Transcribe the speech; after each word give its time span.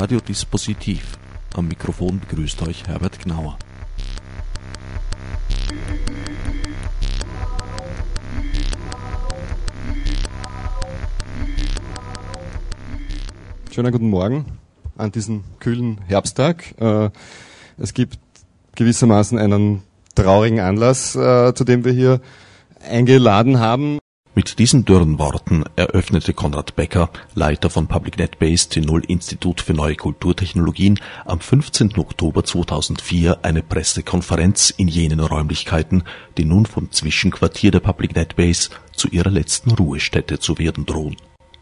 Radio 0.00 0.20
Dispositiv. 0.20 1.18
Am 1.56 1.66
Mikrofon 1.66 2.20
begrüßt 2.20 2.62
euch 2.62 2.86
Herbert 2.86 3.18
Gnauer. 3.18 3.58
Schönen 13.72 13.90
guten 13.90 14.08
Morgen 14.08 14.44
an 14.96 15.10
diesem 15.10 15.42
kühlen 15.58 16.00
Herbsttag. 16.06 16.80
Äh, 16.80 17.10
es 17.76 17.92
gibt 17.92 18.20
gewissermaßen 18.76 19.36
einen 19.36 19.82
traurigen 20.14 20.60
Anlass, 20.60 21.16
äh, 21.16 21.52
zu 21.54 21.64
dem 21.64 21.84
wir 21.84 21.92
hier 21.92 22.20
eingeladen 22.88 23.58
haben. 23.58 23.98
Mit 24.38 24.60
diesen 24.60 24.84
dürren 24.84 25.18
Worten 25.18 25.64
eröffnete 25.74 26.32
Konrad 26.32 26.76
Becker, 26.76 27.10
Leiter 27.34 27.70
von 27.70 27.88
Public 27.88 28.18
NetBase 28.18 28.68
T0 28.68 29.04
Institut 29.06 29.60
für 29.60 29.74
neue 29.74 29.96
Kulturtechnologien, 29.96 31.00
am 31.24 31.40
15. 31.40 31.98
Oktober 31.98 32.44
2004 32.44 33.38
eine 33.42 33.64
Pressekonferenz 33.64 34.70
in 34.70 34.86
jenen 34.86 35.18
Räumlichkeiten, 35.18 36.04
die 36.36 36.44
nun 36.44 36.66
vom 36.66 36.92
Zwischenquartier 36.92 37.72
der 37.72 37.80
Public 37.80 38.14
NetBase 38.14 38.70
zu 38.92 39.08
ihrer 39.08 39.30
letzten 39.30 39.72
Ruhestätte 39.72 40.38
zu 40.38 40.56
werden 40.60 40.86
drohen. 40.86 41.16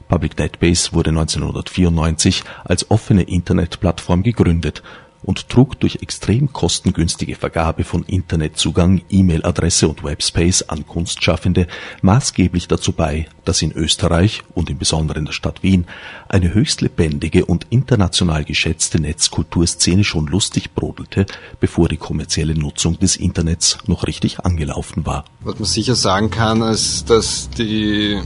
Public 0.08 0.38
NetBase 0.38 0.92
wurde 0.92 1.08
1994 1.08 2.44
als 2.62 2.90
offene 2.90 3.22
Internetplattform 3.22 4.22
gegründet 4.22 4.82
und 5.26 5.48
trug 5.48 5.78
durch 5.80 5.98
extrem 6.02 6.52
kostengünstige 6.52 7.34
Vergabe 7.34 7.84
von 7.84 8.04
Internetzugang, 8.04 9.02
E-Mail-Adresse 9.10 9.88
und 9.88 10.04
Webspace 10.04 10.62
an 10.62 10.86
Kunstschaffende 10.86 11.66
maßgeblich 12.00 12.68
dazu 12.68 12.92
bei, 12.92 13.26
dass 13.44 13.60
in 13.60 13.72
Österreich 13.72 14.42
und 14.54 14.70
im 14.70 14.78
Besonderen 14.78 15.20
in 15.20 15.24
der 15.26 15.32
Stadt 15.32 15.62
Wien 15.62 15.86
eine 16.28 16.54
höchst 16.54 16.80
lebendige 16.80 17.44
und 17.44 17.66
international 17.70 18.44
geschätzte 18.44 19.00
Netzkulturszene 19.00 20.04
schon 20.04 20.26
lustig 20.26 20.74
brodelte, 20.74 21.26
bevor 21.58 21.88
die 21.88 21.96
kommerzielle 21.96 22.54
Nutzung 22.54 22.98
des 22.98 23.16
Internets 23.16 23.78
noch 23.86 24.06
richtig 24.06 24.40
angelaufen 24.40 25.06
war. 25.06 25.24
Was 25.40 25.58
man 25.58 25.64
sicher 25.64 25.96
sagen 25.96 26.30
kann, 26.30 26.62
ist, 26.62 27.10
dass 27.10 27.50
die 27.50 28.20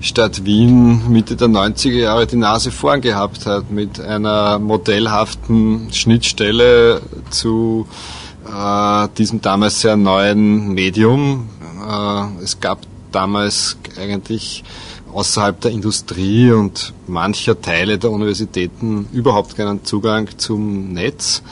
Stadt 0.00 0.44
Wien 0.44 1.10
Mitte 1.10 1.34
der 1.34 1.48
90er 1.48 1.90
Jahre 1.90 2.26
die 2.26 2.36
Nase 2.36 2.70
vorn 2.70 3.00
gehabt 3.00 3.46
hat 3.46 3.70
mit 3.70 4.00
einer 4.00 4.60
modellhaften 4.60 5.92
Schnittstelle 5.92 7.02
zu 7.30 7.86
äh, 8.46 9.08
diesem 9.18 9.40
damals 9.40 9.80
sehr 9.80 9.96
neuen 9.96 10.72
Medium. 10.72 11.48
Äh, 11.84 12.42
es 12.44 12.60
gab 12.60 12.78
damals 13.10 13.76
eigentlich 13.98 14.62
außerhalb 15.12 15.60
der 15.60 15.72
Industrie 15.72 16.52
und 16.52 16.92
mancher 17.08 17.60
Teile 17.60 17.98
der 17.98 18.12
Universitäten 18.12 19.08
überhaupt 19.12 19.56
keinen 19.56 19.84
Zugang 19.84 20.28
zum 20.36 20.92
Netz. 20.92 21.42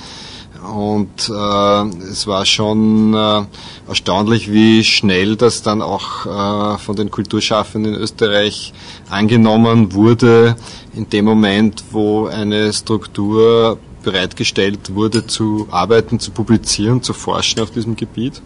Und 0.62 1.28
äh, 1.28 2.10
es 2.10 2.26
war 2.26 2.46
schon 2.46 3.14
äh, 3.14 3.42
erstaunlich, 3.88 4.50
wie 4.52 4.84
schnell 4.84 5.36
das 5.36 5.62
dann 5.62 5.82
auch 5.82 6.26
äh, 6.26 6.78
von 6.78 6.96
den 6.96 7.10
Kulturschaffenden 7.10 7.94
in 7.94 8.00
Österreich 8.00 8.72
angenommen 9.10 9.92
wurde, 9.92 10.56
in 10.94 11.08
dem 11.08 11.24
Moment, 11.24 11.84
wo 11.90 12.26
eine 12.26 12.72
Struktur 12.72 13.78
bereitgestellt 14.02 14.94
wurde, 14.94 15.26
zu 15.26 15.66
arbeiten, 15.70 16.20
zu 16.20 16.30
publizieren, 16.30 17.02
zu 17.02 17.12
forschen 17.12 17.60
auf 17.60 17.70
diesem 17.70 17.96
Gebiet. 17.96 18.40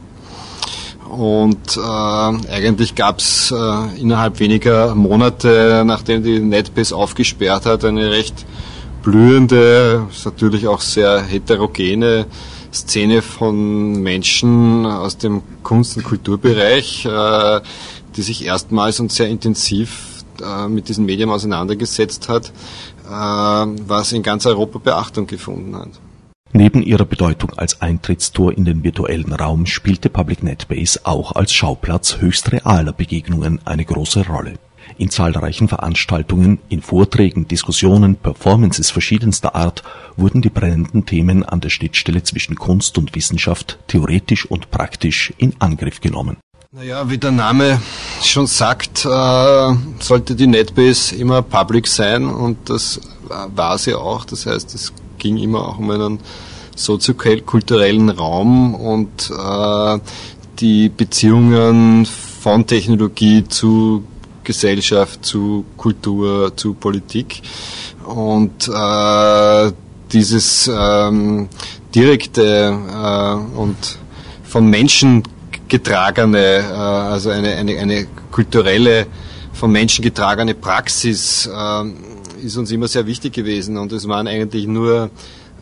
Und 1.10 1.76
äh, 1.76 1.80
eigentlich 1.80 2.94
gab 2.94 3.18
es 3.18 3.50
äh, 3.50 4.00
innerhalb 4.00 4.38
weniger 4.38 4.94
Monate, 4.94 5.82
nachdem 5.84 6.22
die 6.22 6.38
NetBase 6.38 6.94
aufgesperrt 6.94 7.66
hat, 7.66 7.84
eine 7.84 8.10
recht 8.10 8.46
blühende, 9.02 10.06
natürlich 10.24 10.66
auch 10.66 10.80
sehr 10.80 11.22
heterogene 11.22 12.26
Szene 12.72 13.22
von 13.22 14.00
Menschen 14.02 14.86
aus 14.86 15.18
dem 15.18 15.42
Kunst- 15.62 15.96
und 15.96 16.04
Kulturbereich, 16.04 17.04
äh, 17.04 17.60
die 18.16 18.22
sich 18.22 18.44
erstmals 18.44 19.00
und 19.00 19.10
sehr 19.10 19.28
intensiv 19.28 20.24
äh, 20.42 20.68
mit 20.68 20.88
diesem 20.88 21.04
Medium 21.04 21.30
auseinandergesetzt 21.30 22.28
hat, 22.28 22.52
äh, 23.06 23.10
was 23.10 24.12
in 24.12 24.22
ganz 24.22 24.46
Europa 24.46 24.78
Beachtung 24.78 25.26
gefunden 25.26 25.76
hat. 25.76 25.90
Neben 26.52 26.82
ihrer 26.82 27.04
Bedeutung 27.04 27.52
als 27.56 27.80
Eintrittstor 27.80 28.52
in 28.52 28.64
den 28.64 28.82
virtuellen 28.82 29.32
Raum 29.32 29.66
spielte 29.66 30.10
Public 30.10 30.42
NetBase 30.42 31.00
auch 31.04 31.32
als 31.32 31.52
Schauplatz 31.52 32.18
höchst 32.20 32.50
realer 32.50 32.92
Begegnungen 32.92 33.60
eine 33.64 33.84
große 33.84 34.26
Rolle 34.26 34.54
in 35.00 35.08
zahlreichen 35.08 35.66
Veranstaltungen, 35.66 36.58
in 36.68 36.82
Vorträgen, 36.82 37.48
Diskussionen, 37.48 38.16
Performances 38.16 38.90
verschiedenster 38.90 39.54
Art 39.54 39.82
wurden 40.16 40.42
die 40.42 40.50
brennenden 40.50 41.06
Themen 41.06 41.42
an 41.42 41.60
der 41.60 41.70
Schnittstelle 41.70 42.22
zwischen 42.22 42.56
Kunst 42.56 42.98
und 42.98 43.14
Wissenschaft 43.14 43.78
theoretisch 43.86 44.44
und 44.44 44.70
praktisch 44.70 45.32
in 45.38 45.54
Angriff 45.58 46.02
genommen. 46.02 46.36
Naja, 46.72 47.08
wie 47.08 47.16
der 47.16 47.32
Name 47.32 47.80
schon 48.22 48.46
sagt, 48.46 49.06
äh, 49.06 49.74
sollte 50.00 50.34
die 50.36 50.46
NetBase 50.46 51.16
immer 51.16 51.40
public 51.40 51.86
sein 51.86 52.26
und 52.26 52.68
das 52.68 53.00
war 53.28 53.78
sie 53.78 53.94
auch. 53.94 54.26
Das 54.26 54.44
heißt, 54.44 54.74
es 54.74 54.92
ging 55.18 55.38
immer 55.38 55.66
auch 55.66 55.78
um 55.78 55.90
einen 55.90 56.20
soziokulturellen 56.76 58.10
Raum 58.10 58.74
und 58.74 59.30
äh, 59.30 59.98
die 60.60 60.90
Beziehungen 60.90 62.04
von 62.04 62.66
Technologie 62.66 63.44
zu 63.48 64.04
Gesellschaft, 64.50 65.24
zu 65.24 65.64
Kultur, 65.76 66.56
zu 66.56 66.74
Politik. 66.74 67.42
Und 68.04 68.68
äh, 68.68 69.72
dieses 70.12 70.68
ähm, 70.72 71.48
direkte 71.94 72.76
äh, 73.06 73.58
und 73.58 73.76
von 74.42 74.68
Menschen 74.68 75.22
getragene, 75.68 76.38
äh, 76.38 77.14
also 77.14 77.30
eine, 77.30 77.54
eine, 77.54 77.78
eine 77.78 78.06
kulturelle, 78.32 79.06
von 79.52 79.70
Menschen 79.70 80.02
getragene 80.02 80.54
Praxis 80.54 81.46
äh, 81.46 82.44
ist 82.44 82.56
uns 82.56 82.72
immer 82.72 82.88
sehr 82.88 83.06
wichtig 83.06 83.32
gewesen. 83.34 83.76
Und 83.76 83.92
es 83.92 84.08
waren 84.08 84.26
eigentlich 84.26 84.66
nur 84.66 85.10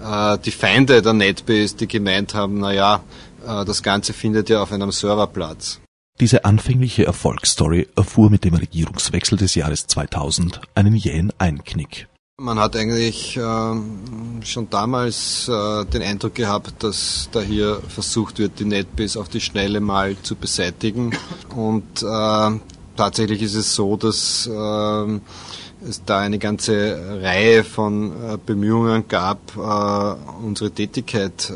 äh, 0.02 0.38
die 0.38 0.50
Feinde 0.50 1.02
der 1.02 1.12
NetBase, 1.12 1.76
die 1.76 1.88
gemeint 1.88 2.34
haben, 2.34 2.58
naja, 2.58 3.02
äh, 3.46 3.64
das 3.64 3.82
Ganze 3.82 4.12
findet 4.12 4.48
ja 4.48 4.62
auf 4.62 4.72
einem 4.72 4.92
Server 4.92 5.26
Platz. 5.26 5.80
Diese 6.20 6.44
anfängliche 6.44 7.06
Erfolgsstory 7.06 7.88
erfuhr 7.94 8.28
mit 8.28 8.44
dem 8.44 8.54
Regierungswechsel 8.54 9.38
des 9.38 9.54
Jahres 9.54 9.86
2000 9.86 10.60
einen 10.74 10.94
jähen 10.96 11.32
Einknick. 11.38 12.08
Man 12.40 12.58
hat 12.58 12.76
eigentlich 12.76 13.36
äh, 13.36 13.40
schon 14.44 14.70
damals 14.70 15.48
äh, 15.48 15.84
den 15.86 16.02
Eindruck 16.02 16.34
gehabt, 16.34 16.82
dass 16.82 17.28
da 17.32 17.40
hier 17.40 17.80
versucht 17.88 18.38
wird, 18.38 18.58
die 18.58 18.64
NetBase 18.64 19.18
auf 19.18 19.28
die 19.28 19.40
Schnelle 19.40 19.80
mal 19.80 20.16
zu 20.22 20.34
beseitigen. 20.34 21.16
Und 21.54 22.02
äh, 22.02 22.50
tatsächlich 22.96 23.42
ist 23.42 23.54
es 23.54 23.74
so, 23.74 23.96
dass 23.96 24.46
äh, 24.46 25.20
es 25.88 26.04
da 26.04 26.18
eine 26.18 26.38
ganze 26.38 27.20
Reihe 27.22 27.62
von 27.62 28.10
äh, 28.10 28.38
Bemühungen 28.44 29.06
gab, 29.08 29.56
äh, 29.56 30.44
unsere 30.44 30.70
Tätigkeit 30.70 31.52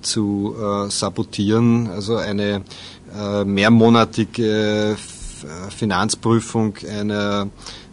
zu 0.00 0.54
sabotieren. 0.88 1.88
Also 1.88 2.16
eine 2.16 2.62
mehrmonatige 3.44 4.96
äh, 4.96 5.70
Finanzprüfung 5.70 6.76
einer 6.88 7.48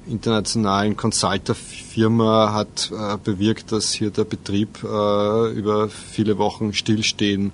internationalen 0.08 0.96
Consulter-Firma 0.96 2.54
hat 2.54 2.92
äh, 2.92 3.18
bewirkt, 3.24 3.72
dass 3.72 3.92
hier 3.94 4.12
der 4.12 4.24
Betrieb 4.24 4.84
äh, 4.84 5.52
über 5.52 5.90
viele 5.90 6.38
Wochen 6.38 6.74
stillstehen 6.74 7.52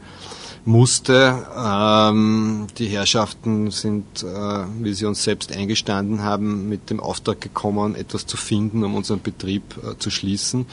musste. 0.65 1.45
Ähm, 1.57 2.67
die 2.77 2.87
Herrschaften 2.87 3.71
sind, 3.71 4.23
äh, 4.23 4.65
wie 4.79 4.93
sie 4.93 5.05
uns 5.05 5.23
selbst 5.23 5.51
eingestanden 5.51 6.23
haben, 6.23 6.69
mit 6.69 6.89
dem 6.89 6.99
Auftrag 6.99 7.41
gekommen, 7.41 7.95
etwas 7.95 8.25
zu 8.25 8.37
finden, 8.37 8.83
um 8.83 8.95
unseren 8.95 9.21
Betrieb 9.21 9.63
äh, 9.83 9.97
zu 9.97 10.09
schließen. 10.11 10.65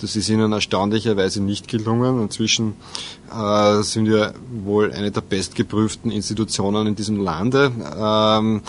Das 0.00 0.16
ist 0.16 0.28
ihnen 0.28 0.52
erstaunlicherweise 0.52 1.42
nicht 1.42 1.68
gelungen. 1.68 2.20
Inzwischen 2.20 2.74
äh, 3.32 3.82
sind 3.82 4.06
wir 4.06 4.34
wohl 4.64 4.92
eine 4.92 5.10
der 5.10 5.20
bestgeprüften 5.20 6.10
Institutionen 6.10 6.88
in 6.88 6.96
diesem 6.96 7.22
Lande. 7.22 7.70
Ähm, 7.96 8.62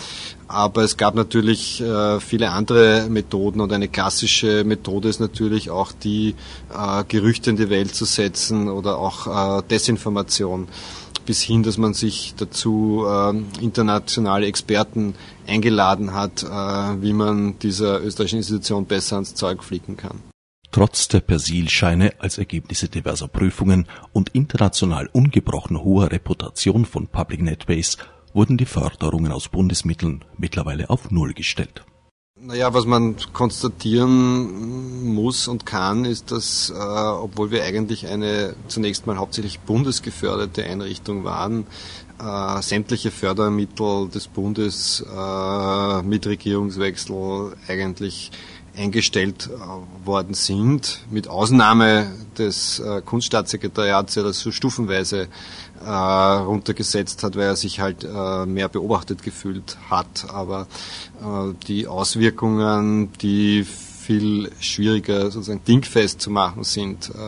aber 0.48 0.82
es 0.84 0.96
gab 0.96 1.14
natürlich 1.16 1.80
äh, 1.80 2.20
viele 2.20 2.52
andere 2.52 3.08
Methoden 3.10 3.60
und 3.60 3.72
eine 3.72 3.88
klassische 3.88 4.62
Methode 4.64 5.08
ist 5.08 5.18
natürlich 5.18 5.70
auch 5.70 5.92
die, 5.92 6.36
äh, 6.72 7.04
Gerüchte 7.08 7.50
in 7.50 7.56
die 7.56 7.70
Welt 7.70 7.94
zu 7.94 8.04
setzen 8.04 8.68
oder 8.68 8.98
auch 8.98 9.58
äh, 9.58 9.62
Desinformation 9.68 10.68
bis 11.26 11.42
hin, 11.42 11.64
dass 11.64 11.76
man 11.76 11.92
sich 11.92 12.34
dazu 12.36 13.04
äh, 13.06 13.30
internationale 13.60 14.46
Experten 14.46 15.14
eingeladen 15.46 16.14
hat, 16.14 16.44
äh, 16.44 16.46
wie 17.02 17.12
man 17.12 17.58
dieser 17.58 18.00
österreichischen 18.00 18.38
Institution 18.38 18.86
besser 18.86 19.16
ans 19.16 19.34
Zeug 19.34 19.64
flicken 19.64 19.96
kann. 19.96 20.22
Trotz 20.76 21.08
der 21.08 21.20
Persilscheine 21.20 22.12
als 22.18 22.36
Ergebnisse 22.36 22.90
diverser 22.90 23.28
Prüfungen 23.28 23.86
und 24.12 24.28
international 24.34 25.08
ungebrochen 25.10 25.82
hoher 25.82 26.12
Reputation 26.12 26.84
von 26.84 27.06
Public 27.06 27.40
NetBase 27.40 27.96
wurden 28.34 28.58
die 28.58 28.66
Förderungen 28.66 29.32
aus 29.32 29.48
Bundesmitteln 29.48 30.22
mittlerweile 30.36 30.90
auf 30.90 31.10
Null 31.10 31.32
gestellt. 31.32 31.82
Naja, 32.38 32.74
was 32.74 32.84
man 32.84 33.16
konstatieren 33.32 35.14
muss 35.14 35.48
und 35.48 35.64
kann, 35.64 36.04
ist, 36.04 36.30
dass, 36.30 36.68
äh, 36.68 36.74
obwohl 36.74 37.50
wir 37.50 37.64
eigentlich 37.64 38.06
eine 38.06 38.54
zunächst 38.68 39.06
mal 39.06 39.16
hauptsächlich 39.16 39.60
bundesgeförderte 39.60 40.62
Einrichtung 40.62 41.24
waren, 41.24 41.66
äh, 42.18 42.60
sämtliche 42.60 43.10
Fördermittel 43.10 44.10
des 44.10 44.28
Bundes 44.28 45.00
äh, 45.00 46.02
mit 46.02 46.26
Regierungswechsel 46.26 47.56
eigentlich 47.66 48.30
eingestellt 48.76 49.48
äh, 49.50 50.06
worden 50.06 50.34
sind, 50.34 51.00
mit 51.10 51.28
Ausnahme 51.28 52.12
des 52.38 52.78
äh, 52.78 53.00
Kunststaatssekretariats, 53.02 54.14
der 54.14 54.24
das 54.24 54.40
so 54.40 54.52
stufenweise 54.52 55.28
äh, 55.84 55.90
runtergesetzt 55.90 57.22
hat, 57.22 57.36
weil 57.36 57.44
er 57.44 57.56
sich 57.56 57.80
halt 57.80 58.06
mehr 58.46 58.68
beobachtet 58.68 59.22
gefühlt 59.22 59.76
hat. 59.90 60.26
Aber 60.30 60.66
die 61.66 61.86
Auswirkungen, 61.86 63.12
die 63.20 63.66
viel 64.06 64.52
schwieriger 64.60 65.30
sozusagen 65.30 65.64
dingfest 65.64 66.20
zu 66.20 66.30
machen 66.30 66.62
sind, 66.62 67.10
äh, 67.10 67.18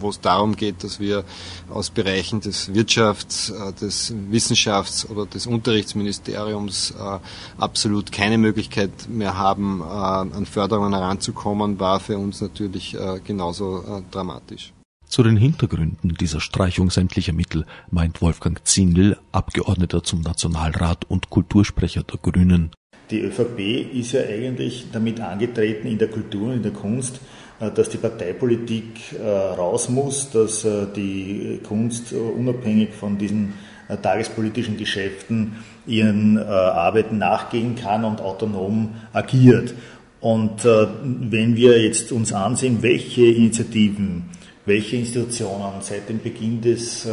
wo 0.00 0.10
es 0.10 0.20
darum 0.20 0.56
geht, 0.56 0.82
dass 0.82 0.98
wir 0.98 1.24
aus 1.70 1.90
Bereichen 1.90 2.40
des 2.40 2.74
Wirtschafts, 2.74 3.50
äh, 3.50 3.72
des 3.72 4.12
Wissenschafts 4.30 5.08
oder 5.08 5.26
des 5.26 5.46
Unterrichtsministeriums 5.46 6.90
äh, 6.90 7.18
absolut 7.58 8.10
keine 8.10 8.36
Möglichkeit 8.36 8.90
mehr 9.08 9.36
haben, 9.38 9.82
an 9.82 10.46
Förderungen 10.46 10.94
heranzukommen, 10.94 11.78
war 11.78 12.00
für 12.00 12.18
uns 12.18 12.40
natürlich 12.40 12.96
genauso 13.24 14.02
dramatisch. 14.10 14.72
Zu 15.06 15.22
den 15.22 15.36
Hintergründen 15.36 16.14
dieser 16.14 16.40
Streichung 16.40 16.90
sämtlicher 16.90 17.32
Mittel 17.32 17.64
meint 17.90 18.20
Wolfgang 18.20 18.60
Zindel, 18.64 19.16
Abgeordneter 19.32 20.02
zum 20.02 20.20
Nationalrat 20.20 21.04
und 21.06 21.30
Kultursprecher 21.30 22.02
der 22.02 22.18
Grünen. 22.18 22.70
Die 23.10 23.22
ÖVP 23.22 23.94
ist 23.94 24.12
ja 24.12 24.20
eigentlich 24.20 24.86
damit 24.92 25.20
angetreten 25.20 25.88
in 25.88 25.98
der 25.98 26.08
Kultur 26.08 26.48
und 26.48 26.54
in 26.54 26.62
der 26.62 26.72
Kunst, 26.72 27.20
äh, 27.60 27.70
dass 27.70 27.88
die 27.88 27.96
Parteipolitik 27.96 29.18
äh, 29.18 29.26
raus 29.26 29.88
muss, 29.88 30.30
dass 30.30 30.64
äh, 30.64 30.86
die 30.94 31.60
Kunst 31.66 32.12
unabhängig 32.12 32.90
von 32.90 33.18
diesen 33.18 33.54
tagespolitischen 34.02 34.76
Geschäften 34.76 35.56
ihren 35.86 36.36
Arbeiten 36.36 37.16
nachgehen 37.16 37.74
kann 37.74 38.04
und 38.04 38.20
autonom 38.20 38.96
agiert. 39.14 39.72
Und 40.20 40.62
wenn 40.62 41.56
wir 41.56 41.82
jetzt 41.82 42.12
uns 42.12 42.34
ansehen, 42.34 42.82
welche 42.82 43.24
Initiativen, 43.24 44.24
welche 44.66 44.96
Institutionen 44.96 45.80
seit 45.80 46.06
dem 46.10 46.20
Beginn 46.20 46.60
des 46.60 47.08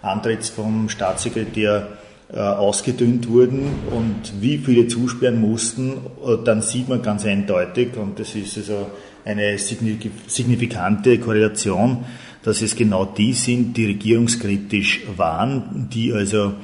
Antritts 0.00 0.48
vom 0.48 0.88
Staatssekretär 0.88 1.88
ausgedünnt 2.34 3.28
wurden 3.28 3.68
und 3.90 4.40
wie 4.40 4.58
viele 4.58 4.88
zusperren 4.88 5.40
mussten, 5.40 5.92
äh, 5.92 6.36
dann 6.44 6.60
sieht 6.60 6.88
man 6.88 7.02
ganz 7.02 7.24
eindeutig, 7.24 7.96
und 7.96 8.18
das 8.18 8.34
ist 8.34 8.56
also 8.58 8.90
eine 9.24 9.56
signifikante 9.58 11.18
Korrelation, 11.18 12.04
dass 12.42 12.62
es 12.62 12.74
genau 12.76 13.04
die 13.04 13.32
sind, 13.32 13.76
die 13.76 13.86
regierungskritisch 13.86 15.02
waren, 15.16 15.88
die 15.92 16.12
also 16.12 16.54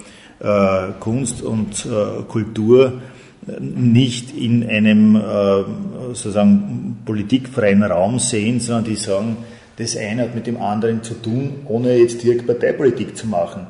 äh, 0.41 0.93
Kunst 0.99 1.43
und 1.43 1.87
äh, 1.87 2.23
Kultur 2.29 3.01
nicht 3.61 4.37
in 4.37 4.69
einem 4.69 5.17
äh, 5.17 5.21
sozusagen 6.09 6.99
politikfreien 7.05 7.83
Raum 7.83 8.19
sehen, 8.19 8.61
sondern 8.61 8.85
die 8.85 8.97
sagen, 8.97 9.39
das 9.77 9.97
eine 9.97 10.23
hat 10.23 10.35
mit 10.35 10.47
dem 10.47 10.61
anderen 10.61 11.03
zu 11.03 11.15
tun, 11.15 11.55
ohne 11.67 11.97
jetzt 11.97 12.23
direkt 12.23 12.47
Parteipolitik 12.47 13.17
zu 13.17 13.27
machen. 13.27 13.67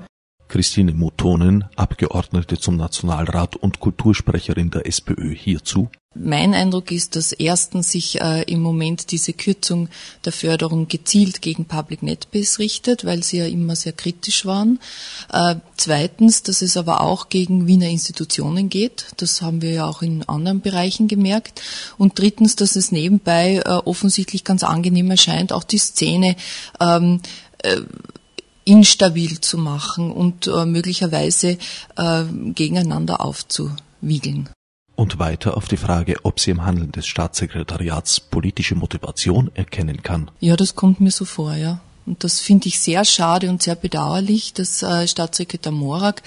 Christine 0.53 0.93
Motonen, 0.93 1.65
Abgeordnete 1.77 2.59
zum 2.59 2.77
Nationalrat 2.77 3.57
und 3.57 3.81
Kultursprecherin 3.81 4.69
der 4.71 4.87
SPÖ 4.87 5.35
hierzu. 5.35 5.89
Mein 6.15 6.53
Eindruck 6.53 6.93
ist, 6.93 7.17
dass 7.17 7.33
erstens 7.33 7.91
sich 7.91 8.21
äh, 8.21 8.43
im 8.43 8.61
Moment 8.61 9.13
diese 9.13 9.33
Kürzung 9.33 9.89
der 10.27 10.33
Förderung 10.33 10.89
gezielt 10.89 11.41
gegen 11.41 11.65
Public 11.65 12.03
NetBase 12.03 12.59
richtet, 12.59 13.07
weil 13.07 13.23
sie 13.23 13.39
ja 13.39 13.47
immer 13.47 13.75
sehr 13.77 13.95
kritisch 13.95 14.45
waren. 14.45 14.79
Äh, 15.33 15.55
zweitens, 15.79 16.43
dass 16.43 16.61
es 16.61 16.77
aber 16.77 17.01
auch 17.01 17.31
gegen 17.31 17.67
Wiener 17.67 17.89
Institutionen 17.89 18.69
geht. 18.69 19.07
Das 19.17 19.41
haben 19.41 19.63
wir 19.63 19.71
ja 19.71 19.87
auch 19.87 20.03
in 20.03 20.23
anderen 20.29 20.61
Bereichen 20.61 21.09
gemerkt. 21.09 21.63
Und 21.97 22.19
drittens, 22.19 22.57
dass 22.57 22.77
es 22.77 22.93
nebenbei 22.93 23.63
äh, 23.65 23.71
offensichtlich 23.71 24.45
ganz 24.45 24.65
angenehm 24.65 25.11
erscheint, 25.11 25.51
auch 25.51 25.65
die 25.65 25.79
Szene 25.79 26.37
ähm, 26.79 27.23
äh, 27.63 27.81
instabil 28.65 29.41
zu 29.41 29.59
machen 29.59 30.13
und 30.13 30.47
äh, 30.47 30.65
möglicherweise 30.65 31.59
äh, 31.97 32.25
gegeneinander 32.55 33.21
aufzuwiegeln. 33.21 34.49
Und 34.95 35.19
weiter 35.19 35.57
auf 35.57 35.69
die 35.69 35.79
Frage, 35.79 36.17
ob 36.23 36.39
sie 36.39 36.51
im 36.51 36.65
Handeln 36.65 36.93
des 36.93 37.07
Staatssekretariats 37.07 38.21
politische 38.21 38.75
Motivation 38.75 39.51
erkennen 39.55 40.03
kann. 40.03 40.31
Ja, 40.41 40.57
das 40.57 40.75
kommt 40.75 41.01
mir 41.01 41.11
so 41.11 41.25
vor, 41.25 41.55
ja. 41.55 41.81
Und 42.05 42.25
das 42.25 42.41
finde 42.41 42.69
ich 42.69 42.81
sehr 42.81 43.05
schade 43.05 43.49
und 43.49 43.63
sehr 43.63 43.77
bedauerlich, 43.77 44.53
dass 44.53 44.83
äh, 44.83 45.07
Staatssekretär 45.07 45.73
Morak 45.73 46.23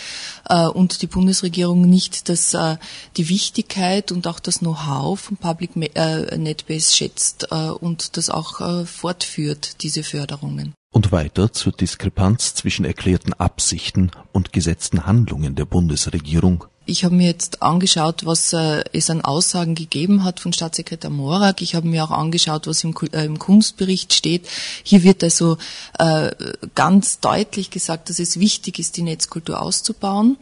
äh, 0.47 0.65
und 0.67 1.01
die 1.01 1.07
Bundesregierung 1.07 1.81
nicht 1.89 2.29
das, 2.29 2.53
äh, 2.53 2.77
die 3.17 3.29
Wichtigkeit 3.29 4.11
und 4.11 4.27
auch 4.27 4.39
das 4.39 4.59
Know-how 4.59 5.19
von 5.19 5.37
Public 5.37 5.71
äh, 5.95 6.37
NetBase 6.37 6.95
schätzt 6.95 7.47
äh, 7.51 7.69
und 7.69 8.17
das 8.17 8.29
auch 8.29 8.61
äh, 8.61 8.85
fortführt, 8.85 9.83
diese 9.83 10.03
Förderungen. 10.03 10.73
Und 10.93 11.11
weiter 11.11 11.51
zur 11.51 11.73
Diskrepanz 11.73 12.55
zwischen 12.55 12.85
erklärten 12.85 13.33
Absichten 13.33 14.11
und 14.31 14.53
gesetzten 14.53 15.05
Handlungen 15.05 15.55
der 15.55 15.65
Bundesregierung 15.65 16.65
ich 16.85 17.03
habe 17.03 17.15
mir 17.15 17.27
jetzt 17.27 17.63
angeschaut, 17.63 18.25
was 18.25 18.53
äh, 18.53 18.83
es 18.93 19.09
an 19.09 19.21
Aussagen 19.21 19.75
gegeben 19.75 20.23
hat 20.23 20.39
von 20.39 20.53
Staatssekretär 20.53 21.09
Morak. 21.09 21.61
Ich 21.61 21.73
habe 21.73 21.87
mir 21.87 22.03
auch 22.03 22.11
angeschaut, 22.11 22.67
was 22.67 22.83
im, 22.83 22.95
äh, 23.11 23.27
Kunstbericht 23.27 24.13
steht. 24.13 24.47
Hier 24.83 25.03
wird 25.03 25.23
also 25.23 25.57
äh, 25.97 26.31
ganz 26.75 27.19
deutlich 27.19 27.71
gesagt, 27.71 28.09
dass 28.09 28.19
es 28.19 28.39
wichtig 28.39 28.79
ist, 28.79 28.97
die 28.97 29.01
Netzkultur 29.01 29.61
auszubauen. 29.61 30.37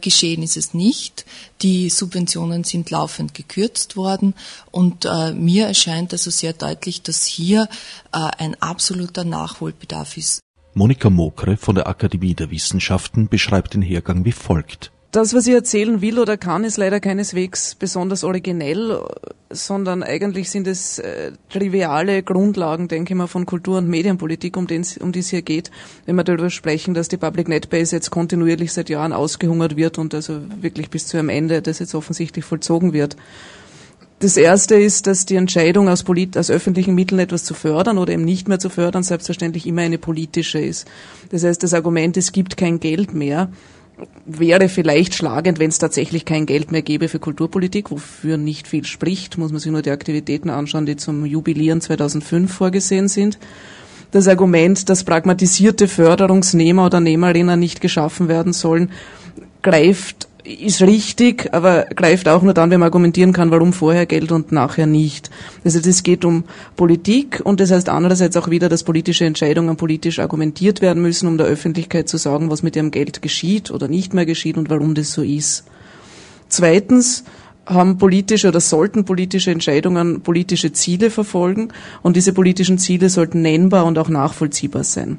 Geschehen 0.00 0.42
ist 0.42 0.56
es 0.56 0.72
nicht. 0.74 1.26
Die 1.62 1.90
Subventionen 1.90 2.64
sind 2.64 2.90
laufend 2.90 3.34
gekürzt 3.34 3.96
worden 3.96 4.34
und 4.70 5.06
mir 5.34 5.66
erscheint 5.66 6.12
also 6.12 6.30
sehr 6.30 6.52
deutlich, 6.52 7.02
dass 7.02 7.26
hier 7.26 7.68
ein 8.12 8.60
absoluter 8.60 9.24
Nachholbedarf 9.24 10.16
ist. 10.16 10.40
Monika 10.74 11.10
Mokre 11.10 11.56
von 11.56 11.74
der 11.74 11.86
Akademie 11.86 12.34
der 12.34 12.50
Wissenschaften 12.50 13.28
beschreibt 13.28 13.74
den 13.74 13.82
Hergang 13.82 14.24
wie 14.24 14.32
folgt. 14.32 14.92
Das, 15.12 15.32
was 15.34 15.46
ich 15.46 15.54
erzählen 15.54 16.00
will 16.02 16.18
oder 16.18 16.36
kann, 16.36 16.64
ist 16.64 16.76
leider 16.76 17.00
keineswegs 17.00 17.74
besonders 17.74 18.22
originell, 18.24 19.00
sondern 19.48 20.02
eigentlich 20.02 20.50
sind 20.50 20.66
es 20.66 20.98
äh, 20.98 21.32
triviale 21.48 22.22
Grundlagen, 22.22 22.88
denke 22.88 23.14
ich 23.14 23.16
mal, 23.16 23.26
von 23.26 23.46
Kultur- 23.46 23.78
und 23.78 23.88
Medienpolitik, 23.88 24.56
um, 24.56 24.66
um 25.00 25.12
die 25.12 25.18
es 25.20 25.28
hier 25.28 25.42
geht, 25.42 25.70
wenn 26.04 26.16
wir 26.16 26.24
darüber 26.24 26.50
sprechen, 26.50 26.92
dass 26.92 27.08
die 27.08 27.16
Public 27.16 27.48
Netbase 27.48 27.96
jetzt 27.96 28.10
kontinuierlich 28.10 28.72
seit 28.72 28.90
Jahren 28.90 29.12
ausgehungert 29.12 29.76
wird 29.76 29.98
und 29.98 30.12
also 30.12 30.40
wirklich 30.60 30.90
bis 30.90 31.06
zu 31.06 31.16
einem 31.16 31.28
Ende, 31.30 31.62
das 31.62 31.78
jetzt 31.78 31.94
offensichtlich 31.94 32.44
vollzogen 32.44 32.92
wird. 32.92 33.16
Das 34.18 34.38
erste 34.38 34.76
ist, 34.76 35.06
dass 35.06 35.26
die 35.26 35.36
Entscheidung 35.36 35.90
aus, 35.90 36.02
polit 36.02 36.38
aus 36.38 36.50
öffentlichen 36.50 36.94
Mitteln 36.94 37.18
etwas 37.18 37.44
zu 37.44 37.52
fördern 37.52 37.98
oder 37.98 38.14
eben 38.14 38.24
nicht 38.24 38.48
mehr 38.48 38.58
zu 38.58 38.70
fördern 38.70 39.02
selbstverständlich 39.02 39.66
immer 39.66 39.82
eine 39.82 39.98
politische 39.98 40.58
ist. 40.58 40.88
Das 41.30 41.44
heißt, 41.44 41.62
das 41.62 41.74
Argument, 41.74 42.16
es 42.16 42.32
gibt 42.32 42.56
kein 42.56 42.80
Geld 42.80 43.12
mehr, 43.12 43.50
wäre 44.26 44.68
vielleicht 44.68 45.14
schlagend, 45.14 45.58
wenn 45.58 45.70
es 45.70 45.78
tatsächlich 45.78 46.24
kein 46.24 46.46
Geld 46.46 46.72
mehr 46.72 46.82
gäbe 46.82 47.08
für 47.08 47.18
Kulturpolitik, 47.18 47.90
wofür 47.90 48.36
nicht 48.36 48.68
viel 48.68 48.84
spricht, 48.84 49.38
muss 49.38 49.52
man 49.52 49.60
sich 49.60 49.72
nur 49.72 49.82
die 49.82 49.90
Aktivitäten 49.90 50.50
anschauen, 50.50 50.86
die 50.86 50.96
zum 50.96 51.24
Jubilieren 51.24 51.80
2005 51.80 52.52
vorgesehen 52.52 53.08
sind. 53.08 53.38
Das 54.10 54.28
Argument, 54.28 54.88
dass 54.88 55.04
pragmatisierte 55.04 55.88
Förderungsnehmer 55.88 56.86
oder 56.86 57.00
Nehmerinnen 57.00 57.58
nicht 57.58 57.80
geschaffen 57.80 58.28
werden 58.28 58.52
sollen, 58.52 58.90
greift 59.62 60.28
ist 60.46 60.80
richtig, 60.82 61.52
aber 61.52 61.86
greift 61.94 62.28
auch 62.28 62.42
nur 62.42 62.54
dann, 62.54 62.70
wenn 62.70 62.80
man 62.80 62.86
argumentieren 62.86 63.32
kann, 63.32 63.50
warum 63.50 63.72
vorher 63.72 64.06
Geld 64.06 64.30
und 64.30 64.52
nachher 64.52 64.86
nicht. 64.86 65.30
Also 65.64 65.78
es 65.78 66.02
geht 66.02 66.24
um 66.24 66.44
Politik 66.76 67.40
und 67.44 67.60
das 67.60 67.70
heißt 67.70 67.88
andererseits 67.88 68.36
auch 68.36 68.48
wieder, 68.48 68.68
dass 68.68 68.84
politische 68.84 69.24
Entscheidungen 69.24 69.76
politisch 69.76 70.18
argumentiert 70.18 70.80
werden 70.80 71.02
müssen, 71.02 71.26
um 71.26 71.38
der 71.38 71.46
Öffentlichkeit 71.46 72.08
zu 72.08 72.16
sagen, 72.16 72.50
was 72.50 72.62
mit 72.62 72.76
ihrem 72.76 72.90
Geld 72.90 73.22
geschieht 73.22 73.70
oder 73.70 73.88
nicht 73.88 74.14
mehr 74.14 74.26
geschieht 74.26 74.56
und 74.56 74.70
warum 74.70 74.94
das 74.94 75.12
so 75.12 75.22
ist. 75.22 75.64
Zweitens 76.48 77.24
haben 77.66 77.98
politische 77.98 78.48
oder 78.48 78.60
sollten 78.60 79.04
politische 79.04 79.50
Entscheidungen 79.50 80.20
politische 80.20 80.72
Ziele 80.72 81.10
verfolgen 81.10 81.68
und 82.02 82.14
diese 82.16 82.32
politischen 82.32 82.78
Ziele 82.78 83.10
sollten 83.10 83.42
nennbar 83.42 83.84
und 83.84 83.98
auch 83.98 84.08
nachvollziehbar 84.08 84.84
sein. 84.84 85.18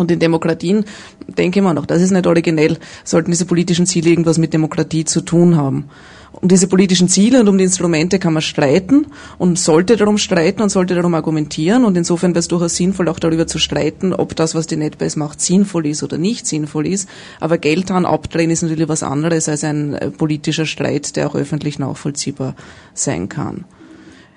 Und 0.00 0.10
in 0.10 0.18
Demokratien, 0.18 0.86
denke 1.28 1.58
ich 1.58 1.62
mal 1.62 1.74
noch, 1.74 1.84
das 1.84 2.00
ist 2.00 2.10
nicht 2.10 2.26
originell, 2.26 2.78
sollten 3.04 3.32
diese 3.32 3.44
politischen 3.44 3.84
Ziele 3.84 4.08
irgendwas 4.08 4.38
mit 4.38 4.54
Demokratie 4.54 5.04
zu 5.04 5.20
tun 5.20 5.58
haben. 5.58 5.90
Um 6.32 6.48
diese 6.48 6.68
politischen 6.68 7.06
Ziele 7.06 7.40
und 7.40 7.48
um 7.48 7.58
die 7.58 7.64
Instrumente 7.64 8.18
kann 8.18 8.32
man 8.32 8.40
streiten 8.40 9.08
und 9.36 9.58
sollte 9.58 9.98
darum 9.98 10.16
streiten 10.16 10.62
und 10.62 10.70
sollte 10.70 10.94
darum 10.94 11.12
argumentieren. 11.12 11.84
Und 11.84 11.98
insofern 11.98 12.30
wäre 12.30 12.38
es 12.38 12.48
durchaus 12.48 12.76
sinnvoll, 12.76 13.08
auch 13.08 13.18
darüber 13.18 13.46
zu 13.46 13.58
streiten, 13.58 14.14
ob 14.14 14.34
das, 14.36 14.54
was 14.54 14.66
die 14.66 14.78
NetBase 14.78 15.18
macht, 15.18 15.42
sinnvoll 15.42 15.84
ist 15.84 16.02
oder 16.02 16.16
nicht 16.16 16.46
sinnvoll 16.46 16.86
ist. 16.86 17.06
Aber 17.38 17.58
Geld 17.58 17.90
dran 17.90 18.06
abdrehen 18.06 18.50
ist 18.50 18.62
natürlich 18.62 18.88
was 18.88 19.02
anderes 19.02 19.50
als 19.50 19.64
ein 19.64 19.92
äh, 19.92 20.10
politischer 20.10 20.64
Streit, 20.64 21.14
der 21.16 21.26
auch 21.26 21.34
öffentlich 21.34 21.78
nachvollziehbar 21.78 22.56
sein 22.94 23.28
kann. 23.28 23.66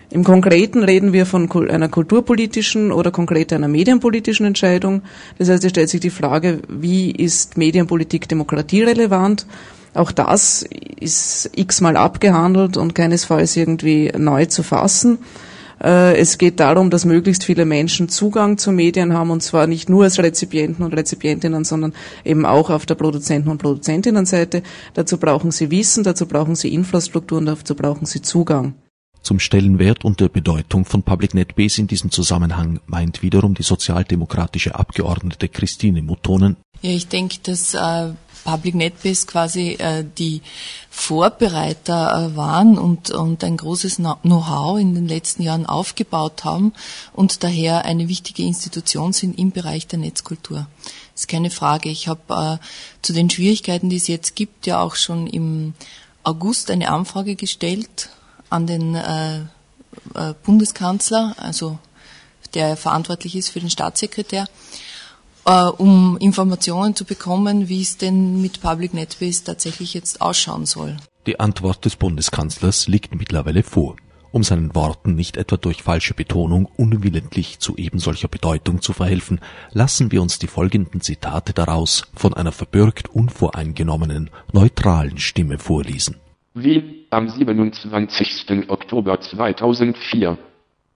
Im 0.10 0.24
Konkreten 0.24 0.83
reden 0.83 1.12
wir 1.13 1.25
von 1.25 1.50
einer 1.69 1.89
kulturpolitischen 1.89 2.91
oder 2.91 3.12
konkret 3.12 3.51
einer 3.51 3.67
medienpolitischen 3.67 4.45
Entscheidung. 4.45 5.01
Das 5.39 5.50
heißt, 5.50 5.63
es 5.63 5.72
stellt 5.72 5.89
sich 5.89 6.01
die 6.01 6.10
Frage, 6.10 6.60
wie 6.69 7.12
ist 7.12 7.57
Medienpolitik 7.57 8.27
demokratierelevant? 8.27 9.48
Auch 9.93 10.12
das 10.12 10.65
ist 11.00 11.51
x-mal 11.55 11.98
abgehandelt 11.98 12.77
und 12.77 12.95
keinesfalls 12.95 13.55
irgendwie 13.55 14.12
neu 14.17 14.45
zu 14.45 14.63
fassen. 14.63 15.19
Äh, 15.83 16.17
es 16.17 16.38
geht 16.38 16.60
darum, 16.60 16.89
dass 16.89 17.05
möglichst 17.05 17.43
viele 17.43 17.65
Menschen 17.65 18.10
Zugang 18.10 18.57
zu 18.57 18.72
Medien 18.72 19.13
haben 19.13 19.29
und 19.29 19.43
zwar 19.43 19.67
nicht 19.67 19.89
nur 19.89 20.05
als 20.05 20.17
Rezipienten 20.17 20.83
und 20.83 20.93
Rezipientinnen, 20.93 21.63
sondern 21.63 21.93
eben 22.24 22.45
auch 22.45 22.69
auf 22.69 22.86
der 22.86 22.95
Produzenten- 22.95 23.50
und 23.50 23.57
Produzentinnenseite. 23.62 24.63
Dazu 24.93 25.17
brauchen 25.17 25.51
sie 25.51 25.69
Wissen, 25.69 26.03
dazu 26.03 26.25
brauchen 26.25 26.55
sie 26.55 26.74
Infrastruktur 26.74 27.38
und 27.38 27.45
dazu 27.45 27.75
brauchen 27.75 28.05
sie 28.05 28.22
Zugang. 28.22 28.74
Zum 29.24 29.39
Stellenwert 29.39 30.03
und 30.03 30.20
der 30.20 30.27
Bedeutung 30.27 30.84
von 30.84 31.01
Public 31.01 31.34
NetBase 31.34 31.80
in 31.80 31.88
diesem 31.88 32.12
Zusammenhang 32.12 32.82
meint 32.88 33.22
wiederum 33.22 33.56
die 33.56 33.63
sozialdemokratische 33.63 34.75
Abgeordnete 34.75 35.48
Christine 35.48 36.01
Muttonen. 36.01 36.58
Ja, 36.82 36.92
ich 36.92 37.08
denke, 37.08 37.38
dass 37.44 37.74
äh, 37.74 38.10
Public 38.44 38.75
NetBase 38.75 39.25
quasi 39.25 39.77
äh, 39.80 40.03
die 40.18 40.42
Vorbereiter 40.89 42.32
äh, 42.34 42.36
waren 42.36 42.77
und, 42.77 43.12
und 43.12 43.44
ein 43.46 43.56
großes 43.56 43.96
Know-how 43.96 44.77
in 44.77 44.94
den 44.94 45.08
letzten 45.08 45.44
Jahren 45.44 45.65
aufgebaut 45.65 46.44
haben 46.44 46.74
und 47.13 47.44
daher 47.44 47.86
eine 47.86 48.10
wichtige 48.10 48.44
Institution 48.44 49.13
sind 49.13 49.39
im 49.39 49.51
Bereich 49.51 49.88
der 49.88 50.00
Netzkultur. 50.00 50.68
Das 51.13 51.22
ist 51.22 51.27
keine 51.27 51.50
Frage. 51.50 51.89
Ich 51.89 52.10
habe 52.10 52.60
äh, 52.62 52.65
zu 53.01 53.13
den 53.13 53.30
Schwierigkeiten, 53.30 53.89
die 53.89 53.96
es 53.96 54.08
jetzt 54.08 54.36
gibt, 54.36 54.68
ja 54.68 54.82
auch 54.82 54.96
schon 54.96 55.27
im 55.27 55.74
August 56.24 56.70
eine 56.72 56.89
Anfrage 56.89 57.36
gestellt 57.36 58.10
an 58.53 58.67
den 58.67 58.95
äh, 58.95 59.39
äh, 59.39 60.33
Bundeskanzler, 60.43 61.36
also 61.38 61.79
der 62.53 62.77
verantwortlich 62.77 63.36
ist 63.36 63.50
für 63.50 63.60
den 63.60 63.69
Staatssekretär, 63.69 64.45
äh, 65.45 65.63
um 65.63 66.17
Informationen 66.17 66.95
zu 66.95 67.03
bekommen, 67.03 67.67
wie 67.67 67.81
es 67.81 67.98
denn 67.98 68.41
mit 68.41 68.62
Public 68.62 68.93
NetBase 68.93 69.43
tatsächlich 69.43 69.93
jetzt 69.95 70.22
ausschauen 70.22 70.65
soll. 70.65 70.98
Die 71.25 71.39
Antwort 71.39 71.83
des 71.86 71.95
Bundeskanzlers 71.95 72.88
liegt 72.88 73.15
mittlerweile 73.15 73.63
vor. 73.63 73.95
Um 74.31 74.43
seinen 74.43 74.74
Worten 74.74 75.13
nicht 75.13 75.38
etwa 75.38 75.57
durch 75.57 75.83
falsche 75.83 76.15
Betonung 76.15 76.65
unwillentlich 76.65 77.60
zu 77.60 77.77
ebensolcher 77.77 78.27
Bedeutung 78.27 78.81
zu 78.81 78.91
verhelfen, 78.91 79.39
lassen 79.72 80.12
wir 80.12 80.24
uns 80.24 80.39
die 80.39 80.48
folgenden 80.48 81.01
Zitate 81.01 81.53
daraus 81.53 82.03
von 82.15 82.33
einer 82.33 82.51
verbürgt 82.51 83.10
unvoreingenommenen, 83.10 84.31
neutralen 84.51 85.19
Stimme 85.19 85.60
vorlesen. 85.60 86.23
Wien, 86.53 87.05
am 87.10 87.29
27. 87.29 88.69
Oktober 88.69 89.19
2004 89.19 90.38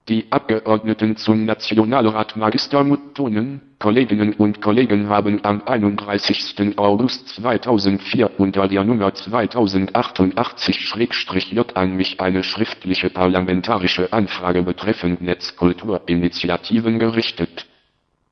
die 0.09 0.25
Abgeordneten 0.29 1.17
zum 1.17 1.43
Nationalrat 1.43 2.37
Magister 2.37 2.85
Muttonen, 2.85 3.59
Kolleginnen 3.77 4.35
und 4.35 4.61
Kollegen 4.61 5.09
haben 5.09 5.43
am 5.43 5.61
31. 5.65 6.77
August 6.77 7.27
2004 7.27 8.39
unter 8.39 8.69
der 8.69 8.85
Nummer 8.85 9.09
2088-J 9.09 11.75
an 11.75 11.97
mich 11.97 12.21
eine 12.21 12.45
schriftliche 12.45 13.09
parlamentarische 13.09 14.13
Anfrage 14.13 14.63
betreffend 14.63 15.21
Netzkulturinitiativen 15.21 16.99
gerichtet. 16.99 17.65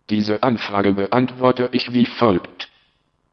Diese 0.10 0.44
Anfrage 0.44 0.94
beantworte 0.94 1.68
ich 1.74 1.92
wie 1.92 2.06
folgt. 2.06 2.70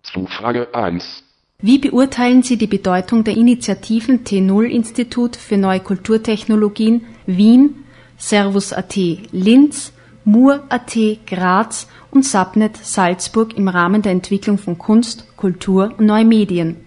Zu 0.02 0.26
Frage 0.26 0.75
1. 0.75 1.22
Wie 1.64 1.78
beurteilen 1.78 2.42
Sie 2.42 2.59
die 2.59 2.66
Bedeutung 2.66 3.23
der 3.23 3.37
Initiativen 3.37 4.25
T0-Institut 4.25 5.37
für 5.37 5.57
neue 5.57 5.78
Kulturtechnologien 5.78 7.07
Wien 7.25 7.85
Servus.at 8.16 8.97
Linz, 9.31 9.92
Mur.at 10.25 10.99
Graz 11.25 11.88
und 12.11 12.25
Subnet 12.25 12.76
Salzburg 12.78 13.57
im 13.57 13.69
Rahmen 13.69 14.02
der 14.02 14.11
Entwicklung 14.11 14.59
von 14.59 14.76
Kunst, 14.76 15.37
Kultur 15.37 15.95
und 15.99 16.07
neue 16.07 16.25
Medien. 16.25 16.78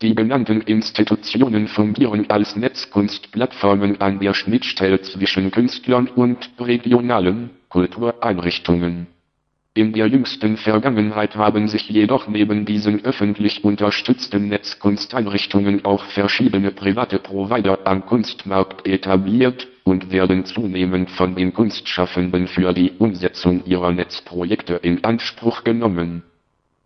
Die 0.00 0.14
genannten 0.14 0.60
Institutionen 0.60 1.66
fungieren 1.66 2.30
als 2.30 2.54
Netzkunstplattformen 2.54 4.00
an 4.00 4.20
der 4.20 4.34
Schnittstelle 4.34 5.02
zwischen 5.02 5.50
Künstlern 5.50 6.06
und 6.06 6.50
regionalen 6.60 7.50
Kultureinrichtungen. 7.68 9.08
In 9.72 9.92
der 9.92 10.08
jüngsten 10.08 10.56
Vergangenheit 10.56 11.36
haben 11.36 11.68
sich 11.68 11.88
jedoch 11.88 12.26
neben 12.26 12.64
diesen 12.64 13.04
öffentlich 13.04 13.62
unterstützten 13.62 14.48
Netzkunsteinrichtungen 14.48 15.84
auch 15.84 16.02
verschiedene 16.06 16.72
private 16.72 17.20
Provider 17.20 17.78
am 17.84 18.04
Kunstmarkt 18.04 18.84
etabliert 18.84 19.68
und 19.84 20.10
werden 20.10 20.44
zunehmend 20.44 21.08
von 21.12 21.36
den 21.36 21.54
Kunstschaffenden 21.54 22.48
für 22.48 22.72
die 22.72 22.90
Umsetzung 22.98 23.64
ihrer 23.64 23.92
Netzprojekte 23.92 24.74
in 24.74 25.04
Anspruch 25.04 25.62
genommen. 25.62 26.24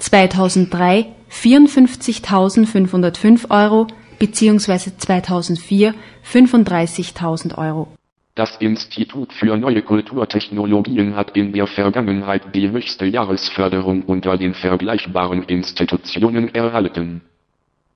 2003 0.00 1.06
54.505 1.30 3.50
Euro 3.50 3.86
bzw. 4.18 4.90
2004 4.96 5.94
35.000 6.24 7.58
Euro. 7.58 7.88
Das 8.34 8.56
Institut 8.58 9.32
für 9.32 9.56
neue 9.56 9.82
Kulturtechnologien 9.82 11.16
hat 11.16 11.36
in 11.36 11.52
der 11.52 11.66
Vergangenheit 11.66 12.54
die 12.54 12.70
höchste 12.70 13.04
Jahresförderung 13.04 14.02
unter 14.02 14.38
den 14.38 14.54
vergleichbaren 14.54 15.42
Institutionen 15.42 16.54
erhalten. 16.54 17.22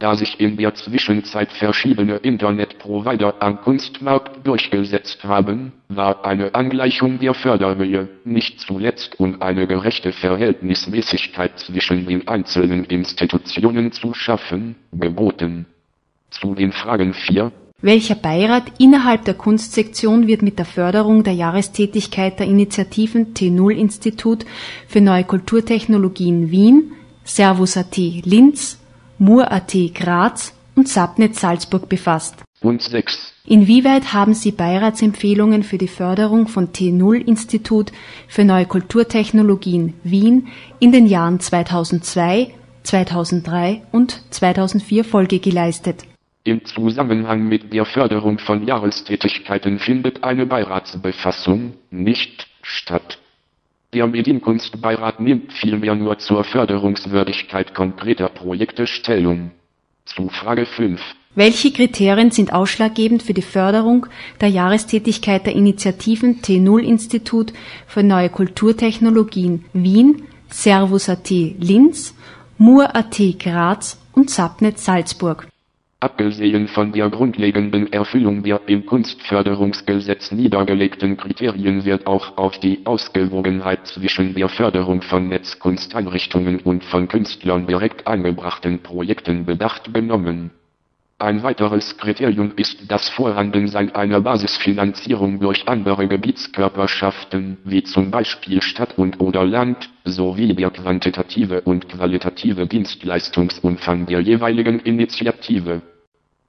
Da 0.05 0.15
sich 0.15 0.39
in 0.39 0.59
der 0.59 0.75
Zwischenzeit 0.75 1.51
verschiedene 1.51 2.17
Internetprovider 2.17 3.37
am 3.41 3.63
Kunstmarkt 3.63 4.47
durchgesetzt 4.47 5.25
haben, 5.25 5.73
war 5.89 6.27
eine 6.27 6.55
Angleichung 6.55 7.19
der 7.21 7.33
Förderhöhe, 7.33 8.11
nicht 8.23 8.61
zuletzt 8.61 9.19
um 9.19 9.41
eine 9.41 9.67
gerechte 9.67 10.13
Verhältnismäßigkeit 10.13 11.59
zwischen 11.59 12.07
den 12.07 12.29
einzelnen 12.29 12.85
Institutionen 12.85 13.93
zu 13.93 14.13
schaffen, 14.13 14.77
geboten. 14.93 15.65
Zu 16.29 16.55
den 16.55 16.73
Fragen 16.73 17.15
4, 17.15 17.51
welcher 17.81 18.17
Beirat 18.17 18.65
innerhalb 18.79 19.25
der 19.25 19.33
Kunstsektion 19.33 20.27
wird 20.27 20.43
mit 20.43 20.59
der 20.59 20.67
Förderung 20.67 21.25
der 21.25 21.33
Jahrestätigkeit 21.33 22.39
der 22.41 22.47
Initiativen 22.47 23.33
T0 23.33 23.73
Institut 23.73 24.45
für 24.87 25.01
neue 25.01 25.25
Kulturtechnologien 25.25 26.51
Wien, 26.51 26.93
Servus.at 27.25 27.97
Linz, 27.97 28.84
Mur.at 29.19 29.75
Graz 29.95 30.55
und 30.75 30.89
Subnet 30.89 31.37
Salzburg 31.37 31.89
befasst. 31.89 32.43
und 32.63 32.83
6. 32.83 33.33
Inwieweit 33.47 34.15
haben 34.15 34.33
Sie 34.33 34.53
Beiratsempfehlungen 34.53 35.63
für 35.63 35.77
die 35.77 35.89
Förderung 35.89 36.49
von 36.49 36.73
T0 36.73 37.17
Institut 37.27 37.93
für 38.27 38.45
neue 38.45 38.65
Kulturtechnologien 38.65 39.93
Wien 40.03 40.49
in 40.81 40.93
den 40.93 41.07
Jahren 41.07 41.41
2002, 41.41 42.55
2003 42.85 43.83
und 43.93 44.23
2004 44.31 45.05
Folge 45.05 45.41
geleistet? 45.41 46.05
Im 46.45 46.65
Zusammenhang 46.65 47.47
mit 47.47 47.73
der 47.73 47.85
Förderung 47.85 48.39
von 48.39 48.67
Jahrestätigkeiten 48.67 49.79
findet 49.79 50.25
eine 50.25 50.47
Beiratsbefassung 50.47 51.75
nicht 51.91 52.47
statt. 52.63 53.19
Der 53.95 54.09
Medienkunstbeirat 54.09 55.21
nimmt 55.21 55.53
vielmehr 55.53 55.95
nur 55.95 56.19
zur 56.19 56.43
Förderungswürdigkeit 56.43 57.75
konkreter 57.75 58.29
Projekte 58.29 58.89
Stellung. 58.89 59.53
Zu 60.05 60.29
Frage 60.31 60.67
5. 60.67 61.01
Welche 61.37 61.73
Kriterien 61.73 62.33
sind 62.33 62.53
ausschlaggebend 62.53 63.23
für 63.23 63.35
die 63.35 63.43
Förderung 63.43 64.07
der 64.41 64.49
Jahrestätigkeit 64.49 65.47
der 65.47 65.55
Initiativen 65.55 66.41
T0 66.43 66.81
Institut 66.81 67.53
für 67.87 68.03
neue 68.03 68.31
Kulturtechnologien 68.31 69.65
Wien, 69.73 70.25
Servus.at 70.51 71.31
Linz, 71.31 72.17
Mur.at 72.59 73.17
Graz 73.39 74.01
und 74.13 74.29
Subnet 74.29 74.81
Salzburg? 74.81 75.47
Abgesehen 76.05 76.69
von 76.69 76.93
der 76.93 77.09
grundlegenden 77.09 77.91
Erfüllung 77.91 78.43
der 78.43 78.61
im 78.67 78.85
Kunstförderungsgesetz 78.85 80.33
niedergelegten 80.33 81.17
Kriterien 81.17 81.87
wird 81.87 82.07
auch 82.07 82.37
auf 82.37 82.59
die 82.59 82.85
Ausgewogenheit 82.85 83.87
zwischen 83.87 84.35
der 84.35 84.51
Förderung 84.51 85.01
von 85.01 85.31
Netzkunsteinrichtungen 85.31 86.61
und 86.61 86.85
von 86.85 87.09
Künstlern 87.09 87.67
direkt 87.67 88.07
eingebrachten 88.07 88.83
Projekten 88.83 89.47
Bedacht 89.47 89.95
genommen. 89.95 90.51
Ein 91.19 91.43
weiteres 91.43 91.97
Kriterium 91.97 92.53
ist 92.57 92.83
das 92.89 93.09
Vorhandensein 93.09 93.95
einer 93.95 94.21
Basisfinanzierung 94.21 95.41
durch 95.41 95.67
andere 95.67 96.07
Gebietskörperschaften, 96.07 97.57
wie 97.65 97.83
zum 97.83 98.11
Beispiel 98.11 98.61
Stadt 98.61 98.99
und 98.99 99.21
oder 99.21 99.47
Land, 99.47 99.89
sowie 100.05 100.55
der 100.55 100.69
quantitative 100.69 101.63
und 101.63 101.89
qualitative 101.89 102.67
Dienstleistungsumfang 102.67 104.05
der 104.05 104.21
jeweiligen 104.21 104.81
Initiative. 104.81 105.81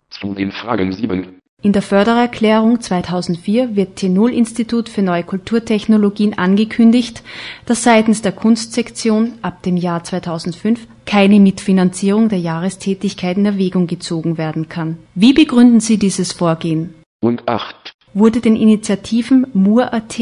7. 0.10 1.40
In 1.62 1.74
der 1.74 1.82
Fördererklärung 1.82 2.80
2004 2.80 3.76
wird 3.76 3.98
T0-Institut 3.98 4.88
für 4.88 5.02
neue 5.02 5.24
Kulturtechnologien 5.24 6.38
angekündigt, 6.38 7.24
dass 7.66 7.84
seitens 7.84 8.22
der 8.22 8.34
Kunstsektion 8.34 9.34
ab 9.42 9.64
dem 9.64 9.76
Jahr 9.76 10.04
2005 10.04 10.88
keine 11.06 11.40
Mitfinanzierung 11.40 12.30
der 12.30 12.40
Jahrestätigkeit 12.40 13.38
in 13.38 13.48
Erwägung 13.48 13.88
gezogen 13.88 14.38
werden 14.38 14.70
kann. 14.70 14.98
Wie 15.16 15.34
begründen 15.34 15.80
Sie 15.80 15.98
dieses 15.98 16.34
Vorgehen? 16.34 16.94
Und 17.22 17.48
8. 17.48 17.94
Wurde 18.14 18.42
den 18.42 18.56
Initiativen 18.56 19.48
Mur.at 19.54 20.20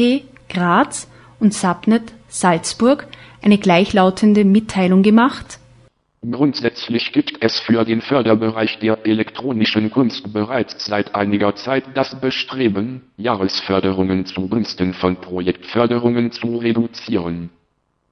Graz 0.48 1.08
und 1.40 1.52
Subnet 1.52 2.14
Salzburg 2.28 3.06
eine 3.42 3.58
gleichlautende 3.58 4.44
Mitteilung 4.44 5.02
gemacht? 5.02 5.58
Grundsätzlich 6.30 7.12
gibt 7.12 7.44
es 7.44 7.60
für 7.60 7.84
den 7.84 8.00
Förderbereich 8.00 8.78
der 8.78 9.06
elektronischen 9.06 9.90
Kunst 9.90 10.32
bereits 10.32 10.86
seit 10.86 11.14
einiger 11.14 11.54
Zeit 11.54 11.84
das 11.94 12.18
Bestreben, 12.18 13.02
Jahresförderungen 13.18 14.24
zugunsten 14.24 14.94
von 14.94 15.16
Projektförderungen 15.16 16.32
zu 16.32 16.56
reduzieren. 16.56 17.50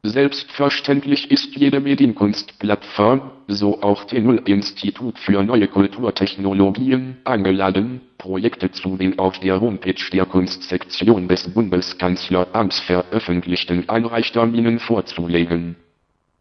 Selbstverständlich 0.02 1.30
ist 1.30 1.56
jede 1.56 1.80
Medienkunstplattform, 1.80 3.30
so 3.46 3.80
auch 3.82 4.04
T0 4.04 4.46
Institut 4.46 5.18
für 5.18 5.42
neue 5.42 5.68
Kulturtechnologien, 5.68 7.16
eingeladen, 7.24 8.02
Projekte 8.18 8.72
zu 8.72 8.96
den 8.96 9.18
auf 9.18 9.38
der 9.38 9.60
Homepage 9.60 10.10
der 10.12 10.26
Kunstsektion 10.26 11.28
des 11.28 11.48
Bundeskanzleramts 11.54 12.80
veröffentlichten 12.80 13.88
Einreichterminen 13.88 14.80
vorzulegen 14.80 15.76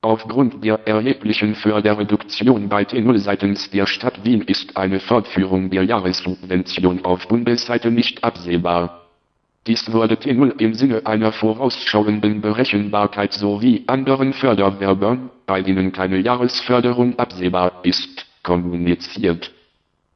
Aufgrund 0.03 0.63
der 0.63 0.88
erheblichen 0.88 1.53
Förderreduktion 1.53 2.70
bei 2.70 2.81
T0 2.81 3.20
seitens 3.20 3.70
der 3.70 3.86
Stadt 3.86 4.25
Wien 4.25 4.41
ist 4.41 4.75
eine 4.75 5.00
Fortführung 5.00 5.70
der 5.70 5.84
Jahressubvention 5.84 7.05
auf 7.05 7.27
Bundesseite 7.27 7.91
nicht 7.91 8.24
absehbar. 8.24 9.05
Dies 9.67 9.93
wurde 9.93 10.15
T0 10.15 10.60
im 10.60 10.74
Sinne 10.74 11.05
einer 11.05 11.31
vorausschauenden 11.31 12.41
Berechenbarkeit 12.41 13.34
sowie 13.34 13.84
anderen 13.86 14.34
Förderwerbern, 14.34 15.29
bei 15.46 15.62
denen 15.62 15.91
keine 15.91 16.17
Jahresförderung 16.17 17.19
absehbar 17.19 17.82
ist, 17.84 18.26
kommuniziert. 18.41 19.52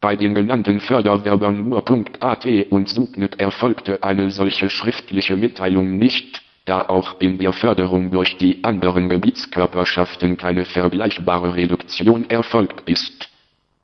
Bei 0.01 0.15
den 0.15 0.33
genannten 0.33 0.79
Förderwerbern 0.79 1.69
nur.at 1.69 2.47
und 2.71 2.89
Subnet 2.89 3.39
erfolgte 3.39 4.01
eine 4.01 4.31
solche 4.31 4.71
schriftliche 4.71 5.37
Mitteilung 5.37 5.99
nicht 5.99 6.41
da 6.65 6.81
auch 6.81 7.21
in 7.21 7.37
der 7.37 7.53
Förderung 7.53 8.11
durch 8.11 8.37
die 8.37 8.63
anderen 8.63 9.07
Gebietskörperschaften 9.09 10.37
keine 10.37 10.65
vergleichbare 10.65 11.55
Reduktion 11.55 12.29
erfolgt 12.29 12.89
ist. 12.89 13.29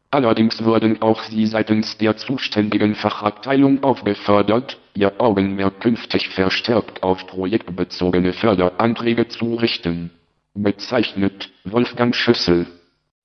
Allerdings 0.10 0.62
wurden 0.64 1.02
auch 1.02 1.24
sie 1.24 1.46
seitens 1.46 1.98
der 1.98 2.18
zuständigen 2.18 2.96
Fachabteilung 2.96 3.82
aufgefordert, 3.82 4.78
ihr 4.94 5.14
Augenmerk 5.22 5.80
künftig 5.80 6.28
verstärkt 6.28 7.02
auf 7.02 7.26
projektbezogene 7.28 8.34
Förderanträge 8.34 9.30
zu 9.30 9.56
richten. 9.56 10.12
Bezeichnet 10.54 11.50
Wolfgang 11.64 12.14
Schüssel. 12.14 12.68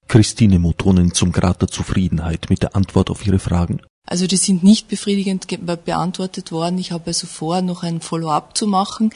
Christine 0.07 0.61
Motonen 0.61 1.13
zum 1.13 1.33
Grad 1.33 1.61
der 1.61 1.69
Zufriedenheit 1.69 2.47
mit 2.51 2.63
der 2.63 2.77
Antwort 2.77 3.11
auf 3.11 3.27
Ihre 3.27 3.41
Fragen. 3.41 3.81
Also 4.07 4.27
die 4.29 4.37
sind 4.37 4.63
nicht 4.63 4.87
befriedigend 4.87 5.47
beantwortet 5.85 6.53
worden. 6.53 6.79
Ich 6.79 6.93
habe 6.93 7.09
also 7.09 7.27
vor, 7.27 7.61
noch 7.61 7.83
ein 7.83 8.01
Follow-up 8.01 8.57
zu 8.57 8.69
machen, 8.69 9.11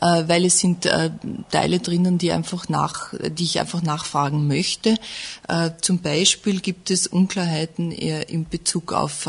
äh, 0.00 0.24
weil 0.26 0.44
es 0.44 0.58
sind 0.58 0.84
äh, 0.84 1.10
Teile 1.50 1.80
drinnen, 1.80 2.18
die 2.18 2.30
einfach 2.30 2.68
nach, 2.68 3.14
die 3.14 3.44
ich 3.44 3.58
einfach 3.58 3.82
nachfragen 3.82 4.46
möchte. 4.46 4.96
Äh, 5.48 5.70
zum 5.80 6.00
Beispiel 6.00 6.60
gibt 6.60 6.90
es 6.90 7.06
Unklarheiten 7.06 7.90
in 7.90 8.48
Bezug 8.48 8.92
auf 8.92 9.28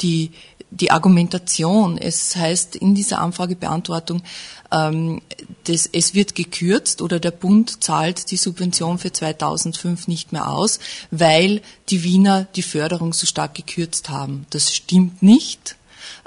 die 0.00 0.30
die 0.70 0.90
Argumentation. 0.90 1.98
Es 1.98 2.36
heißt 2.36 2.76
in 2.76 2.94
dieser 2.94 3.20
Anfragebeantwortung, 3.20 4.22
ähm, 4.70 5.20
das, 5.64 5.88
es 5.92 6.14
wird 6.14 6.34
gekürzt 6.34 7.02
oder 7.02 7.18
der 7.18 7.32
Bund 7.32 7.82
zahlt 7.82 8.30
die 8.30 8.36
Subvention 8.36 8.98
für 8.98 9.12
2005 9.12 10.08
nicht 10.08 10.32
mehr 10.32 10.48
aus, 10.48 10.78
weil 11.10 11.60
die 11.88 12.02
Wiener 12.04 12.46
die 12.56 12.62
Förderung 12.62 13.12
so 13.12 13.26
stark 13.26 13.54
gekürzt 13.54 14.08
haben. 14.08 14.46
Das 14.50 14.74
stimmt 14.74 15.22
nicht. 15.22 15.76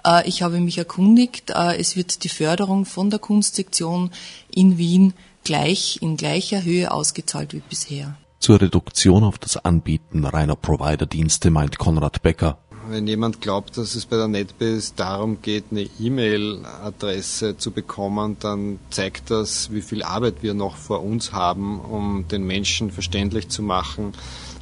Äh, 0.05 0.27
ich 0.27 0.41
habe 0.41 0.59
mich 0.59 0.77
erkundigt, 0.77 1.51
äh, 1.51 1.77
es 1.77 1.95
wird 1.95 2.23
die 2.23 2.29
Förderung 2.29 2.85
von 2.85 3.09
der 3.09 3.19
Kunstsektion 3.19 4.11
in 4.53 4.77
Wien 4.77 5.13
gleich 5.43 5.99
in 6.01 6.17
gleicher 6.17 6.63
Höhe 6.63 6.91
ausgezahlt 6.91 7.53
wie 7.53 7.61
bisher. 7.67 8.17
Zur 8.39 8.59
Reduktion 8.59 9.23
auf 9.23 9.37
das 9.37 9.55
Anbieten 9.55 10.25
reiner 10.25 10.57
Provider-Dienste 10.57 11.49
meint 11.49 11.77
Konrad 11.77 12.21
Becker, 12.23 12.57
wenn 12.89 13.07
jemand 13.07 13.41
glaubt, 13.41 13.77
dass 13.77 13.95
es 13.95 14.05
bei 14.05 14.17
der 14.17 14.27
NetBase 14.27 14.93
darum 14.95 15.41
geht, 15.41 15.65
eine 15.71 15.87
E-Mail-Adresse 15.99 17.57
zu 17.57 17.71
bekommen, 17.71 18.37
dann 18.39 18.79
zeigt 18.89 19.31
das, 19.31 19.71
wie 19.71 19.81
viel 19.81 20.03
Arbeit 20.03 20.35
wir 20.41 20.53
noch 20.53 20.75
vor 20.75 21.03
uns 21.03 21.33
haben, 21.33 21.79
um 21.79 22.27
den 22.27 22.45
Menschen 22.45 22.91
verständlich 22.91 23.49
zu 23.49 23.63
machen, 23.63 24.13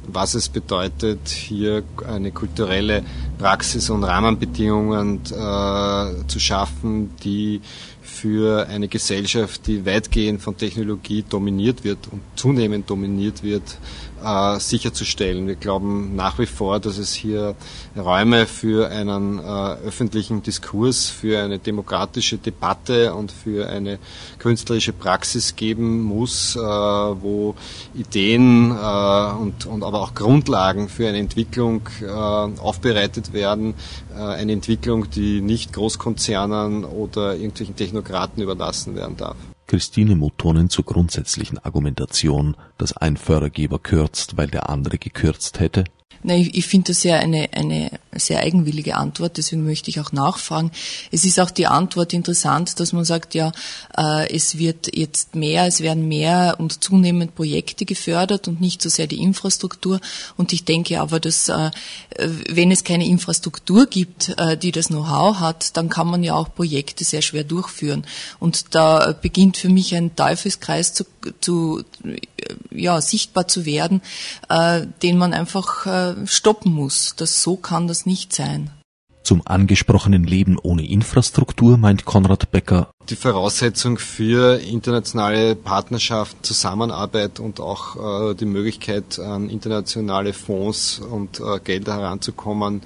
was 0.06 0.34
es 0.34 0.48
bedeutet, 0.48 1.28
hier 1.28 1.84
eine 2.06 2.32
kulturelle 2.32 3.04
Praxis 3.38 3.88
und 3.90 4.04
Rahmenbedingungen 4.04 5.20
äh, 5.26 6.26
zu 6.26 6.38
schaffen, 6.40 7.10
die 7.22 7.60
für 8.02 8.66
eine 8.66 8.88
Gesellschaft, 8.88 9.66
die 9.66 9.86
weitgehend 9.86 10.42
von 10.42 10.56
Technologie 10.56 11.24
dominiert 11.28 11.84
wird 11.84 11.98
und 12.10 12.20
zunehmend 12.36 12.90
dominiert 12.90 13.42
wird, 13.42 13.78
äh, 14.22 14.58
sicherzustellen. 14.60 15.46
Wir 15.46 15.56
glauben 15.56 16.14
nach 16.16 16.38
wie 16.38 16.46
vor, 16.46 16.80
dass 16.80 16.98
es 16.98 17.12
hier 17.12 17.54
Räume 17.96 18.46
für 18.46 18.88
einen 18.90 19.38
äh, 19.38 19.42
öffentlichen 19.42 20.42
Diskurs, 20.42 21.08
für 21.08 21.42
eine 21.42 21.58
demokratische 21.58 22.38
Debatte 22.38 23.14
und 23.14 23.32
für 23.32 23.68
eine 23.68 23.98
künstlerische 24.38 24.92
Praxis 24.92 25.56
geben 25.56 26.02
muss, 26.02 26.56
äh, 26.56 26.60
wo 26.60 27.54
Ideen 27.94 28.70
äh, 28.70 29.32
und, 29.34 29.66
und 29.66 29.82
aber 29.82 30.00
auch 30.00 30.14
Grundlagen 30.14 30.88
für 30.88 31.08
eine 31.08 31.18
Entwicklung 31.18 31.82
äh, 32.00 32.06
aufbereitet 32.06 33.32
werden, 33.32 33.74
äh, 34.14 34.20
eine 34.20 34.52
Entwicklung, 34.52 35.10
die 35.10 35.40
nicht 35.40 35.72
Großkonzernen 35.72 36.84
oder 36.84 37.34
irgendwelchen 37.34 37.76
Technokraten 37.76 38.42
überlassen 38.42 38.94
werden 38.94 39.16
darf. 39.16 39.36
Christine 39.72 40.16
Motonen 40.16 40.68
zur 40.68 40.84
grundsätzlichen 40.84 41.56
Argumentation, 41.56 42.58
dass 42.76 42.94
ein 42.94 43.16
Fördergeber 43.16 43.78
kürzt, 43.78 44.36
weil 44.36 44.48
der 44.48 44.68
andere 44.68 44.98
gekürzt 44.98 45.60
hätte? 45.60 45.84
Na, 46.24 46.36
ich, 46.36 46.54
ich 46.54 46.66
finde 46.66 46.92
das 46.92 47.02
ja 47.02 47.16
eine, 47.18 47.48
eine 47.52 47.90
sehr 48.14 48.40
eigenwillige 48.40 48.96
Antwort, 48.96 49.38
deswegen 49.38 49.64
möchte 49.64 49.90
ich 49.90 49.98
auch 49.98 50.12
nachfragen. 50.12 50.70
Es 51.10 51.24
ist 51.24 51.40
auch 51.40 51.50
die 51.50 51.66
Antwort 51.66 52.12
interessant, 52.12 52.78
dass 52.78 52.92
man 52.92 53.04
sagt, 53.04 53.34
ja, 53.34 53.52
äh, 53.96 54.32
es 54.32 54.58
wird 54.58 54.94
jetzt 54.94 55.34
mehr, 55.34 55.66
es 55.66 55.80
werden 55.80 56.06
mehr 56.06 56.56
und 56.58 56.84
zunehmend 56.84 57.34
Projekte 57.34 57.84
gefördert 57.84 58.46
und 58.46 58.60
nicht 58.60 58.82
so 58.82 58.88
sehr 58.88 59.08
die 59.08 59.20
Infrastruktur. 59.20 60.00
Und 60.36 60.52
ich 60.52 60.64
denke 60.64 61.00
aber, 61.00 61.18
dass 61.18 61.48
äh, 61.48 61.70
wenn 62.48 62.70
es 62.70 62.84
keine 62.84 63.06
Infrastruktur 63.06 63.86
gibt, 63.86 64.34
äh, 64.38 64.56
die 64.56 64.70
das 64.70 64.88
Know-how 64.88 65.40
hat, 65.40 65.76
dann 65.76 65.88
kann 65.88 66.06
man 66.06 66.22
ja 66.22 66.34
auch 66.34 66.54
Projekte 66.54 67.04
sehr 67.04 67.22
schwer 67.22 67.44
durchführen. 67.44 68.06
Und 68.38 68.74
da 68.74 69.12
beginnt 69.12 69.56
für 69.56 69.68
mich 69.68 69.94
ein 69.96 70.14
Teufelskreis 70.14 70.94
zu, 70.94 71.04
zu 71.40 71.82
ja, 72.70 73.00
sichtbar 73.00 73.48
zu 73.48 73.64
werden, 73.64 74.02
äh, 74.48 74.86
den 75.02 75.18
man 75.18 75.32
einfach 75.32 75.86
äh, 75.86 76.26
stoppen 76.26 76.72
muss. 76.72 77.14
Das 77.16 77.42
so 77.42 77.56
kann 77.56 77.88
das 77.88 78.06
nicht 78.06 78.32
sein. 78.32 78.70
Zum 79.22 79.42
angesprochenen 79.44 80.24
Leben 80.24 80.58
ohne 80.58 80.84
Infrastruktur 80.84 81.76
meint 81.76 82.04
Konrad 82.04 82.50
Becker. 82.50 82.90
Die 83.08 83.14
Voraussetzung 83.14 83.98
für 83.98 84.58
internationale 84.60 85.54
Partnerschaft, 85.54 86.44
Zusammenarbeit 86.44 87.38
und 87.38 87.60
auch 87.60 88.30
äh, 88.30 88.34
die 88.34 88.46
Möglichkeit, 88.46 89.20
an 89.20 89.48
internationale 89.48 90.32
Fonds 90.32 90.98
und 90.98 91.38
äh, 91.38 91.60
Gelder 91.62 91.94
heranzukommen, 91.94 92.82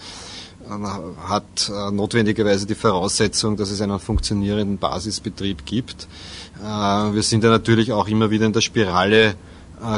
äh, 0.69 1.27
hat 1.27 1.71
äh, 1.71 1.91
notwendigerweise 1.91 2.67
die 2.67 2.75
Voraussetzung, 2.75 3.57
dass 3.57 3.71
es 3.71 3.81
einen 3.81 3.99
funktionierenden 3.99 4.77
Basisbetrieb 4.77 5.65
gibt. 5.65 6.07
Äh, 6.63 7.15
wir 7.15 7.23
sind 7.23 7.45
ja 7.45 7.51
natürlich 7.51 7.93
auch 7.93 8.09
immer 8.09 8.31
wieder 8.31 8.47
in 8.47 8.53
der 8.53 8.61
Spirale 8.61 9.35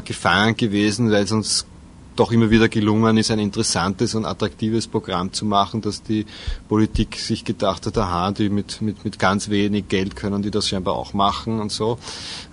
gefangen 0.04 0.56
gewesen, 0.56 1.12
weil 1.12 1.22
es 1.22 1.30
uns 1.30 1.64
doch 2.18 2.32
immer 2.32 2.50
wieder 2.50 2.68
gelungen 2.68 3.16
ist, 3.16 3.30
ein 3.30 3.38
interessantes 3.38 4.14
und 4.14 4.24
attraktives 4.24 4.88
Programm 4.88 5.32
zu 5.32 5.44
machen, 5.44 5.80
dass 5.80 6.02
die 6.02 6.26
Politik 6.68 7.16
sich 7.16 7.44
gedacht 7.44 7.86
hat, 7.86 7.96
aha, 7.96 8.32
die 8.32 8.48
mit, 8.48 8.82
mit, 8.82 9.04
mit 9.04 9.18
ganz 9.18 9.48
wenig 9.48 9.88
Geld 9.88 10.16
können 10.16 10.42
die 10.42 10.50
das 10.50 10.68
scheinbar 10.68 10.94
auch 10.94 11.14
machen 11.14 11.60
und 11.60 11.70
so. 11.70 11.98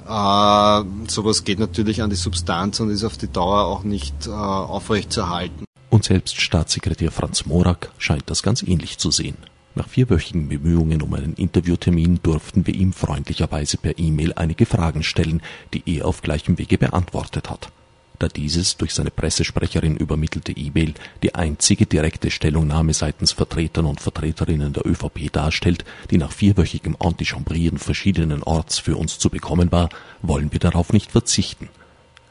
Äh, 0.08 0.84
sowas 1.08 1.44
geht 1.44 1.60
natürlich 1.60 2.04
an 2.04 2.10
die 2.10 2.16
Substanz 2.16 2.80
und 2.80 2.90
ist 2.90 3.04
auf 3.04 3.18
die 3.18 3.32
Dauer 3.32 3.66
auch 3.66 3.84
nicht 3.84 4.28
äh, 4.28 4.30
aufrechtzuerhalten. 4.30 5.66
Und 5.90 6.04
selbst 6.04 6.40
Staatssekretär 6.40 7.12
Franz 7.12 7.46
Morak 7.46 7.92
scheint 7.98 8.30
das 8.30 8.44
ganz 8.44 8.62
ähnlich 8.62 8.98
zu 8.98 9.12
sehen. 9.12 9.38
Nach 9.76 9.90
vierwöchigen 9.90 10.48
Bemühungen 10.48 11.02
um 11.02 11.14
einen 11.14 11.34
Interviewtermin 11.34 12.20
durften 12.24 12.66
wir 12.66 12.74
ihm 12.74 12.94
freundlicherweise 12.94 13.78
per 13.78 14.00
E-Mail 14.00 14.34
einige 14.34 14.66
Fragen 14.66 15.04
stellen, 15.04 15.42
die 15.74 15.84
er 15.86 16.06
auf 16.06 16.22
gleichem 16.22 16.58
Wege 16.58 16.78
beantwortet 16.78 17.50
hat 17.50 17.72
da 18.20 18.28
dieses 18.28 18.78
durch 18.78 18.94
seine 18.94 19.12
Pressesprecherin 19.12 19.98
übermittelte 19.98 20.52
E-Mail 20.52 20.94
die 21.24 21.36
einzige 21.36 21.86
direkte 21.86 22.32
Stellungnahme 22.32 22.94
seitens 22.94 23.32
Vertretern 23.32 23.86
und 23.86 24.02
Vertreterinnen 24.02 24.74
der 24.74 24.86
ÖVP 24.86 25.32
darstellt, 25.32 25.86
die 26.12 26.18
nach 26.18 26.32
vierwöchigem 26.32 26.96
Antichambrieren 27.00 27.78
verschiedenen 27.78 28.44
Orts 28.44 28.80
für 28.80 28.98
uns 28.98 29.20
zu 29.20 29.30
bekommen 29.30 29.72
war, 29.72 29.90
wollen 30.22 30.52
wir 30.52 30.60
darauf 30.60 30.94
nicht 30.94 31.12
verzichten. 31.12 31.70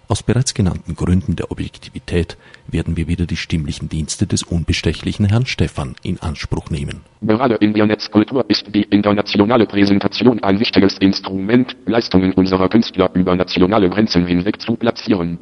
Aus 0.07 0.23
bereits 0.23 0.53
genannten 0.53 0.97
Gründen 0.97 1.35
der 1.35 1.51
Objektivität 1.51 2.37
werden 2.67 2.97
wir 2.97 3.09
wieder 3.09 3.27
die 3.27 3.37
stimmlichen 3.37 3.89
Dienste 3.89 4.27
des 4.27 4.43
unbestechlichen 4.43 5.27
Herrn 5.27 5.47
Stephan 5.47 5.95
in 6.03 6.21
Anspruch 6.21 6.69
nehmen. 6.71 7.01
Gerade 7.23 7.55
in 7.57 7.73
der 7.73 7.87
Netzkultur 7.87 8.45
ist 8.49 8.67
die 8.75 8.83
internationale 8.83 9.67
Präsentation 9.67 10.43
ein 10.43 10.61
wichtiges 10.61 10.99
Instrument, 10.99 11.75
Leistungen 11.87 12.33
unserer 12.33 12.69
Künstler 12.69 13.11
über 13.15 13.35
nationale 13.35 13.89
Grenzen 13.89 14.27
hinweg 14.27 14.61
zu 14.61 14.77
platzieren. 14.77 15.39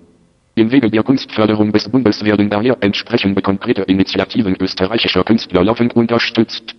Im 0.55 0.71
Wege 0.71 0.91
der 0.91 1.03
Kunstförderung 1.03 1.73
des 1.73 1.89
Bundes 1.89 2.23
werden 2.25 2.51
daher 2.51 2.77
entsprechende 2.81 3.41
konkrete 3.41 3.83
Initiativen 3.83 4.55
österreichischer 4.61 5.25
Künstler 5.25 5.65
laufend 5.65 5.97
unterstützt. 5.97 6.75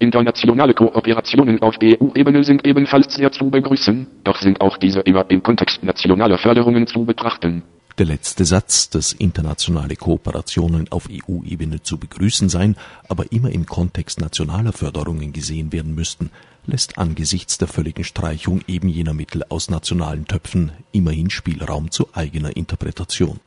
Internationale 0.00 0.74
Kooperationen 0.74 1.60
auf 1.60 1.74
EU-Ebene 1.82 2.44
sind 2.44 2.64
ebenfalls 2.64 3.14
sehr 3.14 3.32
zu 3.32 3.50
begrüßen, 3.50 4.06
doch 4.22 4.38
sind 4.38 4.60
auch 4.60 4.76
diese 4.76 5.00
immer 5.00 5.28
im 5.28 5.42
Kontext 5.42 5.82
nationaler 5.82 6.38
Förderungen 6.38 6.86
zu 6.86 7.04
betrachten. 7.04 7.64
Der 7.98 8.06
letzte 8.06 8.44
Satz, 8.44 8.90
dass 8.90 9.12
internationale 9.12 9.96
Kooperationen 9.96 10.86
auf 10.92 11.08
EU-Ebene 11.10 11.82
zu 11.82 11.98
begrüßen 11.98 12.48
seien, 12.48 12.76
aber 13.08 13.32
immer 13.32 13.50
im 13.50 13.66
Kontext 13.66 14.20
nationaler 14.20 14.72
Förderungen 14.72 15.32
gesehen 15.32 15.72
werden 15.72 15.96
müssten, 15.96 16.30
lässt 16.64 16.96
angesichts 16.96 17.58
der 17.58 17.66
völligen 17.66 18.04
Streichung 18.04 18.60
eben 18.68 18.88
jener 18.88 19.14
Mittel 19.14 19.42
aus 19.48 19.68
nationalen 19.68 20.26
Töpfen 20.26 20.70
immerhin 20.92 21.28
Spielraum 21.28 21.90
zu 21.90 22.06
eigener 22.12 22.56
Interpretation. 22.56 23.40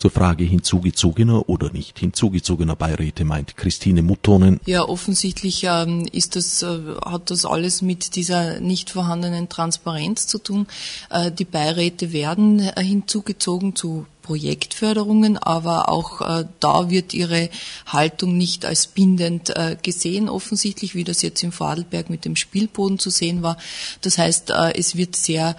Zur 0.00 0.10
Frage 0.10 0.44
hinzugezogener 0.44 1.50
oder 1.50 1.70
nicht 1.72 1.98
hinzugezogener 1.98 2.74
Beiräte 2.74 3.26
meint 3.26 3.58
Christine 3.58 4.00
Muttonen. 4.00 4.58
Ja, 4.64 4.88
offensichtlich 4.88 5.64
ähm, 5.64 6.06
ist 6.10 6.36
das, 6.36 6.62
äh, 6.62 6.78
hat 7.04 7.30
das 7.30 7.44
alles 7.44 7.82
mit 7.82 8.16
dieser 8.16 8.60
nicht 8.60 8.88
vorhandenen 8.88 9.50
Transparenz 9.50 10.26
zu 10.26 10.38
tun. 10.38 10.66
Äh, 11.10 11.30
die 11.30 11.44
Beiräte 11.44 12.14
werden 12.14 12.60
äh, 12.60 12.82
hinzugezogen 12.82 13.76
zu 13.76 14.06
Projektförderungen, 14.22 15.36
aber 15.36 15.90
auch 15.90 16.22
äh, 16.22 16.46
da 16.60 16.88
wird 16.88 17.12
ihre 17.12 17.50
Haltung 17.84 18.38
nicht 18.38 18.64
als 18.64 18.86
bindend 18.86 19.50
äh, 19.50 19.76
gesehen, 19.82 20.30
offensichtlich, 20.30 20.94
wie 20.94 21.04
das 21.04 21.20
jetzt 21.20 21.42
im 21.42 21.52
Vorarlberg 21.52 22.08
mit 22.08 22.24
dem 22.24 22.36
Spielboden 22.36 22.98
zu 22.98 23.10
sehen 23.10 23.42
war. 23.42 23.58
Das 24.00 24.16
heißt, 24.16 24.48
äh, 24.48 24.72
es 24.78 24.96
wird 24.96 25.14
sehr, 25.14 25.56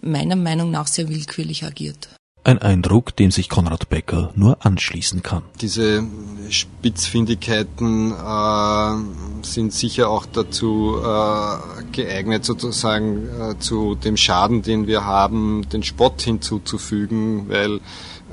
meiner 0.00 0.36
Meinung 0.36 0.70
nach, 0.70 0.86
sehr 0.86 1.08
willkürlich 1.08 1.64
agiert. 1.64 2.08
Ein 2.42 2.58
Eindruck, 2.58 3.14
dem 3.16 3.30
sich 3.30 3.50
Konrad 3.50 3.90
Becker 3.90 4.32
nur 4.34 4.64
anschließen 4.64 5.22
kann. 5.22 5.42
Diese 5.60 6.04
Spitzfindigkeiten 6.48 8.12
äh, 8.12 9.44
sind 9.44 9.74
sicher 9.74 10.08
auch 10.08 10.24
dazu 10.24 10.96
äh, 11.04 11.82
geeignet, 11.92 12.46
sozusagen 12.46 13.28
äh, 13.28 13.58
zu 13.58 13.94
dem 13.94 14.16
Schaden, 14.16 14.62
den 14.62 14.86
wir 14.86 15.04
haben, 15.04 15.68
den 15.68 15.82
Spott 15.82 16.22
hinzuzufügen, 16.22 17.50
weil 17.50 17.80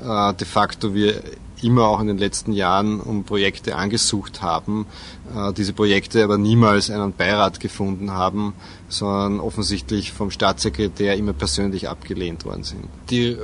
äh, 0.02 0.34
de 0.34 0.46
facto 0.46 0.94
wir 0.94 1.22
immer 1.62 1.88
auch 1.88 2.00
in 2.00 2.06
den 2.06 2.18
letzten 2.18 2.52
Jahren 2.52 3.00
um 3.00 3.24
Projekte 3.24 3.76
angesucht 3.76 4.42
haben, 4.42 4.86
äh, 5.34 5.52
diese 5.52 5.72
Projekte 5.72 6.24
aber 6.24 6.38
niemals 6.38 6.90
einen 6.90 7.12
Beirat 7.12 7.60
gefunden 7.60 8.12
haben, 8.12 8.54
sondern 8.88 9.40
offensichtlich 9.40 10.12
vom 10.12 10.30
Staatssekretär 10.30 11.16
immer 11.16 11.32
persönlich 11.32 11.88
abgelehnt 11.88 12.44
worden 12.44 12.64
sind. 12.64 12.84
Die 13.10 13.36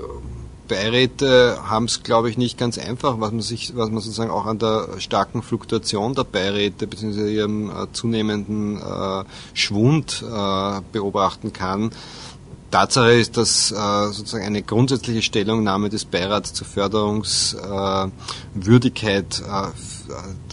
Beiräte 0.69 1.59
haben 1.69 1.87
es, 1.87 2.03
glaube 2.03 2.31
ich, 2.31 2.39
nicht 2.39 2.59
ganz 2.59 2.79
einfach, 2.79 3.21
was 3.21 3.33
man 3.33 3.43
sich, 3.43 3.77
was 3.77 3.91
man 3.91 4.01
sozusagen 4.01 4.31
auch 4.31 4.47
an 4.47 4.59
der 4.59 4.89
starken 4.99 5.43
Fluktuation 5.43 6.15
der 6.15 6.25
Beiräte 6.25 6.87
bzw. 6.87 7.35
ihrem 7.35 7.71
äh, 7.71 7.93
zunehmenden 7.93 8.79
äh, 8.79 9.25
Schwund 9.53 10.23
äh, 10.23 10.81
beobachten 10.93 11.53
kann. 11.53 11.91
Tatsache 12.75 13.13
ist, 13.13 13.37
dass 13.37 13.71
äh, 13.71 13.75
sozusagen 14.11 14.45
eine 14.45 14.63
grundsätzliche 14.63 15.23
Stellungnahme 15.23 15.91
des 15.91 16.05
Beirats 16.05 16.53
zur 16.55 16.67
Förderungswürdigkeit 16.67 19.41
äh, 19.41 19.67
äh, 19.67 19.71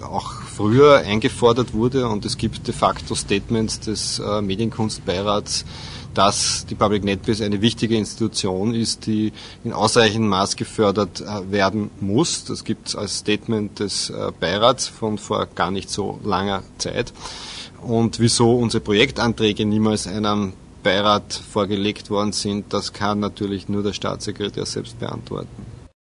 auch 0.03 0.33
früher 0.33 0.99
eingefordert 0.99 1.73
wurde 1.73 2.07
und 2.07 2.23
es 2.25 2.37
gibt 2.37 2.67
de 2.67 2.75
facto 2.75 3.15
Statements 3.15 3.79
des 3.79 4.21
Medienkunstbeirats, 4.41 5.65
dass 6.13 6.65
die 6.65 6.75
Public 6.75 7.03
NetBase 7.03 7.45
eine 7.45 7.61
wichtige 7.61 7.95
Institution 7.95 8.73
ist, 8.73 9.05
die 9.05 9.31
in 9.63 9.73
ausreichendem 9.73 10.29
Maß 10.29 10.55
gefördert 10.55 11.21
äh, 11.21 11.51
werden 11.51 11.89
muss. 11.99 12.45
Das 12.45 12.63
gibt 12.63 12.89
es 12.89 12.95
als 12.95 13.19
Statement 13.19 13.79
des 13.79 14.09
äh, 14.09 14.31
Beirats 14.39 14.87
von 14.87 15.17
vor 15.17 15.47
gar 15.55 15.71
nicht 15.71 15.89
so 15.89 16.19
langer 16.23 16.63
Zeit. 16.77 17.13
Und 17.81 18.19
wieso 18.19 18.57
unsere 18.57 18.81
Projektanträge 18.81 19.65
niemals 19.65 20.07
einem 20.07 20.53
Beirat 20.83 21.33
vorgelegt 21.33 22.09
worden 22.09 22.31
sind, 22.31 22.73
das 22.73 22.93
kann 22.93 23.19
natürlich 23.19 23.69
nur 23.69 23.83
der 23.83 23.93
Staatssekretär 23.93 24.65
selbst 24.65 24.99
beantworten. 24.99 25.49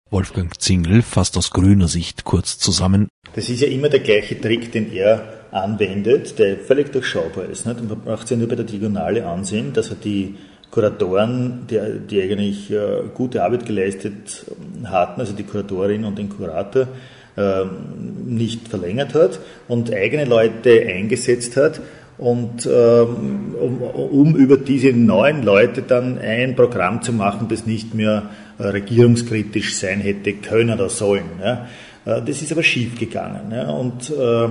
Wolfgang 0.10 0.60
Zingel 0.60 1.02
fasst 1.02 1.38
aus 1.38 1.52
grüner 1.52 1.88
Sicht 1.88 2.24
kurz 2.24 2.58
zusammen. 2.58 3.10
Das 3.36 3.50
ist 3.50 3.62
ja 3.62 3.68
immer 3.68 3.90
der 3.90 4.00
gleiche 4.00 4.40
Trick, 4.40 4.72
den 4.72 4.92
er 4.94 5.37
anwendet, 5.64 6.40
der 6.40 6.58
völlig 6.58 6.92
durchschaubar 6.92 7.46
ist. 7.46 7.66
Nicht? 7.66 7.88
Man 7.88 8.00
braucht 8.00 8.28
sich 8.28 8.38
nur 8.38 8.48
bei 8.48 8.56
der 8.56 8.66
Diagonale 8.66 9.26
ansehen, 9.26 9.74
dass 9.74 9.90
er 9.90 9.96
die 9.96 10.36
Kuratoren, 10.72 11.66
die, 11.70 11.80
die 12.10 12.22
eigentlich 12.22 12.72
äh, 12.72 13.04
gute 13.14 13.44
Arbeit 13.44 13.66
geleistet 13.66 14.46
hatten, 14.86 15.22
also 15.22 15.34
die 15.34 15.44
Kuratorin 15.44 16.04
und 16.04 16.18
den 16.18 16.30
Kurator, 16.30 16.88
äh, 17.38 17.66
nicht 18.26 18.68
verlängert 18.68 19.14
hat 19.14 19.40
und 19.68 19.94
eigene 19.94 20.26
Leute 20.26 20.86
eingesetzt 20.88 21.56
hat 21.56 21.80
und 22.18 22.66
ähm, 22.66 23.56
um, 23.60 23.82
um, 23.82 24.36
über 24.36 24.58
diese 24.58 24.92
neuen 24.92 25.44
Leute 25.44 25.84
dann 25.84 26.18
ein 26.18 26.56
Programm 26.56 27.02
zu 27.04 27.14
machen, 27.14 27.48
das 27.48 27.68
nicht 27.68 27.94
mehr 27.94 28.30
äh, 28.58 28.64
regierungskritisch 28.64 29.76
sein 29.76 30.00
hätte 30.00 30.34
können 30.34 30.74
oder 30.74 30.90
sollen. 30.90 31.26
Ja. 31.40 31.68
Äh, 32.08 32.22
das 32.22 32.42
ist 32.42 32.52
aber 32.52 32.64
schief 32.64 32.98
gegangen. 32.98 33.52
Ja. 33.52 33.70
Und 33.70 34.10
äh, 34.10 34.50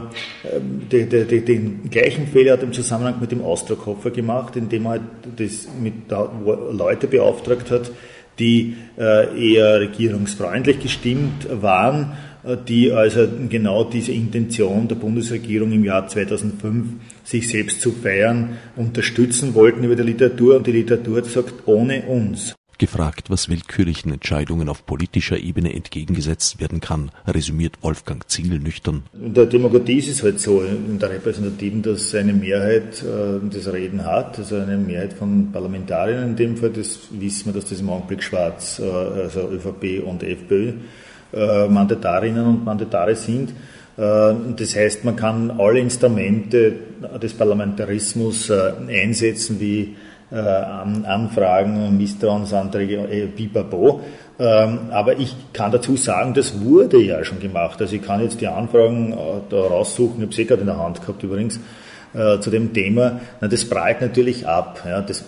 de, 0.92 1.06
de, 1.06 1.24
de, 1.24 1.40
den 1.40 1.90
gleichen 1.90 2.26
Fehler 2.26 2.52
hat 2.52 2.60
er 2.60 2.66
im 2.66 2.72
Zusammenhang 2.72 3.16
mit 3.20 3.32
dem 3.32 3.42
Austrokoffer 3.42 4.10
gemacht, 4.10 4.56
indem 4.56 4.86
er 4.86 4.90
halt 4.90 5.02
das 5.36 5.66
mit 5.80 5.94
Leute 6.10 7.06
beauftragt 7.06 7.70
hat, 7.70 7.90
die 8.38 8.76
äh, 8.98 9.54
eher 9.54 9.80
regierungsfreundlich 9.80 10.80
gestimmt 10.80 11.48
waren 11.50 12.12
die 12.68 12.92
also 12.92 13.26
genau 13.48 13.82
diese 13.82 14.12
Intention 14.12 14.86
der 14.86 14.94
Bundesregierung 14.94 15.72
im 15.72 15.82
Jahr 15.82 16.06
2005, 16.06 16.86
sich 17.24 17.48
selbst 17.48 17.80
zu 17.80 17.90
feiern, 17.90 18.58
unterstützen 18.76 19.52
wollten 19.56 19.82
über 19.82 19.96
die 19.96 20.04
Literatur 20.04 20.58
und 20.58 20.66
die 20.68 20.70
Literatur 20.70 21.16
hat 21.16 21.24
gesagt, 21.24 21.54
ohne 21.66 22.02
uns. 22.02 22.54
Gefragt, 22.78 23.30
was 23.30 23.48
willkürlichen 23.48 24.12
Entscheidungen 24.12 24.68
auf 24.68 24.84
politischer 24.84 25.38
Ebene 25.38 25.72
entgegengesetzt 25.72 26.60
werden 26.60 26.80
kann, 26.80 27.10
resümiert 27.26 27.76
Wolfgang 27.82 28.28
Zingel 28.28 28.58
nüchtern. 28.58 29.04
In 29.14 29.32
der 29.32 29.46
Demokratie 29.46 29.98
ist 29.98 30.08
es 30.08 30.22
halt 30.22 30.40
so, 30.40 30.62
in 30.62 30.98
der 30.98 31.10
Repräsentativen, 31.10 31.82
dass 31.82 32.14
eine 32.14 32.32
Mehrheit 32.32 33.02
äh, 33.02 33.40
das 33.50 33.72
Reden 33.72 34.04
hat, 34.04 34.38
also 34.38 34.56
eine 34.56 34.76
Mehrheit 34.76 35.14
von 35.14 35.50
Parlamentariern 35.52 36.30
in 36.30 36.36
dem 36.36 36.56
Fall, 36.56 36.70
das 36.70 36.98
wissen 37.10 37.46
wir, 37.46 37.60
dass 37.60 37.70
das 37.70 37.80
im 37.80 37.88
Augenblick 37.88 38.22
schwarz, 38.22 38.78
äh, 38.78 38.84
also 38.84 39.48
ÖVP 39.50 40.04
und 40.04 40.22
FPÖ, 40.22 40.72
äh, 41.32 41.68
Mandatarinnen 41.68 42.46
und 42.46 42.64
Mandatare 42.64 43.16
sind. 43.16 43.50
Äh, 43.96 44.34
das 44.56 44.76
heißt, 44.76 45.04
man 45.04 45.16
kann 45.16 45.50
alle 45.58 45.80
Instrumente 45.80 46.74
des 47.22 47.34
Parlamentarismus 47.34 48.50
äh, 48.50 48.72
einsetzen, 48.88 49.60
wie 49.60 49.96
äh, 50.28 50.38
Anfragen, 50.38 51.96
Misstrauensanträge, 51.96 52.96
äh, 53.08 53.26
pipapo. 53.28 54.00
Ähm, 54.40 54.90
aber 54.90 55.18
ich 55.18 55.36
kann 55.52 55.70
dazu 55.70 55.96
sagen, 55.96 56.34
das 56.34 56.60
wurde 56.60 57.00
ja 57.00 57.24
schon 57.24 57.38
gemacht. 57.38 57.80
Also 57.80 57.94
ich 57.94 58.02
kann 58.02 58.20
jetzt 58.20 58.40
die 58.40 58.48
Anfragen 58.48 59.12
äh, 59.12 59.16
da 59.48 59.56
raussuchen, 59.56 60.16
ich 60.28 60.36
habe 60.36 60.42
eh 60.42 60.44
gerade 60.44 60.60
in 60.62 60.66
der 60.66 60.78
Hand 60.78 61.00
gehabt 61.00 61.22
übrigens, 61.22 61.60
zu 62.40 62.50
dem 62.50 62.72
Thema. 62.72 63.20
Das 63.40 63.66
prallt 63.66 64.00
natürlich 64.00 64.48
ab. 64.48 64.82
Das, 65.06 65.22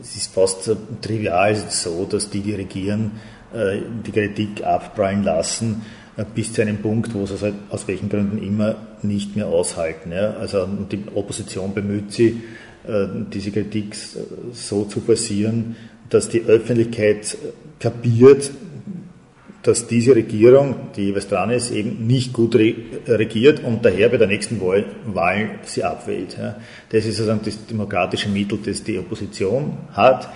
ist 0.00 0.32
fast 0.32 0.70
trivial 1.02 1.54
so, 1.68 2.06
dass 2.10 2.30
die, 2.30 2.40
die 2.40 2.54
regieren, 2.54 3.10
die 3.52 4.10
Kritik 4.10 4.64
abprallen 4.64 5.24
lassen 5.24 5.82
bis 6.34 6.54
zu 6.54 6.62
einem 6.62 6.78
Punkt, 6.78 7.12
wo 7.12 7.26
sie 7.26 7.34
es 7.34 7.42
halt 7.42 7.54
aus 7.68 7.86
welchen 7.86 8.08
Gründen 8.08 8.38
immer 8.42 8.76
nicht 9.02 9.36
mehr 9.36 9.48
aushalten. 9.48 10.14
Also 10.14 10.66
die 10.90 11.02
Opposition 11.14 11.74
bemüht 11.74 12.12
sich, 12.12 12.32
äh, 12.32 12.38
diese 13.32 13.50
Kritik 13.50 13.94
so 14.52 14.84
zu 14.84 15.00
forcieren, 15.00 15.76
dass 16.08 16.28
die 16.28 16.42
Öffentlichkeit 16.42 17.36
kapiert, 17.78 18.50
dass 19.62 19.86
diese 19.86 20.16
Regierung, 20.16 20.74
die 20.96 21.06
jeweils 21.06 21.28
dran 21.28 21.50
ist, 21.50 21.70
eben 21.70 22.06
nicht 22.06 22.32
gut 22.32 22.54
regiert 22.56 23.62
und 23.62 23.84
daher 23.84 24.08
bei 24.08 24.16
der 24.16 24.26
nächsten 24.26 24.60
Wahl, 24.60 24.86
Wahl 25.06 25.50
sie 25.64 25.84
abwählt. 25.84 26.36
Das 26.88 27.04
ist 27.04 27.16
sozusagen 27.16 27.42
das 27.44 27.66
demokratische 27.66 28.28
Mittel, 28.30 28.58
das 28.64 28.82
die 28.82 28.98
Opposition 28.98 29.76
hat 29.92 30.28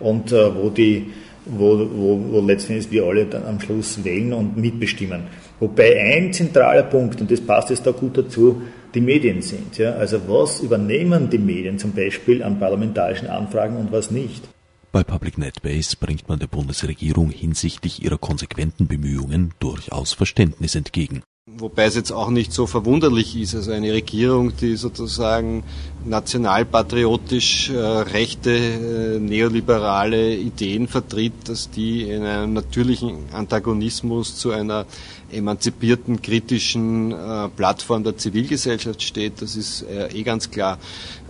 und 0.00 0.32
äh, 0.32 0.54
wo, 0.54 0.68
die, 0.68 1.12
wo, 1.46 1.78
wo, 1.78 2.24
wo 2.32 2.40
letztendlich 2.40 2.90
wir 2.90 3.04
alle 3.04 3.26
dann 3.26 3.44
am 3.44 3.60
Schluss 3.60 4.02
wählen 4.04 4.32
und 4.32 4.56
mitbestimmen. 4.56 5.22
Wobei 5.60 6.00
ein 6.00 6.32
zentraler 6.32 6.82
Punkt, 6.82 7.20
und 7.20 7.30
das 7.30 7.40
passt 7.40 7.70
jetzt 7.70 7.86
da 7.86 7.92
gut 7.92 8.18
dazu, 8.18 8.62
die 8.94 9.00
Medien 9.00 9.42
sind. 9.42 9.78
Ja? 9.78 9.94
Also 9.94 10.20
was 10.28 10.60
übernehmen 10.60 11.30
die 11.30 11.38
Medien 11.38 11.78
zum 11.78 11.92
Beispiel 11.92 12.42
an 12.42 12.58
parlamentarischen 12.58 13.28
Anfragen 13.28 13.76
und 13.76 13.92
was 13.92 14.10
nicht? 14.10 14.48
Bei 14.92 15.02
Public 15.02 15.38
NetBase 15.38 15.96
bringt 15.96 16.28
man 16.28 16.38
der 16.38 16.48
Bundesregierung 16.48 17.30
hinsichtlich 17.30 18.04
ihrer 18.04 18.18
konsequenten 18.18 18.86
Bemühungen 18.86 19.54
durchaus 19.58 20.12
Verständnis 20.12 20.74
entgegen. 20.74 21.22
Wobei 21.50 21.86
es 21.86 21.96
jetzt 21.96 22.12
auch 22.12 22.30
nicht 22.30 22.52
so 22.52 22.68
verwunderlich 22.68 23.34
ist, 23.36 23.56
also 23.56 23.72
eine 23.72 23.92
Regierung, 23.92 24.56
die 24.56 24.76
sozusagen 24.76 25.64
nationalpatriotisch 26.04 27.70
äh, 27.70 27.80
rechte, 27.80 28.52
äh, 28.52 29.18
neoliberale 29.18 30.36
Ideen 30.36 30.86
vertritt, 30.86 31.32
dass 31.48 31.68
die 31.68 32.02
in 32.02 32.22
einem 32.22 32.52
natürlichen 32.52 33.24
Antagonismus 33.32 34.36
zu 34.36 34.52
einer 34.52 34.86
emanzipierten, 35.32 36.22
kritischen 36.22 37.10
äh, 37.10 37.48
Plattform 37.48 38.04
der 38.04 38.16
Zivilgesellschaft 38.16 39.02
steht, 39.02 39.42
das 39.42 39.56
ist 39.56 39.82
äh, 39.82 40.16
eh 40.16 40.22
ganz 40.22 40.48
klar. 40.48 40.78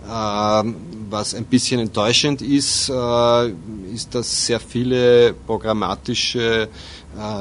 Ähm, 0.07 0.75
was 1.09 1.33
ein 1.33 1.45
bisschen 1.45 1.79
enttäuschend 1.79 2.43
ist, 2.43 2.87
äh, 2.89 3.49
ist, 3.91 4.13
dass 4.13 4.45
sehr 4.45 4.59
viele 4.59 5.33
programmatische 5.33 6.67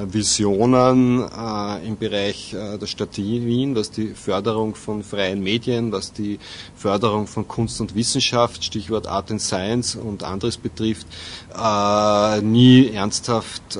Visionen 0.06 1.20
äh, 1.20 1.86
im 1.86 1.96
Bereich 1.96 2.50
der 2.52 2.86
Stadt 2.86 3.16
Wien, 3.16 3.74
was 3.74 3.90
die 3.90 4.08
Förderung 4.08 4.74
von 4.74 5.02
freien 5.02 5.42
Medien, 5.42 5.92
was 5.92 6.12
die 6.12 6.38
Förderung 6.76 7.26
von 7.26 7.48
Kunst 7.48 7.80
und 7.80 7.94
Wissenschaft, 7.94 8.64
Stichwort 8.64 9.06
Art 9.06 9.30
and 9.30 9.40
Science 9.40 9.96
und 9.96 10.22
anderes 10.22 10.56
betrifft, 10.56 11.06
nie 12.42 12.90
ernsthaft 12.90 13.76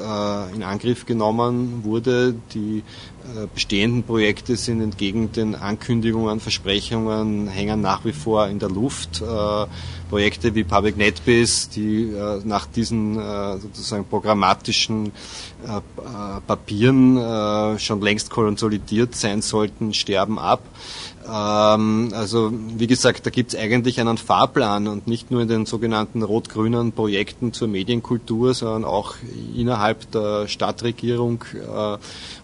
in 0.55 0.63
Angriff 0.63 1.07
genommen 1.07 1.85
wurde. 1.85 2.35
Die 2.55 2.83
bestehenden 3.55 4.03
Projekte 4.03 4.57
sind 4.57 4.81
entgegen 4.81 5.33
den 5.33 5.55
Ankündigungen, 5.55 6.41
Versprechungen, 6.41 7.49
hängen 7.49 7.81
nach 7.81 8.05
wie 8.05 8.13
vor 8.13 8.49
in 8.49 8.59
der 8.59 8.69
Luft. 8.69 9.23
Äh, 9.23 9.67
Projekte 10.11 10.55
wie 10.55 10.65
Public 10.65 10.97
NetBase, 10.99 11.71
die 11.71 12.11
äh, 12.11 12.41
nach 12.45 12.67
diesen 12.67 13.19
äh, 13.19 13.59
sozusagen 13.59 14.05
programmatischen 14.05 15.13
Papieren 16.49 17.79
schon 17.79 18.01
längst 18.01 18.31
konsolidiert 18.31 19.15
sein 19.15 19.43
sollten, 19.43 19.95
sterben 19.95 20.37
ab. 20.37 20.61
Ähm, 21.31 22.11
also 22.15 22.53
wie 22.53 22.87
gesagt, 22.87 23.27
da 23.27 23.31
gibt 23.31 23.55
es 23.55 23.59
eigentlich 23.59 24.01
einen 24.01 24.19
Fahrplan 24.19 24.89
und 24.89 25.07
nicht 25.07 25.31
nur 25.31 25.43
in 25.43 25.49
den 25.49 25.67
sogenannten 25.67 26.23
rot-grünen 26.23 26.93
Projekten 26.93 27.53
zur 27.53 27.69
Medienkultur, 27.69 28.55
sondern 28.55 28.85
auch 28.85 29.15
innerhalb 29.55 30.11
der 30.11 30.49
Stadtregierung 30.49 31.45
äh, 31.55 31.99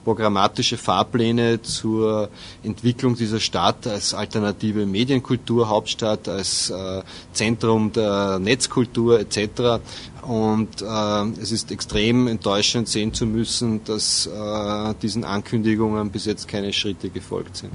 programmatische 0.05 0.77
Fahrpläne 0.77 1.61
zur 1.63 2.29
Entwicklung 2.63 3.17
dieser 3.17 3.41
Stadt 3.41 3.87
als 3.87 4.15
alternative 4.15 4.87
Medienkulturhauptstadt, 4.87 6.29
als 6.29 6.71
äh, 6.71 7.03
Zentrum 7.33 7.93
der 7.93 8.39
Netzkultur 8.39 9.21
etc. 9.21 9.81
Und 10.23 10.83
äh, 10.83 11.41
es 11.41 11.53
ist 11.53 11.73
extrem 11.73 12.29
enttäuschend 12.29 12.89
sehen 12.89 13.13
zu 13.13 13.27
müssen, 13.27 13.83
dass 13.85 14.27
äh, 14.27 14.95
diesen 15.03 15.25
Ankündigungen 15.25 16.11
bis 16.11 16.27
jetzt 16.27 16.47
keine 16.49 16.73
Schritte 16.73 17.11
gefolgt 17.11 17.57
sind. 17.57 17.73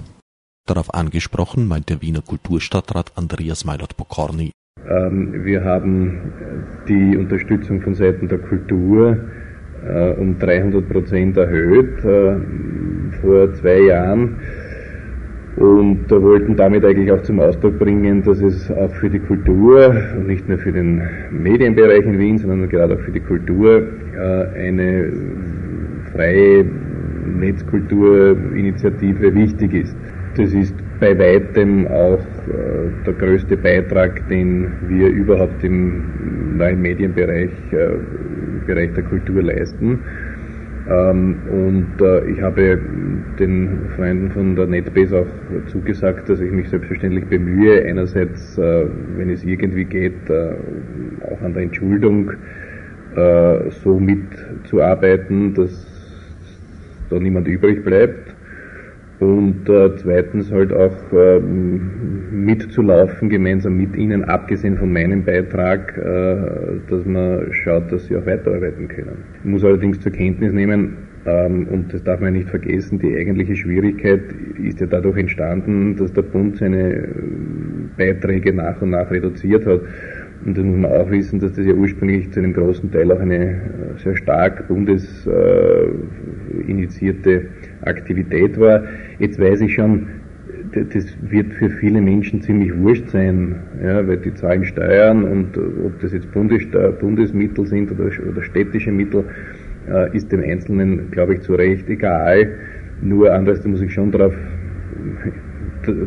Darauf 0.65 0.93
angesprochen 0.93 1.67
meint 1.67 1.89
der 1.89 2.01
Wiener 2.01 2.21
Kulturstadtrat 2.21 3.11
Andreas 3.15 3.65
Meilert-Pokorny. 3.65 4.51
Ähm, 4.89 5.43
wir 5.43 5.65
haben 5.65 6.31
die 6.87 7.17
Unterstützung 7.17 7.81
von 7.81 7.95
Seiten 7.95 8.29
der 8.29 8.37
Kultur 8.37 9.17
äh, 9.85 10.13
um 10.13 10.39
300 10.39 10.87
Prozent 10.87 11.35
erhöht 11.35 11.99
äh, 12.05 12.37
vor 13.21 13.53
zwei 13.55 13.81
Jahren 13.81 14.37
und 15.57 16.09
wollten 16.09 16.55
damit 16.55 16.85
eigentlich 16.85 17.11
auch 17.11 17.23
zum 17.23 17.41
Ausdruck 17.41 17.77
bringen, 17.77 18.23
dass 18.23 18.39
es 18.39 18.71
auch 18.71 18.95
für 18.95 19.09
die 19.09 19.19
Kultur 19.19 19.93
und 20.15 20.27
nicht 20.27 20.47
nur 20.47 20.59
für 20.59 20.71
den 20.71 21.01
Medienbereich 21.29 22.05
in 22.05 22.17
Wien, 22.17 22.37
sondern 22.37 22.69
gerade 22.69 22.95
auch 22.95 23.01
für 23.01 23.11
die 23.11 23.19
Kultur 23.19 23.85
äh, 24.15 24.67
eine 24.67 25.11
freie 26.13 26.63
Netzkulturinitiative 26.63 29.35
wichtig 29.35 29.73
ist. 29.73 29.97
Das 30.35 30.51
ist 30.51 30.73
bei 30.99 31.17
weitem 31.19 31.85
auch 31.87 32.17
äh, 32.47 32.89
der 33.05 33.13
größte 33.13 33.55
Beitrag, 33.55 34.27
den 34.29 34.71
wir 34.87 35.09
überhaupt 35.09 35.63
im 35.63 36.57
neuen 36.57 36.81
Medienbereich, 36.81 37.51
äh, 37.71 37.89
Bereich 38.65 38.93
der 38.93 39.03
Kultur 39.03 39.43
leisten. 39.43 39.99
Ähm, 40.89 41.35
und 41.51 42.01
äh, 42.01 42.31
ich 42.31 42.41
habe 42.41 42.79
den 43.37 43.89
Freunden 43.95 44.31
von 44.31 44.55
der 44.55 44.65
NetBase 44.65 45.19
auch 45.19 45.67
zugesagt, 45.67 46.27
dass 46.29 46.39
ich 46.39 46.51
mich 46.51 46.67
selbstverständlich 46.69 47.25
bemühe, 47.25 47.83
einerseits, 47.85 48.57
wenn 48.57 49.29
es 49.29 49.43
irgendwie 49.43 49.85
geht, 49.85 50.29
auch 50.29 51.41
an 51.41 51.53
der 51.53 51.63
Entschuldung 51.63 52.31
so 53.83 53.99
mitzuarbeiten, 53.99 55.53
dass 55.55 55.87
da 57.09 57.19
niemand 57.19 57.47
übrig 57.47 57.83
bleibt 57.83 58.22
und 59.19 59.69
äh, 59.69 59.95
zweitens 59.97 60.51
halt 60.51 60.73
auch 60.73 61.13
äh, 61.13 61.39
mitzulaufen, 61.39 63.29
gemeinsam 63.29 63.77
mit 63.77 63.95
ihnen, 63.95 64.23
abgesehen 64.25 64.77
von 64.77 64.91
meinem 64.91 65.23
Beitrag, 65.23 65.97
äh, 65.97 66.79
dass 66.89 67.05
man 67.05 67.53
schaut, 67.53 67.91
dass 67.91 68.05
sie 68.05 68.17
auch 68.17 68.25
weiterarbeiten 68.25 68.87
können. 68.87 69.23
Ich 69.43 69.49
muss 69.49 69.63
allerdings 69.63 69.99
zur 69.99 70.11
Kenntnis 70.11 70.51
nehmen, 70.51 70.97
ähm, 71.25 71.67
und 71.69 71.93
das 71.93 72.03
darf 72.03 72.19
man 72.19 72.33
nicht 72.33 72.49
vergessen, 72.49 72.99
die 72.99 73.15
eigentliche 73.15 73.55
Schwierigkeit 73.55 74.21
ist 74.61 74.81
ja 74.81 74.87
dadurch 74.87 75.17
entstanden, 75.17 75.95
dass 75.95 76.11
der 76.11 76.23
Bund 76.23 76.57
seine 76.57 76.95
äh, 76.95 77.07
Beiträge 77.97 78.53
nach 78.53 78.81
und 78.81 78.89
nach 78.89 79.09
reduziert 79.09 79.65
hat. 79.65 79.81
Und 80.45 80.57
dann 80.57 80.71
muss 80.71 80.79
man 80.81 80.91
auch 80.91 81.09
wissen, 81.09 81.39
dass 81.39 81.53
das 81.53 81.65
ja 81.65 81.73
ursprünglich 81.73 82.29
zu 82.31 82.39
einem 82.39 82.53
großen 82.53 82.91
Teil 82.91 83.09
auch 83.11 83.19
eine 83.19 83.35
äh, 83.35 83.57
sehr 83.97 84.15
stark 84.17 84.67
bundesinitiierte 84.67 87.31
äh, 87.31 87.45
Aktivität 87.83 88.59
war. 88.59 88.83
Jetzt 89.19 89.39
weiß 89.39 89.61
ich 89.61 89.75
schon, 89.75 90.07
das 90.73 91.05
wird 91.21 91.53
für 91.53 91.69
viele 91.69 92.01
Menschen 92.01 92.41
ziemlich 92.41 92.75
wurscht 92.77 93.07
sein, 93.09 93.55
ja, 93.83 94.07
weil 94.07 94.17
die 94.17 94.33
zahlen 94.33 94.65
Steuern 94.65 95.23
und 95.23 95.55
ob 95.85 95.99
das 96.01 96.13
jetzt 96.13 96.31
Bundesmittel 96.31 97.67
sind 97.67 97.91
oder, 97.91 98.09
oder 98.29 98.41
städtische 98.41 98.91
Mittel, 98.91 99.25
äh, 99.89 100.15
ist 100.15 100.31
dem 100.31 100.41
Einzelnen, 100.41 101.11
glaube 101.11 101.35
ich, 101.35 101.41
zu 101.41 101.55
Recht 101.55 101.89
egal. 101.89 102.47
Nur 103.01 103.33
anders, 103.33 103.61
da 103.61 103.69
muss 103.69 103.81
ich 103.81 103.93
schon 103.93 104.11
darauf 104.11 104.33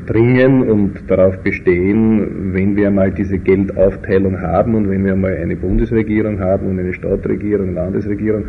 dringen 0.07 0.69
und 0.69 1.11
darauf 1.11 1.39
bestehen, 1.39 2.53
wenn 2.55 2.77
wir 2.77 2.89
einmal 2.89 3.11
diese 3.11 3.39
Geldaufteilung 3.39 4.41
haben 4.41 4.75
und 4.75 4.91
wenn 4.91 5.05
wir 5.05 5.13
einmal 5.13 5.37
eine 5.37 5.57
Bundesregierung 5.57 6.41
haben 6.41 6.67
und 6.67 6.79
eine 6.79 6.95
Stadtregierung, 6.95 7.75
Landesregierung, 7.75 8.45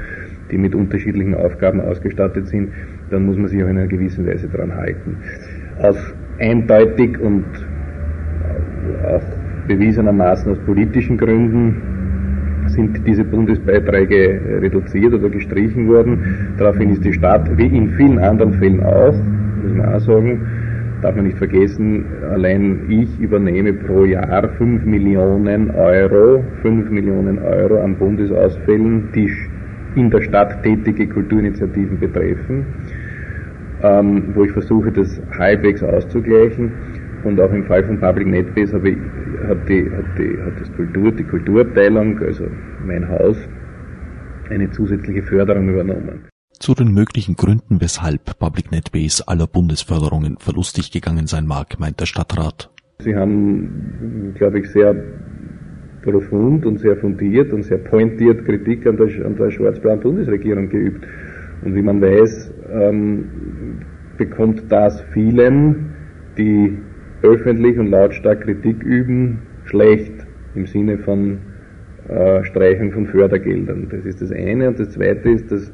die 0.52 0.58
mit 0.58 0.74
unterschiedlichen 0.76 1.36
Aufgaben 1.36 1.82
ausgestattet 1.82 2.48
sind, 2.48 2.70
dann 3.10 3.26
muss 3.26 3.38
man 3.38 3.48
sich 3.48 3.64
auch 3.64 3.68
in 3.68 3.78
einer 3.78 3.88
gewissen 3.88 4.26
Weise 4.26 4.48
daran 4.48 4.76
halten. 4.76 5.18
Aus 5.82 5.98
eindeutig 6.40 7.20
und 7.20 7.46
auch 9.06 9.24
bewiesenermaßen 9.68 10.52
aus 10.52 10.60
politischen 10.66 11.18
Gründen 11.18 11.82
sind 12.68 13.06
diese 13.08 13.24
Bundesbeiträge 13.24 14.60
reduziert 14.62 15.14
oder 15.14 15.30
gestrichen 15.30 15.88
worden. 15.88 16.54
Daraufhin 16.58 16.92
ist 16.92 17.04
die 17.04 17.14
Stadt, 17.14 17.50
wie 17.58 17.66
in 17.68 17.92
vielen 17.92 18.20
anderen 18.20 18.54
Fällen 18.54 18.84
auch, 18.84 19.14
muss 19.64 19.74
man 19.74 19.94
auch 19.94 20.00
sagen, 20.00 20.42
darf 21.02 21.16
man 21.16 21.26
nicht 21.26 21.38
vergessen, 21.38 22.06
allein 22.32 22.90
ich 22.90 23.20
übernehme 23.20 23.74
pro 23.74 24.06
Jahr 24.06 24.50
5 24.58 24.86
Millionen 24.86 25.72
Euro, 25.72 26.44
5 26.62 26.90
Millionen 26.90 27.40
Euro 27.40 27.82
an 27.82 27.96
Bundesausfällen, 27.96 29.10
die 29.14 29.32
in 29.96 30.10
der 30.10 30.22
Stadt 30.22 30.64
tätige 30.64 31.08
Kulturinitiativen 31.08 32.00
betreffen, 32.00 32.66
ähm, 33.84 34.24
wo 34.34 34.44
ich 34.44 34.52
versuche, 34.52 34.92
das 34.92 35.22
halbwegs 35.38 35.84
auszugleichen. 35.84 36.72
Und 37.24 37.40
auch 37.42 37.52
im 37.52 37.66
Fall 37.66 37.84
von 37.84 38.00
Public 38.00 38.28
NetBase 38.28 38.74
habe 38.74 38.90
ich, 38.90 38.98
hat, 39.48 39.68
die, 39.68 39.90
hat, 39.92 40.06
die, 40.18 40.38
hat 40.42 40.60
das 40.60 40.72
Kultur, 40.76 41.12
die 41.12 41.24
Kulturabteilung, 41.24 42.20
also 42.20 42.46
mein 42.86 43.08
Haus, 43.10 43.38
eine 44.50 44.70
zusätzliche 44.72 45.24
Förderung 45.24 45.70
übernommen. 45.70 46.37
Zu 46.60 46.74
den 46.74 46.92
möglichen 46.94 47.36
Gründen, 47.36 47.80
weshalb 47.82 48.40
Public 48.40 48.72
NetBase 48.72 49.28
aller 49.28 49.48
Bundesförderungen 49.48 50.38
verlustig 50.40 50.92
gegangen 50.92 51.28
sein 51.28 51.46
mag, 51.46 51.80
meint 51.80 52.00
der 52.00 52.08
Stadtrat. 52.08 52.70
Sie 53.00 53.16
haben, 53.16 54.34
glaube 54.36 54.60
ich, 54.60 54.70
sehr 54.72 54.96
profund 56.02 56.66
und 56.66 56.80
sehr 56.80 56.98
fundiert 56.98 57.54
und 57.54 57.64
sehr 57.64 57.78
pointiert 57.78 58.46
Kritik 58.46 58.88
an 58.88 58.98
der, 58.98 59.26
an 59.26 59.36
der 59.36 59.52
schwarz-blauen 59.52 60.00
Bundesregierung 60.00 60.70
geübt. 60.70 61.06
Und 61.64 61.76
wie 61.76 61.82
man 61.82 62.02
weiß, 62.02 62.52
ähm, 62.72 63.26
bekommt 64.18 64.64
das 64.72 65.02
vielen, 65.14 65.94
die 66.38 66.78
öffentlich 67.22 67.78
und 67.78 67.88
lautstark 67.88 68.42
Kritik 68.42 68.84
üben, 68.84 69.40
schlecht 69.66 70.14
im 70.56 70.66
Sinne 70.66 70.98
von 70.98 71.40
äh, 72.10 72.44
Streichung 72.46 72.92
von 72.92 73.06
Fördergeldern. 73.08 73.90
Das 73.92 74.06
ist 74.06 74.22
das 74.22 74.32
eine. 74.32 74.70
Und 74.70 74.80
das 74.80 74.92
zweite 74.92 75.30
ist, 75.30 75.52
dass 75.52 75.72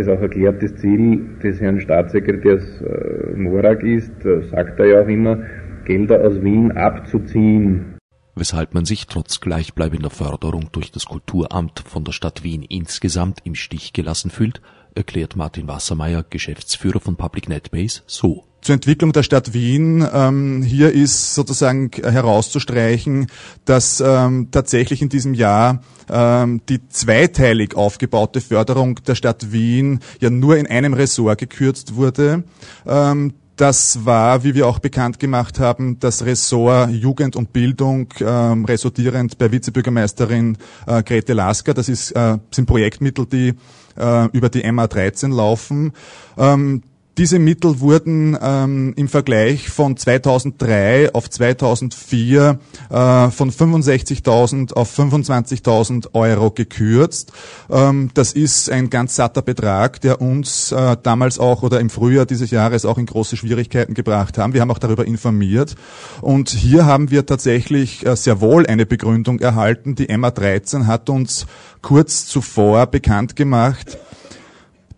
ist 0.00 0.08
auch 0.08 0.20
erklärt, 0.20 0.60
Ziel 0.78 1.38
des 1.42 1.60
Herrn 1.60 1.80
Staatssekretärs 1.80 2.80
äh, 2.80 3.36
Morak 3.36 3.82
ist, 3.82 4.24
äh, 4.24 4.42
sagt 4.50 4.78
er 4.80 4.86
ja 4.86 5.02
auch 5.02 5.08
immer, 5.08 5.38
Gelder 5.84 6.26
aus 6.26 6.42
Wien 6.42 6.72
abzuziehen. 6.72 7.96
Weshalb 8.36 8.74
man 8.74 8.84
sich 8.84 9.06
trotz 9.06 9.40
gleichbleibender 9.40 10.10
Förderung 10.10 10.70
durch 10.72 10.92
das 10.92 11.06
Kulturamt 11.06 11.80
von 11.80 12.04
der 12.04 12.12
Stadt 12.12 12.42
Wien 12.42 12.62
insgesamt 12.62 13.40
im 13.44 13.54
Stich 13.54 13.92
gelassen 13.92 14.30
fühlt, 14.30 14.60
erklärt 14.94 15.36
Martin 15.36 15.68
Wassermeier, 15.68 16.24
Geschäftsführer 16.28 17.00
von 17.00 17.16
Public 17.16 17.48
NetBase, 17.48 18.02
so. 18.06 18.49
Zur 18.62 18.74
Entwicklung 18.74 19.12
der 19.12 19.22
Stadt 19.22 19.54
Wien. 19.54 20.06
Ähm, 20.12 20.62
hier 20.62 20.92
ist 20.92 21.34
sozusagen 21.34 21.90
herauszustreichen, 21.90 23.28
dass 23.64 24.02
ähm, 24.04 24.48
tatsächlich 24.50 25.00
in 25.00 25.08
diesem 25.08 25.34
Jahr 25.34 25.82
ähm, 26.10 26.60
die 26.68 26.86
zweiteilig 26.88 27.74
aufgebaute 27.74 28.40
Förderung 28.40 28.96
der 29.06 29.14
Stadt 29.14 29.52
Wien 29.52 30.00
ja 30.20 30.30
nur 30.30 30.56
in 30.56 30.66
einem 30.66 30.92
Ressort 30.92 31.38
gekürzt 31.38 31.96
wurde. 31.96 32.44
Ähm, 32.86 33.32
das 33.60 34.06
war, 34.06 34.42
wie 34.42 34.54
wir 34.54 34.66
auch 34.66 34.78
bekannt 34.78 35.18
gemacht 35.18 35.58
haben, 35.58 35.98
das 36.00 36.24
Ressort 36.24 36.90
Jugend 36.92 37.36
und 37.36 37.52
Bildung, 37.52 38.08
ähm, 38.18 38.64
resultierend 38.64 39.36
bei 39.36 39.52
Vizebürgermeisterin 39.52 40.56
äh, 40.86 41.02
Grete 41.02 41.34
Lasker. 41.34 41.74
Das 41.74 41.90
ist, 41.90 42.12
äh, 42.12 42.38
sind 42.50 42.64
Projektmittel, 42.64 43.26
die 43.26 43.54
äh, 43.98 44.28
über 44.32 44.48
die 44.48 44.64
MA13 44.64 45.34
laufen. 45.34 45.92
Ähm, 46.38 46.82
diese 47.18 47.38
Mittel 47.38 47.80
wurden 47.80 48.38
ähm, 48.40 48.94
im 48.96 49.08
Vergleich 49.08 49.68
von 49.68 49.96
2003 49.96 51.12
auf 51.12 51.28
2004 51.28 52.58
äh, 52.88 53.30
von 53.30 53.50
65.000 53.50 54.72
auf 54.72 54.98
25.000 54.98 56.14
Euro 56.14 56.50
gekürzt. 56.50 57.32
Ähm, 57.68 58.10
das 58.14 58.32
ist 58.32 58.70
ein 58.70 58.90
ganz 58.90 59.16
satter 59.16 59.42
Betrag, 59.42 60.00
der 60.00 60.20
uns 60.20 60.72
äh, 60.72 60.96
damals 61.02 61.38
auch 61.38 61.62
oder 61.62 61.80
im 61.80 61.90
Frühjahr 61.90 62.26
dieses 62.26 62.50
Jahres 62.50 62.84
auch 62.84 62.96
in 62.96 63.06
große 63.06 63.36
Schwierigkeiten 63.36 63.94
gebracht 63.94 64.38
haben. 64.38 64.54
Wir 64.54 64.60
haben 64.60 64.70
auch 64.70 64.78
darüber 64.78 65.04
informiert. 65.04 65.74
Und 66.20 66.50
hier 66.50 66.86
haben 66.86 67.10
wir 67.10 67.26
tatsächlich 67.26 68.06
äh, 68.06 68.16
sehr 68.16 68.40
wohl 68.40 68.66
eine 68.66 68.86
Begründung 68.86 69.40
erhalten. 69.40 69.94
Die 69.94 70.08
MA13 70.08 70.86
hat 70.86 71.10
uns 71.10 71.46
kurz 71.82 72.26
zuvor 72.26 72.86
bekannt 72.86 73.36
gemacht, 73.36 73.98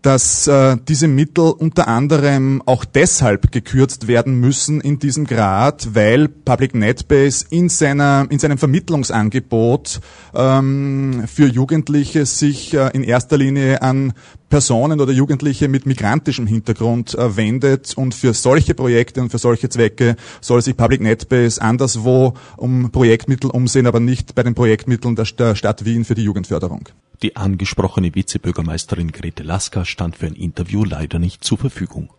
dass 0.03 0.47
äh, 0.47 0.77
diese 0.87 1.07
Mittel 1.07 1.45
unter 1.45 1.87
anderem 1.87 2.61
auch 2.65 2.85
deshalb 2.85 3.51
gekürzt 3.51 4.07
werden 4.07 4.39
müssen 4.39 4.81
in 4.81 4.99
diesem 4.99 5.25
Grad, 5.25 5.95
weil 5.95 6.27
Public 6.27 6.75
NetBase 6.75 7.45
in, 7.49 7.69
seiner, 7.69 8.27
in 8.29 8.37
seinem 8.37 8.57
Vermittlungsangebot 8.57 10.01
ähm, 10.35 11.23
für 11.25 11.47
Jugendliche 11.47 12.25
sich 12.25 12.73
äh, 12.73 12.89
in 12.93 13.03
erster 13.03 13.37
Linie 13.37 13.81
an 13.81 14.13
Personen 14.49 14.99
oder 14.99 15.13
Jugendliche 15.13 15.69
mit 15.69 15.85
migrantischem 15.85 16.47
Hintergrund 16.47 17.15
äh, 17.15 17.37
wendet 17.37 17.97
und 17.97 18.13
für 18.13 18.33
solche 18.33 18.75
Projekte 18.75 19.21
und 19.21 19.29
für 19.29 19.39
solche 19.39 19.69
Zwecke 19.69 20.17
soll 20.41 20.61
sich 20.61 20.75
Public 20.75 21.01
NetBase 21.01 21.61
anderswo 21.61 22.33
um 22.57 22.91
Projektmittel 22.91 23.49
umsehen, 23.49 23.87
aber 23.87 24.01
nicht 24.01 24.35
bei 24.35 24.43
den 24.43 24.53
Projektmitteln 24.53 25.15
der, 25.15 25.25
der 25.25 25.55
Stadt 25.55 25.85
Wien 25.85 26.03
für 26.03 26.13
die 26.13 26.23
Jugendförderung. 26.23 26.89
Die 27.23 27.37
angesprochene 27.37 28.13
Vizebürgermeisterin 28.13 29.13
Grete 29.13 29.43
Lasker 29.43 29.85
stand 29.85 30.17
für 30.17 30.25
ein 30.25 30.35
Interview 30.35 30.83
leider 30.83 31.19
nicht 31.19 31.45
zur 31.45 31.57
Verfügung. 31.57 32.09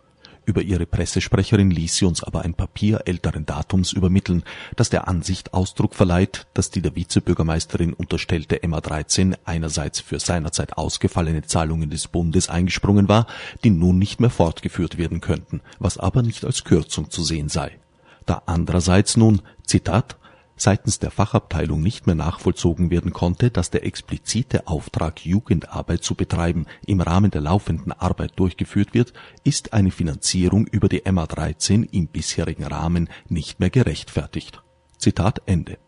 Über 0.46 0.62
ihre 0.62 0.86
Pressesprecherin 0.86 1.70
ließ 1.70 1.96
sie 1.96 2.06
uns 2.06 2.24
aber 2.24 2.40
ein 2.40 2.54
Papier 2.54 3.02
älteren 3.04 3.44
Datums 3.44 3.92
übermitteln, 3.92 4.44
das 4.76 4.88
der 4.88 5.06
Ansicht 5.06 5.52
Ausdruck 5.52 5.94
verleiht, 5.94 6.46
dass 6.54 6.70
die 6.70 6.80
der 6.80 6.96
Vizebürgermeisterin 6.96 7.92
unterstellte 7.92 8.56
MA13 8.60 9.36
einerseits 9.44 10.00
für 10.00 10.18
seinerzeit 10.18 10.78
ausgefallene 10.78 11.42
Zahlungen 11.42 11.90
des 11.90 12.08
Bundes 12.08 12.48
eingesprungen 12.48 13.06
war, 13.06 13.26
die 13.62 13.70
nun 13.70 13.98
nicht 13.98 14.20
mehr 14.20 14.30
fortgeführt 14.30 14.96
werden 14.96 15.20
könnten, 15.20 15.60
was 15.78 15.98
aber 15.98 16.22
nicht 16.22 16.46
als 16.46 16.64
Kürzung 16.64 17.10
zu 17.10 17.22
sehen 17.22 17.50
sei. 17.50 17.78
Da 18.24 18.40
andererseits 18.46 19.18
nun, 19.18 19.42
Zitat, 19.66 20.16
seitens 20.56 20.98
der 20.98 21.10
Fachabteilung 21.10 21.82
nicht 21.82 22.06
mehr 22.06 22.14
nachvollzogen 22.14 22.90
werden 22.90 23.12
konnte, 23.12 23.50
dass 23.50 23.70
der 23.70 23.84
explizite 23.84 24.66
Auftrag, 24.66 25.24
Jugendarbeit 25.24 26.02
zu 26.02 26.14
betreiben, 26.14 26.66
im 26.86 27.00
Rahmen 27.00 27.30
der 27.30 27.40
laufenden 27.40 27.92
Arbeit 27.92 28.32
durchgeführt 28.36 28.94
wird, 28.94 29.12
ist 29.42 29.72
eine 29.72 29.90
Finanzierung 29.90 30.66
über 30.66 30.88
die 30.88 31.02
MA 31.10 31.26
13 31.26 31.84
im 31.84 32.08
bisherigen 32.08 32.64
Rahmen 32.64 33.08
nicht 33.28 33.60
mehr 33.60 33.70
gerechtfertigt. 33.70 34.62
Zitat 34.98 35.42
Ende. 35.46 35.78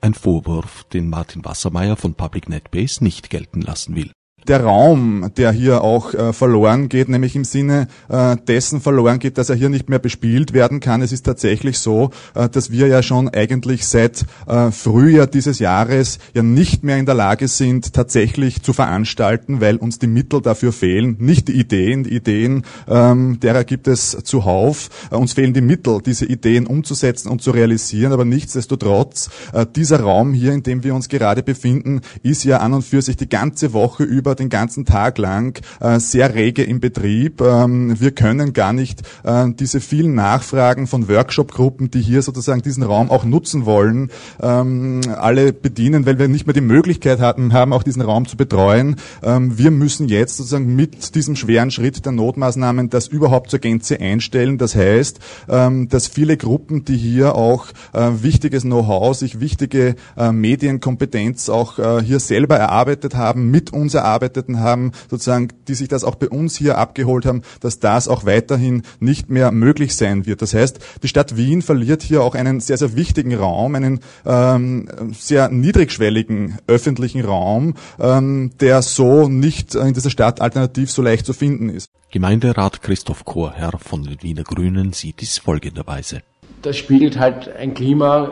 Ein 0.00 0.14
Vorwurf, 0.14 0.84
den 0.84 1.08
Martin 1.08 1.44
Wassermeier 1.44 1.96
von 1.96 2.14
Public 2.14 2.48
NetBase 2.48 3.04
nicht 3.04 3.30
gelten 3.30 3.60
lassen 3.60 3.94
will 3.94 4.12
der 4.48 4.64
Raum, 4.64 5.30
der 5.36 5.52
hier 5.52 5.82
auch 5.82 6.14
äh, 6.14 6.32
verloren 6.32 6.88
geht, 6.88 7.08
nämlich 7.08 7.36
im 7.36 7.44
Sinne 7.44 7.86
äh, 8.08 8.36
dessen 8.36 8.80
verloren 8.80 9.18
geht, 9.18 9.38
dass 9.38 9.50
er 9.50 9.56
hier 9.56 9.68
nicht 9.68 9.88
mehr 9.88 9.98
bespielt 9.98 10.52
werden 10.52 10.80
kann. 10.80 11.02
Es 11.02 11.12
ist 11.12 11.24
tatsächlich 11.24 11.78
so, 11.78 12.10
äh, 12.34 12.48
dass 12.48 12.70
wir 12.70 12.88
ja 12.88 13.02
schon 13.02 13.28
eigentlich 13.28 13.86
seit 13.86 14.24
äh, 14.46 14.70
Frühjahr 14.70 15.26
dieses 15.26 15.58
Jahres 15.58 16.18
ja 16.34 16.42
nicht 16.42 16.82
mehr 16.82 16.98
in 16.98 17.06
der 17.06 17.14
Lage 17.14 17.48
sind, 17.48 17.92
tatsächlich 17.92 18.62
zu 18.62 18.72
veranstalten, 18.72 19.60
weil 19.60 19.76
uns 19.76 19.98
die 19.98 20.06
Mittel 20.06 20.40
dafür 20.40 20.72
fehlen. 20.72 21.16
Nicht 21.20 21.48
die 21.48 21.52
Ideen, 21.52 22.04
die 22.04 22.16
Ideen, 22.16 22.64
ähm, 22.88 23.38
derer 23.40 23.64
gibt 23.64 23.86
es 23.86 24.18
zuhauf. 24.24 24.90
Äh, 25.10 25.16
uns 25.16 25.34
fehlen 25.34 25.54
die 25.54 25.60
Mittel, 25.60 26.00
diese 26.04 26.26
Ideen 26.26 26.66
umzusetzen 26.66 27.28
und 27.28 27.42
zu 27.42 27.52
realisieren, 27.52 28.12
aber 28.12 28.24
nichtsdestotrotz, 28.24 29.30
äh, 29.52 29.66
dieser 29.76 30.00
Raum 30.00 30.34
hier, 30.34 30.52
in 30.52 30.62
dem 30.62 30.82
wir 30.82 30.94
uns 30.94 31.08
gerade 31.08 31.42
befinden, 31.42 32.00
ist 32.22 32.44
ja 32.44 32.58
an 32.58 32.72
und 32.72 32.82
für 32.82 33.02
sich 33.02 33.16
die 33.16 33.28
ganze 33.28 33.72
Woche 33.72 34.02
über 34.02 34.31
über 34.32 34.36
den 34.36 34.48
ganzen 34.48 34.86
Tag 34.86 35.18
lang 35.18 35.62
äh, 35.80 36.00
sehr 36.00 36.34
rege 36.34 36.62
im 36.62 36.80
Betrieb. 36.80 37.42
Ähm, 37.42 38.00
wir 38.00 38.12
können 38.12 38.54
gar 38.54 38.72
nicht 38.72 39.02
äh, 39.24 39.44
diese 39.50 39.80
vielen 39.80 40.14
Nachfragen 40.14 40.86
von 40.86 41.06
Workshop-Gruppen, 41.06 41.90
die 41.90 42.00
hier 42.00 42.22
sozusagen 42.22 42.62
diesen 42.62 42.82
Raum 42.82 43.10
auch 43.10 43.24
nutzen 43.24 43.66
wollen, 43.66 44.10
ähm, 44.40 45.02
alle 45.18 45.52
bedienen, 45.52 46.06
weil 46.06 46.18
wir 46.18 46.28
nicht 46.28 46.46
mehr 46.46 46.54
die 46.54 46.62
Möglichkeit 46.62 47.20
hatten, 47.20 47.52
haben, 47.52 47.74
auch 47.74 47.82
diesen 47.82 48.00
Raum 48.00 48.26
zu 48.26 48.38
betreuen. 48.38 48.96
Ähm, 49.22 49.58
wir 49.58 49.70
müssen 49.70 50.08
jetzt 50.08 50.38
sozusagen 50.38 50.74
mit 50.74 51.14
diesem 51.14 51.36
schweren 51.36 51.70
Schritt 51.70 52.06
der 52.06 52.12
Notmaßnahmen 52.12 52.88
das 52.88 53.08
überhaupt 53.08 53.50
zur 53.50 53.58
Gänze 53.58 54.00
einstellen. 54.00 54.56
Das 54.56 54.74
heißt, 54.74 55.20
ähm, 55.50 55.90
dass 55.90 56.06
viele 56.06 56.38
Gruppen, 56.38 56.86
die 56.86 56.96
hier 56.96 57.34
auch 57.34 57.66
äh, 57.92 58.08
wichtiges 58.22 58.62
Know-how, 58.62 59.14
sich 59.14 59.40
wichtige 59.40 59.96
äh, 60.16 60.32
Medienkompetenz 60.32 61.50
auch 61.50 61.78
äh, 61.78 62.02
hier 62.02 62.18
selber 62.18 62.56
erarbeitet 62.56 63.14
haben, 63.14 63.50
mit 63.50 63.74
uns 63.74 63.92
erarbeitet 63.92 64.21
gearbeitet 64.22 64.46
haben, 64.56 64.92
sozusagen, 65.10 65.48
die 65.68 65.74
sich 65.74 65.88
das 65.88 66.04
auch 66.04 66.14
bei 66.14 66.28
uns 66.28 66.56
hier 66.56 66.78
abgeholt 66.78 67.26
haben, 67.26 67.42
dass 67.60 67.78
das 67.78 68.08
auch 68.08 68.24
weiterhin 68.24 68.82
nicht 69.00 69.30
mehr 69.30 69.50
möglich 69.50 69.96
sein 69.96 70.26
wird. 70.26 70.42
Das 70.42 70.54
heißt, 70.54 70.78
die 71.02 71.08
Stadt 71.08 71.36
Wien 71.36 71.62
verliert 71.62 72.02
hier 72.02 72.22
auch 72.22 72.34
einen 72.34 72.60
sehr, 72.60 72.76
sehr 72.76 72.96
wichtigen 72.96 73.34
Raum, 73.34 73.74
einen 73.74 74.00
ähm, 74.24 74.88
sehr 75.12 75.48
niedrigschwelligen 75.48 76.58
öffentlichen 76.66 77.24
Raum, 77.24 77.74
ähm, 77.98 78.52
der 78.60 78.82
so 78.82 79.28
nicht 79.28 79.74
in 79.74 79.94
dieser 79.94 80.10
Stadt 80.10 80.40
alternativ 80.40 80.90
so 80.90 81.02
leicht 81.02 81.26
zu 81.26 81.32
finden 81.32 81.68
ist. 81.68 81.88
Gemeinderat 82.10 82.82
Christoph 82.82 83.24
Chorherr 83.24 83.78
von 83.78 84.04
den 84.04 84.22
Wiener 84.22 84.44
Grünen 84.44 84.92
sieht 84.92 85.20
dies 85.20 85.38
folgenderweise. 85.38 86.22
Das 86.60 86.76
spiegelt 86.76 87.18
halt 87.18 87.48
ein 87.48 87.74
Klima 87.74 88.30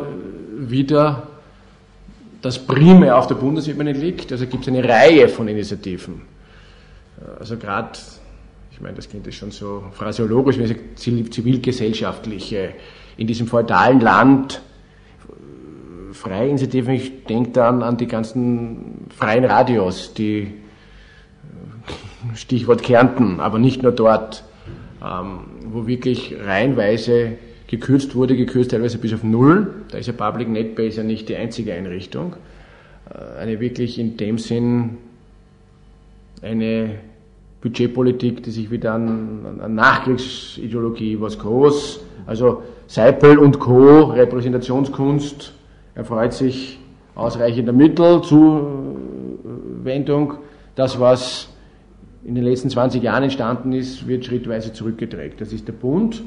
wider, 0.57 1.27
das 2.43 2.59
primär 2.59 3.17
auf 3.17 3.27
der 3.27 3.35
Bundesebene 3.37 3.93
liegt. 3.93 4.33
Also 4.33 4.47
gibt 4.47 4.63
es 4.63 4.69
eine 4.69 4.87
Reihe 4.87 5.29
von 5.29 5.49
Initiativen. 5.49 6.23
Also 7.39 7.57
gerade, 7.57 7.99
ich 8.71 8.81
meine, 8.81 8.95
das 8.95 9.09
klingt 9.09 9.27
jetzt 9.27 9.37
schon 9.37 9.51
so 9.51 9.85
phraseologisch, 9.93 10.57
zivilgesellschaftliche, 10.97 12.75
in 13.17 13.27
diesem 13.27 13.47
feudalen 13.47 14.01
Land 14.01 14.63
freie 16.13 16.49
Initiativen, 16.49 16.95
ich 16.95 17.25
denke 17.25 17.51
dann 17.51 17.83
an 17.83 17.97
die 17.97 18.07
ganzen 18.07 19.07
freien 19.17 19.45
Radios, 19.45 20.15
die 20.15 20.53
Stichwort 22.35 22.83
Kärnten, 22.83 23.41
aber 23.41 23.59
nicht 23.59 23.83
nur 23.83 23.93
dort, 23.93 24.45
ähm, 25.03 25.41
wo 25.67 25.87
wirklich 25.87 26.37
reihenweise 26.39 27.39
gekürzt 27.71 28.17
wurde, 28.17 28.37
gekürzt 28.37 28.73
teilweise 28.73 28.99
bis 28.99 29.15
auf 29.15 29.23
Null. 29.23 29.73
Da 29.93 29.99
ist 29.99 30.09
ja 30.09 30.13
Public 30.13 30.49
NetBase 30.49 30.99
ja 30.99 31.03
nicht 31.05 31.29
die 31.29 31.37
einzige 31.37 31.73
Einrichtung. 31.73 32.35
Äh, 33.09 33.41
eine 33.41 33.61
wirklich 33.61 33.99
in 33.99 34.17
dem 34.17 34.39
Sinn 34.39 34.99
eine 36.43 36.97
Budgetpolitik, 37.61 38.43
die 38.43 38.51
sich 38.51 38.73
wieder 38.73 38.95
an, 38.95 39.61
an 39.61 39.75
Nachkriegsideologie 39.77 41.21
was 41.21 41.39
groß, 41.39 42.01
also 42.27 42.63
Seipel 42.89 43.39
und 43.39 43.61
Co., 43.61 44.05
Repräsentationskunst, 44.05 45.53
erfreut 45.95 46.33
sich 46.33 46.81
ausreichender 47.15 47.73
Mittel, 47.73 48.23
Zuwendung. 48.23 49.19
Das, 50.75 50.99
was 50.99 51.49
in 52.25 52.35
den 52.35 52.43
letzten 52.43 52.71
20 52.71 53.03
Jahren 53.03 53.25
entstanden 53.25 53.73
ist, 53.73 54.09
wird 54.09 54.25
schrittweise 54.25 54.73
zurückgedreht. 54.73 55.35
Das 55.41 55.53
ist 55.53 55.69
der 55.69 55.75
Bund. 55.75 56.23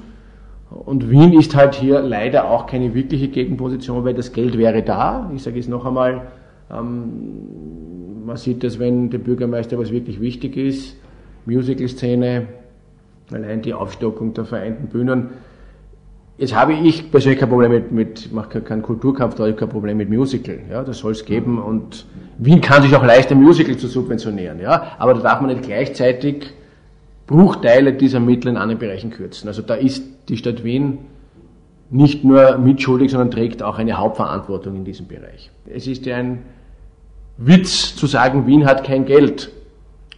Und 0.73 1.11
Wien 1.11 1.33
ist 1.33 1.55
halt 1.55 1.75
hier 1.75 2.01
leider 2.01 2.49
auch 2.49 2.65
keine 2.65 2.93
wirkliche 2.95 3.27
Gegenposition, 3.27 4.03
weil 4.05 4.15
das 4.15 4.33
Geld 4.33 4.57
wäre 4.57 4.81
da. 4.81 5.29
Ich 5.35 5.43
sage 5.43 5.59
es 5.59 5.67
noch 5.67 5.85
einmal, 5.85 6.23
ähm, 6.71 8.25
man 8.25 8.37
sieht 8.37 8.63
das, 8.63 8.79
wenn 8.79 9.09
dem 9.09 9.21
Bürgermeister 9.21 9.77
was 9.77 9.91
wirklich 9.91 10.19
wichtig 10.19 10.57
ist, 10.57 10.97
Musical-Szene, 11.45 12.47
allein 13.31 13.61
die 13.61 13.73
Aufstockung 13.73 14.33
der 14.33 14.45
vereinten 14.45 14.87
Bühnen. 14.87 15.29
Jetzt 16.37 16.55
habe 16.55 16.73
ich 16.73 17.11
persönlich 17.11 17.39
kein 17.39 17.49
Problem 17.49 17.71
mit, 17.71 17.91
mit 17.91 18.25
ich 18.25 18.31
mache 18.31 18.61
keinen 18.61 18.81
Kulturkampf, 18.81 19.35
da 19.35 19.43
habe 19.43 19.51
ich 19.51 19.57
kein 19.57 19.69
Problem 19.69 19.97
mit 19.97 20.09
Musical. 20.09 20.59
Ja, 20.71 20.83
das 20.83 20.97
soll 20.97 21.11
es 21.11 21.23
geben 21.23 21.61
und 21.61 22.07
Wien 22.39 22.61
kann 22.61 22.81
sich 22.81 22.95
auch 22.95 23.05
leisten, 23.05 23.39
Musical 23.39 23.77
zu 23.77 23.87
subventionieren. 23.87 24.59
Ja, 24.59 24.93
aber 24.97 25.13
da 25.13 25.19
darf 25.19 25.41
man 25.41 25.51
nicht 25.51 25.63
gleichzeitig 25.63 26.53
Bruchteile 27.27 27.93
dieser 27.93 28.19
Mittel 28.19 28.49
in 28.49 28.57
anderen 28.57 28.79
Bereichen 28.79 29.11
kürzen. 29.11 29.47
Also 29.47 29.61
da 29.61 29.75
ist 29.75 30.03
die 30.29 30.37
Stadt 30.37 30.63
Wien 30.63 30.99
nicht 31.89 32.23
nur 32.23 32.57
mitschuldig, 32.57 33.11
sondern 33.11 33.31
trägt 33.31 33.61
auch 33.61 33.77
eine 33.77 33.97
Hauptverantwortung 33.97 34.75
in 34.75 34.85
diesem 34.85 35.07
Bereich. 35.07 35.51
Es 35.65 35.87
ist 35.87 36.05
ja 36.05 36.17
ein 36.17 36.39
Witz 37.37 37.95
zu 37.95 38.07
sagen, 38.07 38.47
Wien 38.47 38.65
hat 38.65 38.83
kein 38.83 39.05
Geld. 39.05 39.51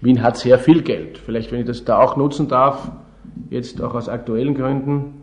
Wien 0.01 0.21
hat 0.21 0.37
sehr 0.37 0.57
viel 0.59 0.81
Geld. 0.81 1.17
Vielleicht, 1.17 1.51
wenn 1.51 1.59
ich 1.59 1.65
das 1.65 1.85
da 1.85 1.99
auch 1.99 2.17
nutzen 2.17 2.47
darf, 2.47 2.91
jetzt 3.49 3.81
auch 3.81 3.93
aus 3.93 4.09
aktuellen 4.09 4.55
Gründen, 4.55 5.21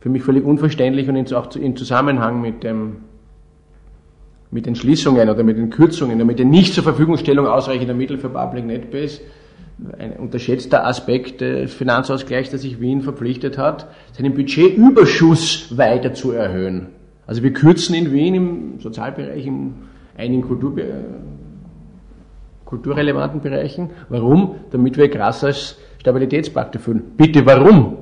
für 0.00 0.08
mich 0.08 0.22
völlig 0.22 0.44
unverständlich 0.44 1.08
und 1.08 1.34
auch 1.34 1.54
in 1.56 1.76
Zusammenhang 1.76 2.40
mit 2.40 2.62
dem 2.64 2.96
mit 4.52 4.66
den 4.66 4.74
Schließungen 4.74 5.28
oder 5.28 5.44
mit 5.44 5.58
den 5.58 5.70
Kürzungen 5.70 6.16
oder 6.16 6.24
mit 6.24 6.40
der 6.40 6.46
nicht 6.46 6.74
zur 6.74 6.82
Verfügungstellung 6.82 7.46
ausreichender 7.46 7.94
Mittel 7.94 8.18
für 8.18 8.28
Public 8.28 8.64
NetBase 8.64 9.20
ein 9.98 10.12
unterschätzter 10.18 10.86
Aspekt 10.86 11.40
des 11.40 11.72
Finanzausgleichs, 11.72 12.50
dass 12.50 12.62
sich 12.62 12.80
Wien 12.80 13.02
verpflichtet 13.02 13.58
hat, 13.58 13.88
seinen 14.12 14.34
Budgetüberschuss 14.34 15.76
weiter 15.76 16.14
zu 16.14 16.32
erhöhen. 16.32 16.88
Also 17.26 17.42
wir 17.42 17.52
kürzen 17.52 17.94
in 17.94 18.12
Wien 18.12 18.34
im 18.34 18.80
Sozialbereich, 18.80 19.46
in 19.46 19.74
einigen 20.16 20.42
Kultur, 20.42 20.74
kulturrelevanten 22.64 23.40
Bereichen. 23.40 23.90
Warum? 24.08 24.56
Damit 24.70 24.96
wir 24.96 25.08
Grassers 25.08 25.78
Stabilitätspakt 26.00 26.74
erfüllen. 26.74 27.02
Bitte 27.16 27.44
warum? 27.44 27.98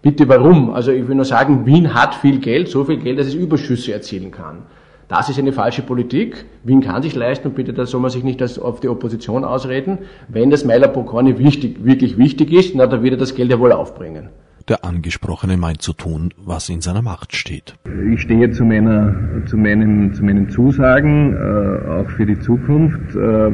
Bitte 0.00 0.28
warum? 0.28 0.70
Also 0.70 0.92
ich 0.92 1.06
will 1.08 1.16
nur 1.16 1.24
sagen, 1.24 1.66
Wien 1.66 1.92
hat 1.94 2.14
viel 2.14 2.38
Geld, 2.38 2.68
so 2.68 2.84
viel 2.84 2.98
Geld, 2.98 3.18
dass 3.18 3.26
es 3.26 3.34
Überschüsse 3.34 3.92
erzielen 3.92 4.30
kann. 4.30 4.62
Das 5.08 5.30
ist 5.30 5.38
eine 5.38 5.52
falsche 5.52 5.80
Politik. 5.80 6.44
Wien 6.64 6.82
kann 6.82 7.02
sich 7.02 7.14
leisten 7.14 7.48
und 7.48 7.54
bitte, 7.54 7.72
da 7.72 7.86
soll 7.86 8.00
man 8.00 8.10
sich 8.10 8.24
nicht 8.24 8.42
auf 8.60 8.80
die 8.80 8.88
Opposition 8.88 9.42
ausreden. 9.42 9.98
Wenn 10.28 10.50
das 10.50 10.66
Meiler 10.66 10.88
Pokorny 10.88 11.38
wichtig, 11.38 11.82
wirklich 11.82 12.18
wichtig 12.18 12.52
ist, 12.52 12.74
na, 12.74 12.86
dann 12.86 13.02
wird 13.02 13.14
er 13.14 13.18
das 13.18 13.34
Geld 13.34 13.50
ja 13.50 13.58
wohl 13.58 13.72
aufbringen. 13.72 14.28
Der 14.68 14.84
Angesprochene 14.84 15.56
meint 15.56 15.80
zu 15.80 15.94
tun, 15.94 16.34
was 16.36 16.68
in 16.68 16.82
seiner 16.82 17.00
Macht 17.00 17.34
steht. 17.34 17.74
Ich 18.12 18.20
stehe 18.20 18.50
zu, 18.50 18.66
meiner, 18.66 19.16
zu, 19.46 19.56
meinen, 19.56 20.12
zu 20.12 20.22
meinen 20.22 20.50
Zusagen, 20.50 21.32
äh, 21.32 21.88
auch 21.88 22.10
für 22.10 22.26
die 22.26 22.38
Zukunft. 22.38 23.16
Äh, 23.16 23.50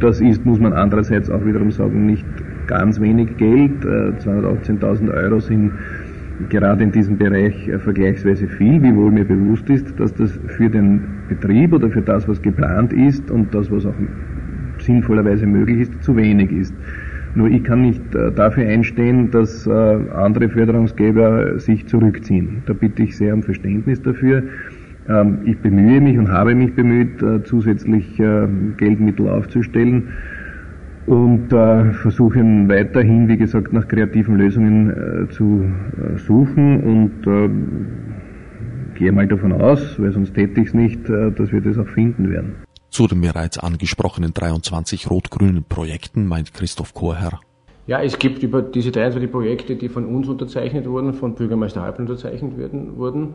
das 0.00 0.20
ist, 0.20 0.44
muss 0.44 0.58
man 0.58 0.74
andererseits 0.74 1.30
auch 1.30 1.42
wiederum 1.46 1.72
sagen, 1.72 2.04
nicht 2.04 2.26
ganz 2.66 3.00
wenig 3.00 3.38
Geld. 3.38 3.82
Äh, 3.86 4.20
218.000 4.20 5.14
Euro 5.14 5.40
sind 5.40 5.72
gerade 6.48 6.84
in 6.84 6.92
diesem 6.92 7.18
Bereich 7.18 7.68
äh, 7.68 7.78
vergleichsweise 7.78 8.48
viel, 8.48 8.82
wiewohl 8.82 9.10
mir 9.10 9.24
bewusst 9.24 9.68
ist, 9.68 9.98
dass 9.98 10.14
das 10.14 10.38
für 10.56 10.70
den 10.70 11.02
Betrieb 11.28 11.72
oder 11.72 11.90
für 11.90 12.02
das, 12.02 12.26
was 12.28 12.40
geplant 12.40 12.92
ist 12.92 13.30
und 13.30 13.54
das, 13.54 13.70
was 13.70 13.86
auch 13.86 13.94
sinnvollerweise 14.78 15.46
möglich 15.46 15.80
ist, 15.80 16.02
zu 16.02 16.16
wenig 16.16 16.50
ist. 16.52 16.74
Nur 17.34 17.48
ich 17.48 17.62
kann 17.62 17.82
nicht 17.82 18.14
äh, 18.14 18.32
dafür 18.32 18.66
einstehen, 18.66 19.30
dass 19.30 19.66
äh, 19.66 19.70
andere 19.70 20.48
Förderungsgeber 20.48 21.58
sich 21.60 21.86
zurückziehen. 21.86 22.62
Da 22.66 22.72
bitte 22.72 23.02
ich 23.02 23.16
sehr 23.16 23.34
um 23.34 23.42
Verständnis 23.42 24.02
dafür. 24.02 24.42
Ähm, 25.08 25.38
ich 25.44 25.58
bemühe 25.58 26.00
mich 26.00 26.18
und 26.18 26.28
habe 26.28 26.54
mich 26.54 26.74
bemüht, 26.74 27.24
zusätzlich 27.44 28.16
Geldmittel 28.78 29.28
aufzustellen 29.28 30.08
und 31.10 31.52
äh, 31.52 31.92
versuchen 31.92 32.68
weiterhin, 32.68 33.26
wie 33.26 33.36
gesagt, 33.36 33.72
nach 33.72 33.88
kreativen 33.88 34.36
Lösungen 34.36 34.90
äh, 34.90 35.28
zu 35.32 35.64
äh, 35.64 36.16
suchen 36.18 36.84
und 36.84 37.26
äh, 37.26 38.96
gehe 38.96 39.10
mal 39.10 39.26
davon 39.26 39.52
aus, 39.60 39.98
weil 39.98 40.12
sonst 40.12 40.34
täte 40.34 40.60
ich 40.60 40.68
es 40.68 40.74
nicht, 40.74 41.08
äh, 41.08 41.32
dass 41.32 41.50
wir 41.50 41.60
das 41.62 41.78
auch 41.78 41.88
finden 41.88 42.30
werden. 42.30 42.54
Zu 42.90 43.08
den 43.08 43.22
bereits 43.22 43.58
angesprochenen 43.58 44.32
23 44.32 45.10
rot-grünen 45.10 45.64
Projekten 45.64 46.26
meint 46.26 46.54
Christoph 46.54 46.94
Chorherr. 46.94 47.40
Ja, 47.88 48.00
es 48.00 48.16
gibt 48.16 48.44
über 48.44 48.62
diese 48.62 48.92
23 48.92 49.32
Projekte, 49.32 49.74
die 49.74 49.88
von 49.88 50.06
uns 50.06 50.28
unterzeichnet 50.28 50.86
wurden, 50.86 51.12
von 51.14 51.34
Bürgermeister 51.34 51.82
Halpel 51.82 52.02
unterzeichnet 52.02 52.56
werden, 52.56 52.96
wurden. 52.98 53.34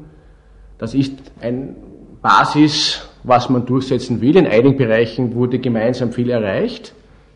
Das 0.78 0.94
ist 0.94 1.12
ein 1.42 1.76
Basis, 2.22 3.10
was 3.26 3.50
man 3.50 3.66
durchsetzen 3.66 4.22
will. 4.22 4.38
In 4.38 4.48
einigen 4.48 4.78
Bereichen 4.78 5.36
wurde 5.36 5.60
gemeinsam 5.60 6.14
viel 6.14 6.30
erreicht. 6.30 6.94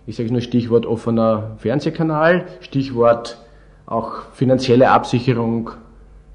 Ich 0.09 0.15
sage 0.15 0.31
nur 0.31 0.41
Stichwort 0.41 0.87
offener 0.87 1.51
Fernsehkanal, 1.59 2.47
Stichwort 2.61 3.37
auch 3.85 4.23
finanzielle 4.33 4.89
Absicherung 4.89 5.69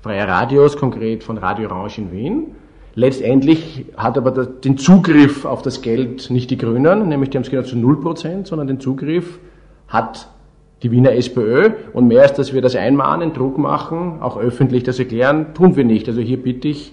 freier 0.00 0.28
Radios, 0.28 0.76
konkret 0.76 1.24
von 1.24 1.38
Radio 1.38 1.68
Orange 1.68 1.98
in 1.98 2.12
Wien. 2.12 2.46
Letztendlich 2.94 3.86
hat 3.96 4.16
aber 4.16 4.30
den 4.30 4.78
Zugriff 4.78 5.44
auf 5.44 5.62
das 5.62 5.82
Geld 5.82 6.30
nicht 6.30 6.52
die 6.52 6.56
Grünen, 6.56 7.08
nämlich 7.08 7.30
die 7.30 7.36
haben 7.36 7.42
es 7.42 7.50
genau 7.50 7.64
zu 7.64 7.74
0%, 7.74 8.46
sondern 8.46 8.68
den 8.68 8.78
Zugriff 8.78 9.40
hat 9.88 10.28
die 10.84 10.92
Wiener 10.92 11.10
SPÖ 11.10 11.70
und 11.94 12.06
mehr 12.06 12.22
als 12.22 12.34
dass 12.34 12.52
wir 12.52 12.62
das 12.62 12.76
einmahnen, 12.76 13.32
Druck 13.32 13.58
machen, 13.58 14.22
auch 14.22 14.36
öffentlich 14.36 14.84
das 14.84 15.00
erklären, 15.00 15.52
tun 15.52 15.74
wir 15.74 15.82
nicht. 15.82 16.06
Also 16.06 16.20
hier 16.20 16.40
bitte 16.40 16.68
ich 16.68 16.92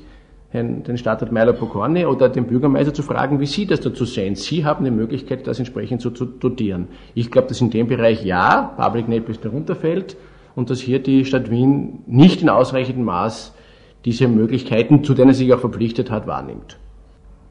Herrn, 0.51 0.83
den 0.83 0.97
Stadtrat 0.97 1.31
Meiler 1.31 1.53
Pokorny 1.53 2.05
oder 2.05 2.27
den 2.27 2.45
Bürgermeister 2.45 2.93
zu 2.93 3.03
fragen, 3.03 3.39
wie 3.39 3.45
Sie 3.45 3.65
das 3.65 3.79
dazu 3.79 4.03
sehen. 4.03 4.35
Sie 4.35 4.65
haben 4.65 4.83
die 4.83 4.91
Möglichkeit, 4.91 5.47
das 5.47 5.59
entsprechend 5.59 6.01
zu 6.01 6.09
dotieren. 6.09 6.89
Ich 7.15 7.31
glaube, 7.31 7.47
dass 7.47 7.61
in 7.61 7.71
dem 7.71 7.87
Bereich 7.87 8.25
ja, 8.25 8.73
Public 8.77 9.07
Naples 9.07 9.39
darunter 9.39 9.75
fällt 9.75 10.17
und 10.55 10.69
dass 10.69 10.81
hier 10.81 10.99
die 10.99 11.23
Stadt 11.23 11.49
Wien 11.49 11.99
nicht 12.05 12.41
in 12.41 12.49
ausreichendem 12.49 13.05
Maß 13.05 13.53
diese 14.03 14.27
Möglichkeiten, 14.27 15.05
zu 15.05 15.13
denen 15.13 15.33
sie 15.33 15.45
sich 15.45 15.53
auch 15.53 15.59
verpflichtet 15.59 16.11
hat, 16.11 16.27
wahrnimmt. 16.27 16.77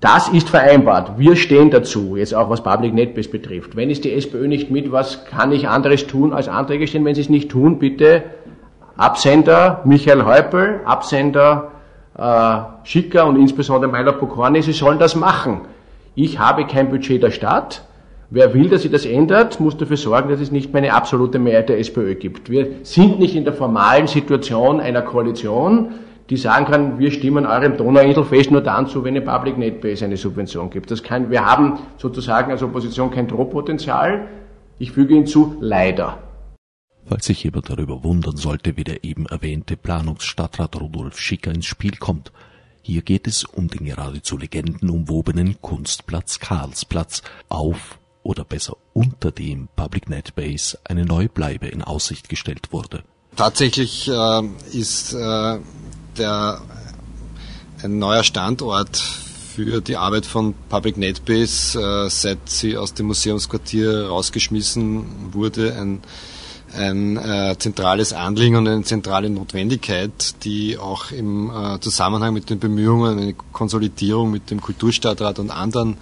Das 0.00 0.28
ist 0.28 0.50
vereinbart. 0.50 1.18
Wir 1.18 1.36
stehen 1.36 1.70
dazu, 1.70 2.16
jetzt 2.16 2.34
auch 2.34 2.50
was 2.50 2.62
Public 2.62 2.92
NetBase 2.92 3.30
betrifft. 3.30 3.76
Wenn 3.76 3.90
es 3.90 4.02
die 4.02 4.12
SPÖ 4.12 4.46
nicht 4.46 4.70
mit, 4.70 4.92
was 4.92 5.24
kann 5.24 5.52
ich 5.52 5.68
anderes 5.68 6.06
tun 6.06 6.34
als 6.34 6.48
Anträge 6.48 6.86
stellen? 6.86 7.04
Wenn 7.06 7.14
sie 7.14 7.20
es 7.22 7.28
nicht 7.30 7.50
tun, 7.50 7.78
bitte 7.78 8.24
Absender 8.96 9.80
Michael 9.84 10.24
Häupl, 10.24 10.80
Absender 10.84 11.70
äh, 12.16 12.58
Schicker 12.84 13.26
und 13.26 13.36
insbesondere 13.36 13.90
Meiler 13.90 14.12
Pokorny, 14.12 14.62
sie 14.62 14.72
sollen 14.72 14.98
das 14.98 15.16
machen. 15.16 15.62
Ich 16.14 16.38
habe 16.38 16.66
kein 16.66 16.90
Budget 16.90 17.22
der 17.22 17.30
Stadt 17.30 17.82
Wer 18.32 18.54
will, 18.54 18.68
dass 18.68 18.82
sich 18.82 18.92
das 18.92 19.06
ändert, 19.06 19.58
muss 19.58 19.76
dafür 19.76 19.96
sorgen, 19.96 20.28
dass 20.28 20.40
es 20.40 20.52
nicht 20.52 20.72
mehr 20.72 20.82
eine 20.82 20.94
absolute 20.94 21.40
Mehrheit 21.40 21.68
der 21.68 21.80
SPÖ 21.80 22.14
gibt. 22.14 22.48
Wir 22.48 22.68
sind 22.84 23.18
nicht 23.18 23.34
in 23.34 23.42
der 23.42 23.52
formalen 23.52 24.06
Situation 24.06 24.78
einer 24.78 25.02
Koalition, 25.02 25.94
die 26.30 26.36
sagen 26.36 26.64
kann, 26.66 27.00
wir 27.00 27.10
stimmen 27.10 27.44
eurem 27.44 27.76
Donauinselfest 27.76 28.52
nur 28.52 28.60
dann 28.60 28.86
zu, 28.86 29.02
wenn 29.02 29.16
eine 29.16 29.26
Public 29.26 29.58
Netbase 29.58 30.04
eine 30.04 30.16
Subvention 30.16 30.70
gibt. 30.70 30.92
Das 30.92 31.02
kann, 31.02 31.28
wir 31.28 31.44
haben 31.44 31.80
sozusagen 31.96 32.52
als 32.52 32.62
Opposition 32.62 33.10
kein 33.10 33.26
Drohpotenzial. 33.26 34.28
Ich 34.78 34.92
füge 34.92 35.14
hinzu, 35.14 35.56
leider. 35.58 36.18
Falls 37.06 37.26
sich 37.26 37.42
jemand 37.42 37.70
darüber 37.70 38.04
wundern 38.04 38.36
sollte, 38.36 38.76
wie 38.76 38.84
der 38.84 39.04
eben 39.04 39.26
erwähnte 39.26 39.76
Planungsstadtrat 39.76 40.76
Rudolf 40.76 41.18
Schicker 41.18 41.52
ins 41.52 41.66
Spiel 41.66 41.96
kommt, 41.96 42.32
hier 42.82 43.02
geht 43.02 43.26
es 43.26 43.44
um 43.44 43.68
den 43.68 43.84
geradezu 43.84 44.36
legendenumwobenen 44.36 45.60
Kunstplatz 45.60 46.38
Karlsplatz 46.38 47.22
auf 47.48 47.98
oder 48.22 48.44
besser 48.44 48.76
unter 48.92 49.32
dem 49.32 49.68
Public 49.76 50.08
Net 50.08 50.34
Base 50.34 50.78
eine 50.84 51.04
neue 51.04 51.28
Bleibe 51.28 51.66
in 51.68 51.82
Aussicht 51.82 52.28
gestellt 52.28 52.72
wurde. 52.72 53.02
Tatsächlich 53.36 54.08
äh, 54.08 54.42
ist 54.72 55.12
äh, 55.12 55.58
der, 56.18 56.60
ein 57.82 57.98
neuer 57.98 58.24
Standort 58.24 58.96
für 58.96 59.80
die 59.80 59.96
Arbeit 59.96 60.26
von 60.26 60.54
Public 60.68 60.96
Netbase, 60.96 61.78
äh, 61.78 62.10
seit 62.10 62.48
sie 62.48 62.76
aus 62.76 62.94
dem 62.94 63.06
Museumsquartier 63.06 64.06
rausgeschmissen 64.06 65.32
wurde, 65.32 65.74
ein 65.74 66.00
ein 66.74 67.16
äh, 67.16 67.56
zentrales 67.58 68.12
Anliegen 68.12 68.56
und 68.56 68.68
eine 68.68 68.82
zentrale 68.82 69.28
Notwendigkeit, 69.28 70.44
die 70.44 70.78
auch 70.78 71.10
im 71.10 71.50
äh, 71.50 71.80
Zusammenhang 71.80 72.32
mit 72.32 72.50
den 72.50 72.58
Bemühungen, 72.58 73.18
eine 73.18 73.34
Konsolidierung 73.52 74.30
mit 74.30 74.50
dem 74.50 74.60
Kulturstadtrat 74.60 75.38
und 75.38 75.50
anderen 75.50 75.96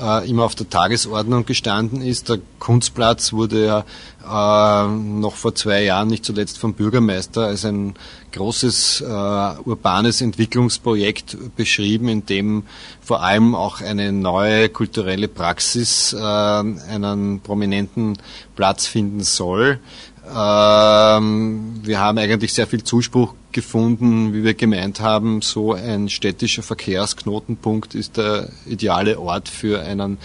äh, 0.00 0.28
immer 0.28 0.44
auf 0.44 0.54
der 0.54 0.68
Tagesordnung 0.68 1.46
gestanden 1.46 2.00
ist. 2.00 2.28
Der 2.28 2.38
Kunstplatz 2.58 3.32
wurde 3.32 3.64
ja 3.64 4.84
äh, 4.84 4.88
noch 4.88 5.34
vor 5.34 5.54
zwei 5.54 5.82
Jahren 5.82 6.08
nicht 6.08 6.24
zuletzt 6.24 6.58
vom 6.58 6.74
Bürgermeister 6.74 7.46
als 7.46 7.64
ein 7.64 7.94
großes 8.34 9.00
äh, 9.00 9.04
urbanes 9.04 10.20
Entwicklungsprojekt 10.20 11.36
beschrieben, 11.56 12.08
in 12.08 12.26
dem 12.26 12.64
vor 13.00 13.22
allem 13.22 13.54
auch 13.54 13.80
eine 13.80 14.12
neue 14.12 14.68
kulturelle 14.68 15.28
Praxis 15.28 16.12
äh, 16.12 16.18
einen 16.18 17.40
prominenten 17.40 18.18
Platz 18.56 18.86
finden 18.86 19.22
soll. 19.22 19.78
Ähm, 20.26 21.80
wir 21.82 22.00
haben 22.00 22.18
eigentlich 22.18 22.52
sehr 22.52 22.66
viel 22.66 22.82
Zuspruch 22.82 23.34
gefunden, 23.52 24.32
wie 24.32 24.42
wir 24.42 24.54
gemeint 24.54 25.00
haben, 25.00 25.40
so 25.42 25.74
ein 25.74 26.08
städtischer 26.08 26.62
Verkehrsknotenpunkt 26.62 27.94
ist 27.94 28.16
der 28.16 28.48
ideale 28.66 29.20
Ort 29.20 29.48
für 29.48 29.80
einen 29.82 30.18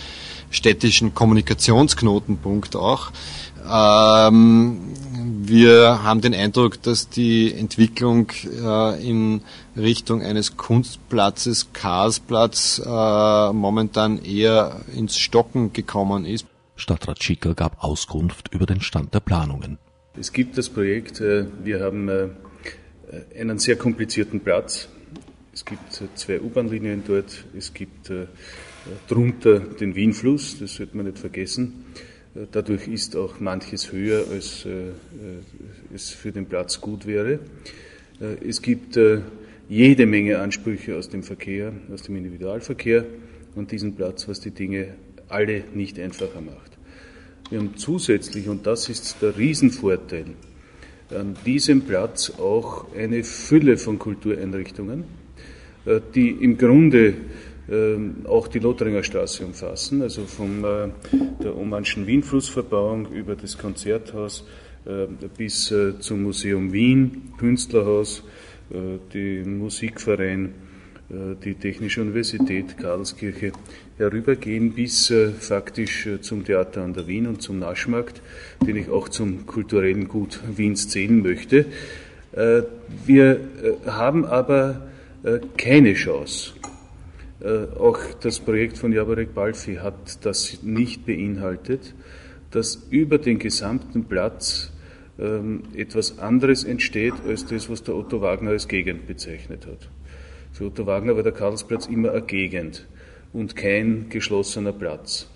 städtischen 0.50 1.14
Kommunikationsknotenpunkt 1.14 2.76
auch. 2.76 3.12
Ähm, 3.72 4.80
wir 5.32 6.04
haben 6.04 6.22
den 6.22 6.34
Eindruck, 6.34 6.82
dass 6.82 7.10
die 7.10 7.54
Entwicklung 7.54 8.32
äh, 8.46 9.08
in 9.08 9.42
Richtung 9.78 10.22
eines 10.22 10.58
Kunstplatzes, 10.58 11.74
Karlsplatz, 11.74 12.82
äh, 12.86 13.54
momentan 13.54 14.24
eher 14.24 14.82
ins 14.96 15.18
Stocken 15.18 15.74
gekommen 15.74 16.26
ist. 16.26 16.46
Stadtrat 16.76 17.24
Schicker 17.24 17.54
gab 17.54 17.84
Auskunft 17.84 18.54
über 18.54 18.66
den 18.66 18.82
Stand 18.82 19.14
der 19.14 19.20
Planungen. 19.20 19.78
Es 20.18 20.34
gibt 20.34 20.58
das 20.58 20.70
Projekt, 20.70 21.22
äh, 21.22 21.46
wir 21.64 21.82
haben 21.82 22.10
äh, 22.10 22.30
einen 23.40 23.60
sehr 23.60 23.76
komplizierten 23.76 24.40
Platz. 24.40 24.90
Es 25.54 25.64
gibt 25.66 26.02
äh, 26.02 26.08
zwei 26.16 26.42
U-Bahn-Linien 26.42 27.04
dort, 27.06 27.46
es 27.58 27.74
gibt 27.74 28.12
drunter 29.08 29.60
den 29.60 29.94
Wienfluss, 29.94 30.58
das 30.60 30.76
sollte 30.76 30.98
man 30.98 31.06
nicht 31.06 31.20
vergessen. 31.20 31.86
Dadurch 32.52 32.88
ist 32.88 33.16
auch 33.16 33.40
manches 33.40 33.92
höher, 33.92 34.26
als 34.32 34.66
es 35.94 36.10
für 36.10 36.32
den 36.32 36.46
Platz 36.46 36.80
gut 36.80 37.06
wäre. 37.06 37.40
Es 38.48 38.62
gibt 38.62 38.98
jede 39.68 40.06
Menge 40.06 40.40
Ansprüche 40.40 40.96
aus 40.96 41.10
dem 41.10 41.24
Verkehr, 41.24 41.74
aus 41.92 42.04
dem 42.04 42.16
Individualverkehr 42.16 43.06
und 43.56 43.72
diesen 43.72 43.96
Platz, 43.96 44.28
was 44.28 44.40
die 44.40 44.52
Dinge 44.52 44.96
alle 45.28 45.64
nicht 45.74 46.00
einfacher 46.00 46.42
macht. 46.42 46.78
Wir 47.50 47.60
haben 47.60 47.78
zusätzlich, 47.78 48.48
und 48.48 48.66
das 48.68 48.90
ist 48.90 49.22
der 49.22 49.38
Riesenvorteil, 49.38 50.26
an 51.10 51.36
diesem 51.46 51.82
Platz 51.82 52.32
auch 52.38 52.94
eine 52.96 53.24
Fülle 53.24 53.78
von 53.78 53.98
Kultureinrichtungen, 53.98 55.04
äh, 55.86 56.00
die 56.14 56.30
im 56.30 56.58
Grunde 56.58 57.08
ähm, 57.08 57.16
auch 58.26 58.48
die 58.48 58.60
Lothringer 58.60 59.04
Straße 59.04 59.46
umfassen, 59.46 60.02
also 60.02 60.24
von 60.26 60.64
äh, 60.64 60.88
der 61.44 61.56
Omanschen 61.56 62.08
Wienflussverbauung 62.08 63.12
über 63.12 63.36
das 63.36 63.58
Konzerthaus 63.58 64.46
äh, 64.86 65.06
bis 65.38 65.74
zum 66.00 66.24
Museum 66.24 66.72
Wien, 66.74 67.34
Künstlerhaus, 67.38 68.24
den 68.72 69.58
Musikverein, 69.58 70.54
die 71.44 71.56
Technische 71.56 72.02
Universität, 72.02 72.78
Karlskirche, 72.78 73.52
herübergehen 74.00 74.72
bis 74.72 75.12
äh, 75.12 75.30
faktisch 75.30 76.08
äh, 76.08 76.22
zum 76.22 76.46
Theater 76.46 76.84
an 76.84 76.94
der 76.94 77.06
Wien 77.08 77.28
und 77.28 77.42
zum 77.42 77.60
Naschmarkt, 77.60 78.22
den 78.66 78.78
ich 78.78 78.90
auch 78.90 79.10
zum 79.10 79.46
kulturellen 79.46 80.08
Gut 80.08 80.40
Wiens 80.56 80.88
zählen 80.88 81.22
möchte. 81.22 81.66
Äh, 82.32 82.64
wir 83.06 83.42
haben 83.86 84.26
aber 84.26 84.88
keine 85.58 85.96
Chance. 85.96 86.54
Auch 87.42 88.00
das 88.22 88.40
Projekt 88.40 88.78
von 88.78 88.92
Jaborek 88.92 89.34
Balfi 89.34 89.76
hat 89.76 90.26
das 90.26 90.62
nicht 90.62 91.06
beinhaltet, 91.06 91.94
dass 92.52 92.88
über 92.90 93.18
den 93.18 93.40
gesamten 93.40 94.06
Platz 94.06 94.72
ähm, 95.20 95.64
etwas 95.76 96.20
anderes 96.20 96.64
entsteht 96.64 97.14
als 97.28 97.46
das, 97.46 97.70
was 97.70 97.84
der 97.84 97.96
Otto 97.96 98.22
Wagner 98.22 98.52
als 98.52 98.68
Gegend 98.68 99.08
bezeichnet 99.08 99.68
hat. 99.68 99.90
Für 100.52 100.66
Otto 100.66 100.86
Wagner 100.86 101.16
war 101.16 101.24
der 101.24 101.32
Karlsplatz 101.32 101.88
immer 101.88 102.12
eine 102.12 102.22
Gegend 102.22 102.88
und 103.34 103.56
kein 103.56 104.10
geschlossener 104.10 104.74
Platz. 104.74 105.30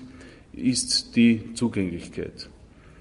ist 0.52 1.16
die 1.16 1.54
Zugänglichkeit. 1.54 2.50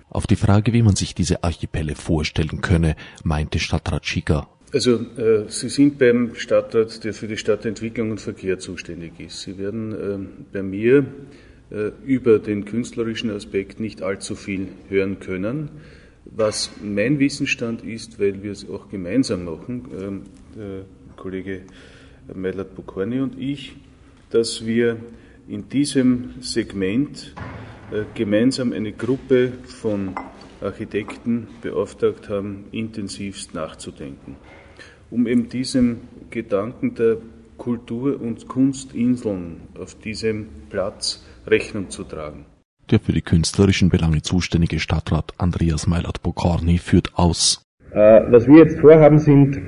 Auf 0.09 0.27
die 0.27 0.35
Frage, 0.35 0.73
wie 0.73 0.83
man 0.83 0.95
sich 0.95 1.15
diese 1.15 1.43
Archipelle 1.43 1.95
vorstellen 1.95 2.61
könne, 2.61 2.95
meinte 3.23 3.59
Stadtrat 3.59 4.05
Schicker. 4.05 4.47
Also 4.71 5.05
äh, 5.17 5.45
Sie 5.49 5.69
sind 5.69 5.99
beim 5.99 6.35
Stadtrat, 6.35 7.03
der 7.03 7.13
für 7.13 7.27
die 7.27 7.37
Stadtentwicklung 7.37 8.11
und 8.11 8.21
Verkehr 8.21 8.57
zuständig 8.59 9.19
ist. 9.19 9.41
Sie 9.41 9.57
werden 9.57 9.91
äh, 9.91 10.43
bei 10.51 10.63
mir 10.63 11.05
äh, 11.71 11.91
über 12.05 12.39
den 12.39 12.65
künstlerischen 12.65 13.31
Aspekt 13.31 13.79
nicht 13.79 14.01
allzu 14.01 14.35
viel 14.35 14.69
hören 14.89 15.19
können. 15.19 15.69
Was 16.25 16.71
mein 16.81 17.19
Wissensstand 17.19 17.83
ist, 17.83 18.19
weil 18.19 18.43
wir 18.43 18.51
es 18.51 18.67
auch 18.69 18.89
gemeinsam 18.89 19.45
machen, 19.45 19.87
ähm, 19.99 20.21
der 20.55 20.85
Kollege 21.15 21.63
Meilert 22.33 22.75
Bokorni 22.75 23.19
und 23.19 23.39
ich, 23.39 23.75
dass 24.29 24.65
wir 24.65 24.97
in 25.47 25.69
diesem 25.69 26.35
Segment 26.41 27.33
äh, 27.91 28.03
gemeinsam 28.13 28.73
eine 28.73 28.91
Gruppe 28.91 29.51
von 29.65 30.15
Architekten 30.61 31.47
beauftragt 31.61 32.29
haben, 32.29 32.65
intensivst 32.71 33.53
nachzudenken, 33.53 34.37
um 35.11 35.27
eben 35.27 35.49
diesem 35.49 36.01
Gedanken 36.29 36.95
der 36.95 37.17
Kultur- 37.57 38.19
und 38.19 38.47
Kunstinseln 38.47 39.61
auf 39.79 39.95
diesem 39.95 40.47
Platz 40.69 41.23
Rechnung 41.45 41.89
zu 41.89 42.03
tragen. 42.03 42.45
Der 42.89 42.99
für 42.99 43.13
die 43.13 43.21
künstlerischen 43.21 43.89
Belange 43.89 44.21
zuständige 44.21 44.79
Stadtrat 44.79 45.33
Andreas 45.37 45.87
Meilert-Bokorny 45.87 46.77
führt 46.77 47.11
aus. 47.15 47.65
Äh, 47.91 48.21
was 48.29 48.47
wir 48.47 48.57
jetzt 48.57 48.79
vorhaben, 48.79 49.19
sind 49.19 49.61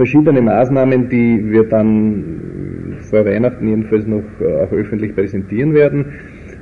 verschiedene 0.00 0.40
Maßnahmen, 0.40 1.10
die 1.10 1.44
wir 1.52 1.64
dann 1.64 2.96
vor 3.10 3.26
Weihnachten 3.26 3.68
jedenfalls 3.68 4.06
noch 4.06 4.22
äh, 4.40 4.62
auch 4.62 4.72
öffentlich 4.72 5.14
präsentieren 5.14 5.74
werden. 5.74 6.06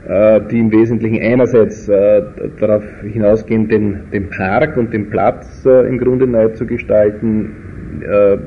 äh, 0.08 0.40
die 0.50 0.58
im 0.58 0.72
Wesentlichen 0.72 1.22
einerseits 1.22 1.88
äh, 1.88 2.22
darauf 2.58 2.82
hinausgehen, 3.02 3.68
den, 3.68 3.98
den 4.12 4.28
Park 4.30 4.76
und 4.76 4.92
den 4.92 5.08
Platz 5.08 5.64
im 5.64 5.98
Grunde 5.98 6.26
neu 6.26 6.48
zu 6.48 6.66
gestalten, 6.66 7.50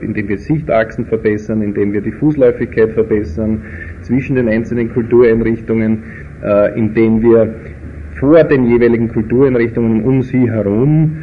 indem 0.02 0.28
wir 0.28 0.38
Sichtachsen 0.38 1.06
verbessern, 1.06 1.62
indem 1.62 1.94
wir 1.94 2.02
die 2.02 2.12
Fußläufigkeit 2.12 2.92
verbessern 2.92 3.62
zwischen 4.02 4.36
den 4.36 4.48
einzelnen 4.50 4.92
Kultureinrichtungen, 4.94 6.04
indem 6.76 7.22
wir 7.22 7.54
vor 8.20 8.44
den 8.44 8.66
jeweiligen 8.66 9.10
Kultureinrichtungen 9.10 10.04
um 10.04 10.22
sie 10.22 10.50
herum 10.50 11.18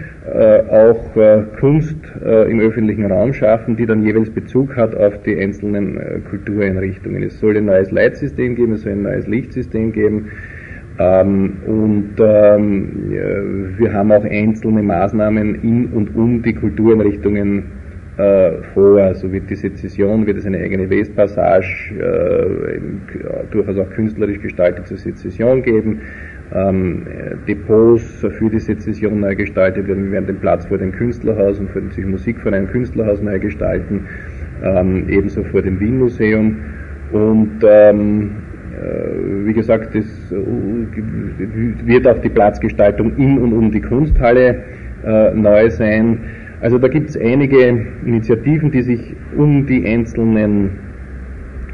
auch 0.70 1.16
äh, 1.16 1.42
Kunst 1.58 1.96
äh, 2.24 2.50
im 2.50 2.60
öffentlichen 2.60 3.06
Raum 3.06 3.32
schaffen, 3.32 3.76
die 3.76 3.86
dann 3.86 4.02
jeweils 4.02 4.30
Bezug 4.30 4.76
hat 4.76 4.94
auf 4.94 5.22
die 5.22 5.38
einzelnen 5.38 5.96
äh, 5.96 6.18
Kultureinrichtungen. 6.28 7.22
Es 7.22 7.38
soll 7.38 7.56
ein 7.56 7.66
neues 7.66 7.90
Leitsystem 7.90 8.54
geben, 8.54 8.74
es 8.74 8.82
soll 8.82 8.92
ein 8.92 9.02
neues 9.02 9.26
Lichtsystem 9.26 9.92
geben. 9.92 10.30
Ähm, 10.98 11.58
und 11.66 12.14
ähm, 12.18 13.74
wir 13.78 13.92
haben 13.92 14.10
auch 14.10 14.24
einzelne 14.24 14.82
Maßnahmen 14.82 15.54
in 15.62 15.86
und 15.86 16.14
um 16.16 16.42
die 16.42 16.54
Kultureinrichtungen 16.54 17.64
äh, 18.16 18.50
vor. 18.74 19.14
So 19.14 19.30
wird 19.32 19.48
die 19.48 19.54
Sezession, 19.54 20.26
wird 20.26 20.38
es 20.38 20.46
eine 20.46 20.58
eigene 20.58 20.90
Westpassage, 20.90 21.94
äh, 22.00 22.80
durchaus 23.52 23.78
auch 23.78 23.90
künstlerisch 23.90 24.40
gestaltete 24.40 24.96
Sezession 24.96 25.62
geben 25.62 26.00
ähm, 26.54 27.02
Depots 27.46 28.24
für 28.38 28.50
die 28.50 28.58
Sezession 28.58 29.20
neu 29.20 29.34
gestaltet 29.34 29.86
werden. 29.86 30.04
Wir 30.04 30.12
werden 30.12 30.26
den 30.26 30.38
Platz 30.38 30.66
vor 30.66 30.78
dem 30.78 30.92
Künstlerhaus 30.92 31.58
und 31.58 31.70
vor 31.70 31.82
dem 31.82 32.10
Musikverein 32.10 32.68
Künstlerhaus 32.68 33.22
neu 33.22 33.38
gestalten, 33.38 34.06
ähm, 34.62 35.04
ebenso 35.08 35.42
vor 35.44 35.62
dem 35.62 35.78
Wien-Museum. 35.78 36.56
Und 37.12 37.60
ähm, 37.66 38.30
äh, 38.78 39.46
wie 39.46 39.52
gesagt, 39.52 39.94
es 39.94 40.06
äh, 40.32 40.36
wird 41.86 42.06
auch 42.06 42.18
die 42.18 42.28
Platzgestaltung 42.28 43.16
in 43.16 43.38
und 43.38 43.52
um 43.52 43.70
die 43.70 43.80
Kunsthalle 43.80 44.62
äh, 45.04 45.34
neu 45.34 45.70
sein. 45.70 46.18
Also 46.60 46.78
da 46.78 46.88
gibt 46.88 47.10
es 47.10 47.16
einige 47.16 47.86
Initiativen, 48.04 48.70
die 48.70 48.82
sich 48.82 49.16
um 49.36 49.66
die 49.66 49.86
einzelnen 49.86 50.70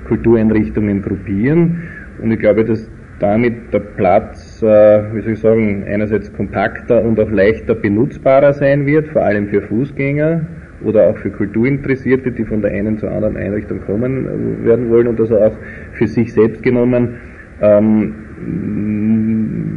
Kultureinrichtungen 0.07 1.03
gruppieren. 1.03 1.83
Und 2.22 2.31
ich 2.31 2.39
glaube, 2.39 2.64
dass 2.64 2.89
damit 3.18 3.72
der 3.72 3.81
Platz, 3.81 4.43
äh, 4.62 5.14
wie 5.14 5.20
soll 5.22 5.32
ich 5.32 5.40
sagen, 5.40 5.84
einerseits 5.84 6.32
kompakter 6.32 7.02
und 7.02 7.18
auch 7.20 7.30
leichter 7.30 7.74
benutzbarer 7.74 8.52
sein 8.52 8.86
wird, 8.86 9.09
vor 9.09 9.22
allem 9.22 9.48
für 9.48 9.62
Fußgänger 9.62 10.46
oder 10.84 11.09
auch 11.09 11.16
für 11.18 11.30
Kulturinteressierte, 11.30 12.32
die 12.32 12.44
von 12.44 12.62
der 12.62 12.72
einen 12.72 12.98
zur 12.98 13.11
anderen 13.11 13.36
Einrichtung 13.36 13.80
kommen 13.80 14.26
äh, 14.26 14.66
werden 14.66 14.90
wollen 14.90 15.09
und 15.09 15.20
also 15.20 15.38
auch 15.38 15.57
für 15.92 16.07
sich 16.07 16.32
selbst 16.32 16.62
genommen, 16.62 17.16
ähm, 17.61 18.14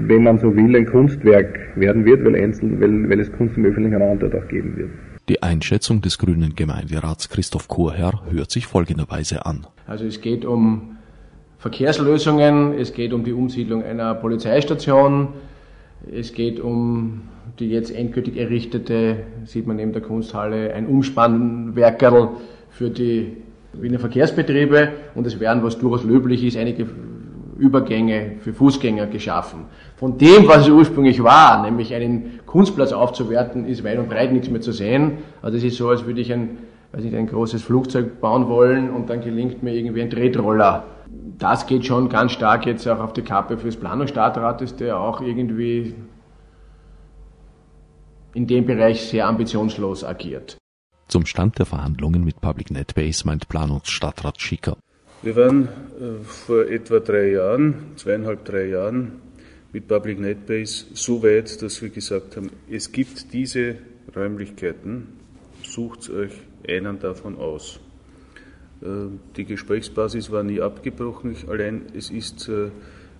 wenn 0.08 0.24
man 0.24 0.40
so 0.40 0.56
will, 0.56 0.76
ein 0.76 0.86
Kunstwerk 0.86 1.60
werden 1.76 2.06
wird, 2.06 2.26
weil, 2.26 2.36
einzeln, 2.36 2.82
weil, 2.82 3.10
weil 3.10 3.20
es 3.20 3.32
Kunst 3.32 3.58
im 3.58 3.66
öffentlichen 3.66 4.02
Raum 4.02 4.20
dort 4.20 4.36
auch 4.36 4.48
geben 4.48 4.76
wird. 4.76 4.90
Die 5.30 5.44
Einschätzung 5.44 6.02
des 6.02 6.18
grünen 6.18 6.56
Gemeinderats 6.56 7.30
Christoph 7.30 7.68
Kurherr 7.68 8.24
hört 8.32 8.50
sich 8.50 8.66
folgenderweise 8.66 9.46
an. 9.46 9.68
Also 9.86 10.06
es 10.06 10.22
geht 10.22 10.46
um 10.46 10.97
Verkehrslösungen, 11.60 12.74
es 12.78 12.94
geht 12.94 13.14
um 13.14 13.24
die 13.24 13.34
Umsiedlung 13.34 13.84
einer 13.84 14.14
Polizeistation, 14.14 15.30
es 16.12 16.34
geht 16.34 16.60
um 16.60 17.24
die 17.60 17.70
jetzt 17.70 17.94
endgültig 17.94 18.38
errichtete, 18.38 19.18
sieht 19.46 19.66
man 19.66 19.78
neben 19.78 19.92
der 19.92 20.04
Kunsthalle, 20.04 20.74
ein 20.74 20.86
Umspannwerkerl 20.86 22.30
für 22.70 22.92
die 22.92 23.38
Wiener 23.74 23.98
Verkehrsbetriebe 23.98 24.90
und 25.16 25.26
es 25.26 25.40
werden, 25.40 25.64
was 25.64 25.80
durchaus 25.80 26.04
löblich 26.04 26.44
ist, 26.44 26.58
einige 26.58 26.86
Übergänge 27.58 28.34
für 28.42 28.54
Fußgänger 28.54 29.08
geschaffen. 29.08 29.66
Von 29.96 30.20
dem, 30.20 30.48
was 30.48 30.68
es 30.68 30.70
ursprünglich 30.70 31.24
war, 31.24 31.64
nämlich 31.64 31.94
einen 31.94 32.40
Kunstplatz 32.46 32.92
aufzuwerten, 32.92 33.66
ist 33.66 33.84
weit 33.84 33.98
und 33.98 34.10
breit 34.10 34.32
nichts 34.32 34.50
mehr 34.52 34.62
zu 34.62 34.72
sehen. 34.72 35.14
Also 35.42 35.58
es 35.58 35.64
ist 35.64 35.78
so, 35.78 35.90
als 35.90 36.06
würde 36.06 36.22
ich 36.22 36.32
ein, 36.32 36.60
weiß 36.92 37.04
nicht, 37.04 37.16
ein 37.16 37.26
großes 37.26 37.64
Flugzeug 37.64 38.22
bauen 38.22 38.48
wollen 38.48 38.92
und 38.92 39.10
dann 39.10 39.22
gelingt 39.22 39.64
mir 39.64 39.74
irgendwie 39.74 40.04
ein 40.04 40.12
Tretroller 40.12 40.86
das 41.38 41.68
geht 41.68 41.86
schon 41.86 42.10
ganz 42.10 42.32
stark 42.32 42.66
jetzt 42.66 42.88
auch 42.88 43.00
auf 43.00 43.14
die 43.14 43.22
Kappe 43.22 43.58
fürs 43.58 43.76
Planungsstadtrates, 43.76 44.76
der 44.76 45.00
auch 45.00 45.22
irgendwie 45.22 45.96
in 48.34 48.48
dem 48.48 48.66
Bereich 48.66 49.02
sehr 49.02 49.28
ambitionslos 49.28 50.04
agiert. 50.04 50.58
Zum 51.08 51.26
Stand 51.26 51.58
der 51.58 51.66
Verhandlungen 51.66 52.24
mit 52.24 52.42
Public 52.42 52.70
NetBase 52.70 53.26
meint 53.26 53.48
Planungsstadtrat 53.48 54.42
Schicker. 54.42 54.78
Wir 55.22 55.36
waren 55.36 55.64
äh, 56.00 56.24
vor 56.24 56.68
etwa 56.68 57.00
drei 57.00 57.32
Jahren, 57.32 57.94
zweieinhalb, 57.96 58.46
drei 58.46 58.68
Jahren 58.68 59.14
mit 59.72 59.88
Public 59.88 60.20
NetBase 60.20 60.86
so 60.94 61.24
weit, 61.24 61.62
dass 61.62 61.82
wir 61.82 61.90
gesagt 61.90 62.38
haben, 62.38 62.52
es 62.70 62.92
gibt 62.92 63.34
diese 63.34 63.78
Räumlichkeiten, 64.16 65.08
sucht 65.64 66.10
euch 66.10 66.34
einen 66.68 67.00
davon 67.00 67.38
aus. 67.38 67.80
Äh, 68.82 68.86
die 69.36 69.46
Gesprächsbasis 69.46 70.32
war 70.32 70.44
nie 70.44 70.62
abgebrochen, 70.62 71.36
allein 71.48 71.84
es 71.96 72.10
ist 72.10 72.48
äh, 72.48 72.70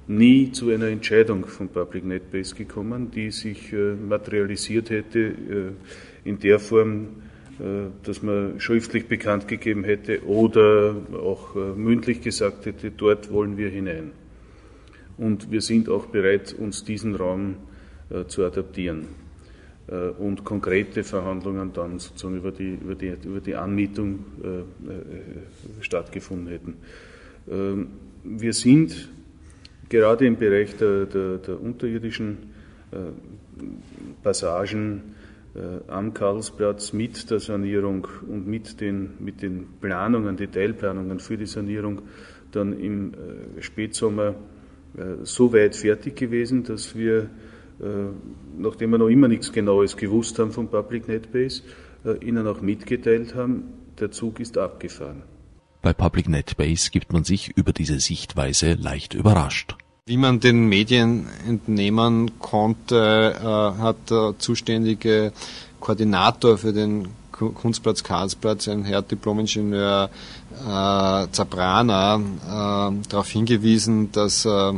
nie 0.08 0.52
zu 0.52 0.70
einer 0.70 0.88
Entscheidung 0.88 1.46
von 1.46 1.70
Public 1.70 2.06
NetBase 2.06 2.56
gekommen, 2.56 3.12
die 3.12 3.32
sich 3.32 3.74
äh, 3.74 3.94
materialisiert 3.96 4.90
hätte 4.90 5.74
in 6.24 6.40
der 6.40 6.60
Form, 6.60 7.08
dass 8.04 8.22
man 8.22 8.60
schriftlich 8.60 9.08
bekannt 9.08 9.48
gegeben 9.48 9.84
hätte 9.84 10.24
oder 10.26 10.96
auch 11.14 11.56
mündlich 11.56 12.22
gesagt 12.22 12.68
hätte, 12.68 12.92
dort 12.92 13.32
wollen 13.32 13.58
wir 13.58 13.70
hinein. 13.70 14.12
Und 15.18 15.52
wir 15.52 15.62
sind 15.62 15.90
auch 15.90 16.06
bereit, 16.06 16.54
uns 16.58 16.84
diesen 16.84 17.16
Raum 17.16 17.56
zu 18.28 18.46
adaptieren. 18.46 19.08
Äh, 19.88 20.10
und 20.20 20.44
konkrete 20.44 21.04
Verhandlungen 21.04 21.72
dann 21.74 22.00
sozusagen 22.00 22.38
über 22.38 22.52
die, 22.52 22.78
über 22.82 22.96
die, 22.96 23.14
über 23.24 23.40
die 23.40 23.56
Anmietung 23.56 24.26
äh, 24.44 24.48
äh, 24.48 24.64
stattgefunden 25.80 26.48
hätten. 26.48 26.76
Ähm, 27.50 27.88
wir 28.24 28.52
sind 28.52 29.10
gerade 29.88 30.26
im 30.26 30.36
Bereich 30.36 30.76
der, 30.76 31.06
der, 31.06 31.38
der 31.38 31.62
unterirdischen 31.62 32.58
Passagen 34.24 35.16
am 35.88 36.14
Karlsplatz 36.14 36.94
mit 36.94 37.30
der 37.30 37.40
Sanierung 37.40 38.08
und 38.28 38.48
mit 38.48 38.80
den, 38.80 39.12
mit 39.20 39.42
den 39.42 39.68
Planungen, 39.82 40.38
Detailplanungen 40.38 41.20
für 41.20 41.38
die 41.38 41.46
Sanierung 41.46 42.02
dann 42.52 42.80
im 42.80 43.14
Spätsommer 43.60 44.36
so 45.24 45.52
weit 45.52 45.76
fertig 45.76 46.16
gewesen, 46.16 46.64
dass 46.64 46.96
wir 46.96 47.30
nachdem 48.58 48.92
wir 48.92 48.98
noch 48.98 49.08
immer 49.08 49.28
nichts 49.28 49.52
Genaues 49.52 49.98
gewusst 49.98 50.40
haben 50.40 50.52
von 50.52 50.68
Public 50.68 51.08
NetBase, 51.08 51.62
äh, 52.06 52.26
ihnen 52.26 52.48
auch 52.48 52.62
mitgeteilt 52.62 53.36
haben, 53.36 53.64
der 54.00 54.12
Zug 54.12 54.40
ist 54.40 54.58
abgefahren. 54.58 55.24
Bei 55.82 55.94
Public 55.94 56.28
NetBase 56.28 56.92
gibt 56.92 57.14
man 57.14 57.24
sich 57.24 57.56
über 57.56 57.74
diese 57.74 58.00
Sichtweise 58.00 58.74
leicht 58.74 59.14
überrascht. 59.14 59.76
Wie 60.06 60.18
man 60.18 60.40
den 60.40 60.68
Medien 60.68 61.28
entnehmen 61.48 62.40
konnte, 62.40 63.36
äh, 63.38 63.82
hat 63.82 64.10
der 64.10 64.36
zuständige 64.38 65.34
Koordinator 65.80 66.58
für 66.58 66.74
den 66.74 67.10
Kunstplatz 67.32 68.04
Karlsplatz, 68.04 68.68
ein 68.68 68.84
Herr 68.84 69.04
Diplomingenieur 69.04 70.10
äh, 70.60 71.28
Zabrana, 71.32 72.16
äh, 72.16 73.10
darauf 73.10 73.30
hingewiesen, 73.30 74.12
dass 74.12 74.46
äh, 74.46 74.74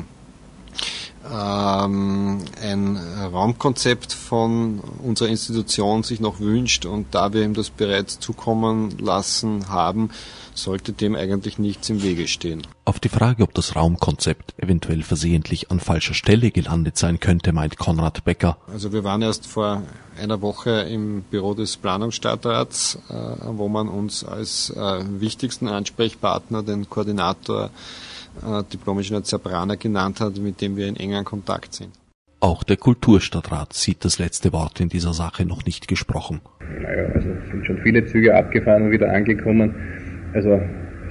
ähm, 1.31 2.39
ein 2.61 2.97
Raumkonzept 2.97 4.13
von 4.13 4.79
unserer 5.03 5.29
Institution 5.29 6.03
sich 6.03 6.19
noch 6.19 6.39
wünscht 6.39 6.85
und 6.85 7.07
da 7.15 7.33
wir 7.33 7.43
ihm 7.43 7.53
das 7.53 7.69
bereits 7.69 8.19
zukommen 8.19 8.97
lassen 8.99 9.69
haben, 9.69 10.09
sollte 10.53 10.91
dem 10.91 11.15
eigentlich 11.15 11.57
nichts 11.57 11.89
im 11.89 12.03
Wege 12.03 12.27
stehen. 12.27 12.67
Auf 12.85 12.99
die 12.99 13.09
Frage, 13.09 13.43
ob 13.43 13.53
das 13.53 13.75
Raumkonzept 13.75 14.55
eventuell 14.57 15.03
versehentlich 15.03 15.71
an 15.71 15.79
falscher 15.79 16.13
Stelle 16.13 16.51
gelandet 16.51 16.97
sein 16.97 17.19
könnte, 17.19 17.53
meint 17.53 17.77
Konrad 17.77 18.23
Becker. 18.23 18.57
Also 18.71 18.91
wir 18.91 19.03
waren 19.03 19.21
erst 19.21 19.47
vor 19.47 19.83
einer 20.19 20.41
Woche 20.41 20.71
im 20.81 21.21
Büro 21.21 21.53
des 21.53 21.77
Planungsstadtrats, 21.77 22.99
äh, 23.09 23.13
wo 23.45 23.69
man 23.69 23.87
uns 23.87 24.23
als 24.23 24.71
äh, 24.71 25.03
wichtigsten 25.19 25.67
Ansprechpartner 25.67 26.63
den 26.63 26.89
Koordinator 26.89 27.69
äh, 28.41 28.63
Diplom-Ingenieur 28.71 29.23
Zabrana 29.23 29.75
genannt 29.75 30.21
hat, 30.21 30.37
mit 30.39 30.61
dem 30.61 30.77
wir 30.77 30.87
in 30.87 30.95
engem 30.95 31.23
Kontakt 31.25 31.73
sind. 31.73 31.91
Auch 32.41 32.63
der 32.63 32.77
Kulturstadtrat 32.77 33.73
sieht 33.73 34.05
das 34.05 34.17
letzte 34.17 34.53
Wort 34.53 34.79
in 34.79 34.87
dieser 34.87 35.13
Sache 35.13 35.45
noch 35.45 35.65
nicht 35.65 35.89
gesprochen. 35.89 36.39
Naja, 36.81 37.09
also 37.13 37.27
sind 37.51 37.65
schon 37.65 37.79
viele 37.83 38.05
Züge 38.05 38.33
abgefahren 38.33 38.83
und 38.83 38.91
wieder 38.91 39.11
angekommen. 39.11 39.75
Also 40.33 40.61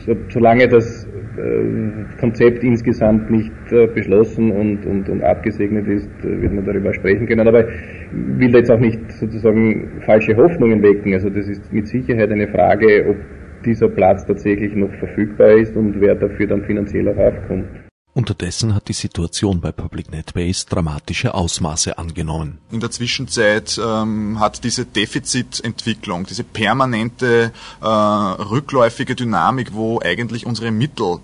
so, 0.07 0.17
solange 0.31 0.69
das 0.69 1.07
äh, 1.37 2.19
Konzept 2.19 2.65
insgesamt 2.65 3.31
nicht 3.31 3.53
äh, 3.71 3.87
beschlossen 3.89 4.51
und, 4.53 4.87
und, 4.87 5.09
und 5.09 5.23
abgesegnet 5.23 5.87
ist, 5.87 6.09
äh, 6.25 6.41
wird 6.41 6.53
man 6.53 6.65
darüber 6.65 6.95
sprechen 6.95 7.27
können. 7.27 7.47
Aber 7.47 7.69
ich 7.69 7.75
will 8.13 8.51
da 8.51 8.59
jetzt 8.59 8.71
auch 8.71 8.81
nicht 8.81 9.13
sozusagen 9.13 10.01
falsche 10.07 10.37
Hoffnungen 10.37 10.83
wecken. 10.83 11.13
Also 11.13 11.29
das 11.29 11.47
ist 11.47 11.73
mit 11.73 11.89
Sicherheit 11.89 12.31
eine 12.31 12.49
Frage, 12.49 13.07
ob 13.11 13.17
dieser 13.65 13.89
Platz 13.89 14.27
tatsächlich 14.27 14.75
noch 14.75 14.93
verfügbar 14.99 15.51
ist 15.51 15.77
und 15.77 16.01
wer 16.01 16.15
dafür 16.15 16.47
dann 16.47 16.65
finanziell 16.65 17.09
auch 17.09 17.17
aufkommt. 17.17 17.67
Unterdessen 18.15 18.75
hat 18.75 18.89
die 18.89 18.95
Situation 18.95 19.61
bei 19.61 19.71
Public 19.71 20.11
NetBase 20.11 20.67
dramatische 20.69 21.35
Ausmaße 21.35 21.99
angenommen. 21.99 22.59
In 22.73 22.81
der 22.81 22.91
Zwischenzeit 22.91 23.81
ähm, 23.81 24.41
hat 24.41 24.65
diese 24.65 24.87
Defizitentwicklung, 24.87 26.27
diese 26.27 26.43
permanente 26.43 27.53
äh, 27.81 27.87
rückläufige 27.87 29.15
Dynamik, 29.15 29.73
wo 29.73 30.01
eigentlich 30.01 30.47
unsere 30.47 30.73
Mittel 30.73 31.19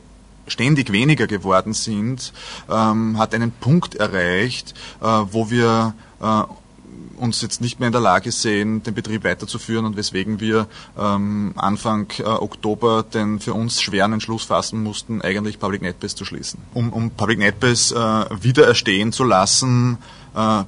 ständig 0.47 0.93
weniger 0.93 1.27
geworden 1.27 1.73
sind, 1.73 2.33
ähm, 2.71 3.19
hat 3.19 3.35
einen 3.35 3.51
Punkt 3.51 3.97
erreicht, 3.97 4.75
äh, 5.01 5.07
wo 5.07 5.51
wir 5.51 5.95
äh, 6.23 6.43
uns 7.17 7.41
jetzt 7.43 7.61
nicht 7.61 7.81
mehr 7.81 7.89
in 7.89 7.93
der 7.93 8.01
Lage 8.01 8.31
sehen, 8.33 8.83
den 8.83 8.95
Betrieb 8.95 9.25
weiterzuführen 9.25 9.85
und 9.85 9.97
weswegen 9.97 10.41
wir 10.41 10.67
ähm, 10.99 11.53
Anfang 11.57 12.11
äh, 12.19 12.23
Oktober 12.25 13.03
den 13.03 13.41
für 13.41 13.55
uns 13.55 13.81
schweren 13.81 14.13
Entschluss 14.13 14.45
fassen 14.45 14.83
mussten, 14.83 15.23
eigentlich 15.23 15.59
Public 15.59 15.83
NetBase 15.83 16.17
zu 16.17 16.25
schließen. 16.25 16.61
Um, 16.75 16.93
um 16.93 17.11
Public 17.11 17.39
NetBase 17.39 17.95
äh, 17.95 18.43
wieder 18.43 18.67
erstehen 18.67 19.13
zu 19.13 19.25
lassen, 19.25 19.99
äh, 20.35 20.65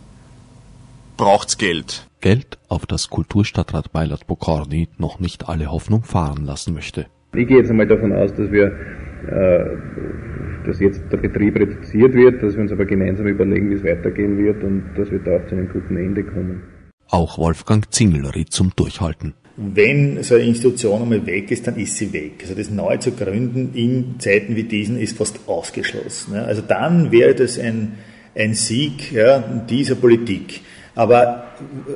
braucht's 1.17 1.59
Geld. 1.59 2.07
Geld, 2.21 2.59
auf 2.69 2.87
das 2.87 3.09
Kulturstadtrat 3.09 3.93
Beilat 3.93 4.27
Bokorny 4.27 4.89
noch 4.99 5.21
nicht 5.21 5.49
alle 5.49 5.71
Hoffnung 5.71 6.03
fahren 6.03 6.45
lassen 6.45 6.75
möchte. 6.75 7.07
Ich 7.37 7.47
gehe 7.47 7.59
jetzt 7.59 7.71
einmal 7.71 7.87
davon 7.87 8.13
aus, 8.13 8.35
dass 8.35 8.51
wir 8.51 8.73
äh, 9.29 9.65
dass 10.67 10.81
jetzt 10.81 11.01
der 11.11 11.17
Betrieb 11.17 11.57
reduziert 11.57 12.13
wird, 12.15 12.43
dass 12.43 12.55
wir 12.55 12.63
uns 12.63 12.73
aber 12.73 12.85
gemeinsam 12.85 13.27
überlegen, 13.27 13.71
wie 13.71 13.75
es 13.75 13.85
weitergehen 13.85 14.37
wird 14.39 14.63
und 14.63 14.85
dass 14.97 15.11
wir 15.11 15.21
da 15.21 15.37
auch 15.37 15.47
zu 15.49 15.55
einem 15.55 15.69
guten 15.69 15.97
Ende 15.97 16.25
kommen. 16.25 16.63
Auch 17.09 17.39
Wolfgang 17.39 17.91
Zingel 17.93 18.27
riet 18.27 18.53
zum 18.53 18.73
Durchhalten. 18.75 19.35
Wenn 19.57 20.23
so 20.23 20.35
eine 20.35 20.45
Institution 20.45 21.03
einmal 21.03 21.25
weg 21.25 21.51
ist, 21.51 21.67
dann 21.67 21.77
ist 21.77 21.97
sie 21.97 22.13
weg. 22.13 22.35
Also 22.43 22.55
das 22.55 22.69
neu 22.71 22.99
zu 22.99 23.13
gründen 23.13 23.71
in 23.75 24.17
Zeiten 24.19 24.55
wie 24.55 24.65
diesen 24.65 24.99
ist 24.99 25.17
fast 25.17 25.49
ausgeschlossen. 25.49 26.35
Also 26.35 26.63
dann 26.67 27.11
wäre 27.11 27.35
das 27.35 27.59
ein, 27.59 27.93
ein 28.35 28.55
Sieg 28.55 29.13
ja, 29.13 29.39
dieser 29.71 29.95
Politik. 29.95 30.61
Aber 30.97 31.45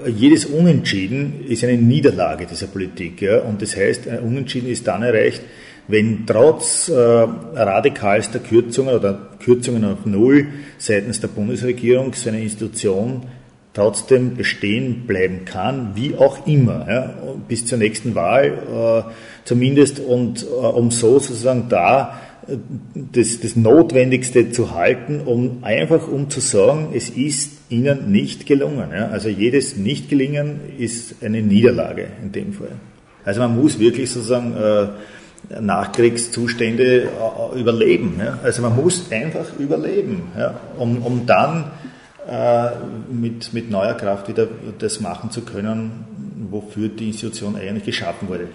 jedes 0.06 0.44
Unentschieden 0.44 1.46
ist 1.48 1.64
eine 1.64 1.78
Niederlage 1.78 2.46
dieser 2.46 2.66
Politik. 2.66 3.22
Ja? 3.22 3.40
Und 3.40 3.62
das 3.62 3.74
heißt, 3.74 4.06
ein 4.06 4.20
Unentschieden 4.20 4.68
ist 4.68 4.86
dann 4.86 5.02
erreicht, 5.02 5.42
wenn 5.88 6.26
trotz 6.26 6.88
äh, 6.88 6.94
radikalster 6.94 8.38
Kürzungen 8.38 8.94
oder 8.94 9.30
Kürzungen 9.42 9.84
auf 9.84 10.04
Null 10.04 10.48
seitens 10.78 11.18
der 11.18 11.28
Bundesregierung 11.28 12.12
so 12.12 12.28
eine 12.28 12.42
Institution 12.42 13.22
trotzdem 13.72 14.36
bestehen 14.36 15.06
bleiben 15.06 15.44
kann, 15.44 15.92
wie 15.94 16.14
auch 16.16 16.46
immer, 16.46 16.86
ja, 16.88 17.14
bis 17.48 17.66
zur 17.66 17.78
nächsten 17.78 18.14
Wahl 18.14 19.06
äh, 19.08 19.10
zumindest 19.44 20.00
und 20.00 20.42
äh, 20.42 20.46
um 20.46 20.90
so 20.90 21.18
sozusagen 21.18 21.68
da 21.68 22.08
äh, 22.12 22.29
das, 22.94 23.40
das 23.40 23.56
Notwendigste 23.56 24.50
zu 24.50 24.74
halten, 24.74 25.20
um 25.20 25.62
einfach 25.62 26.08
um 26.08 26.30
zu 26.30 26.40
sagen, 26.40 26.88
es 26.94 27.10
ist 27.10 27.52
ihnen 27.68 28.10
nicht 28.10 28.46
gelungen. 28.46 28.90
Ja. 28.92 29.08
Also 29.08 29.28
jedes 29.28 29.76
Nicht-Gelingen 29.76 30.60
ist 30.78 31.22
eine 31.22 31.42
Niederlage 31.42 32.08
in 32.22 32.32
dem 32.32 32.52
Fall. 32.52 32.72
Also 33.24 33.40
man 33.40 33.60
muss 33.60 33.78
wirklich 33.78 34.10
sozusagen 34.10 34.56
äh, 34.56 35.60
Nachkriegszustände 35.60 37.02
äh, 37.04 37.60
überleben. 37.60 38.16
Ja? 38.18 38.38
Also 38.42 38.62
man 38.62 38.76
muss 38.76 39.10
einfach 39.10 39.58
überleben, 39.58 40.22
ja? 40.36 40.58
um, 40.78 41.02
um 41.02 41.26
dann 41.26 41.70
äh, 42.28 42.70
mit, 43.12 43.52
mit 43.52 43.70
neuer 43.70 43.94
Kraft 43.94 44.28
wieder 44.28 44.48
das 44.78 45.00
machen 45.00 45.30
zu 45.30 45.42
können, 45.42 45.90
wofür 46.50 46.88
die 46.88 47.08
Institution 47.08 47.56
eigentlich 47.56 47.84
geschaffen 47.84 48.28
wurde. 48.28 48.48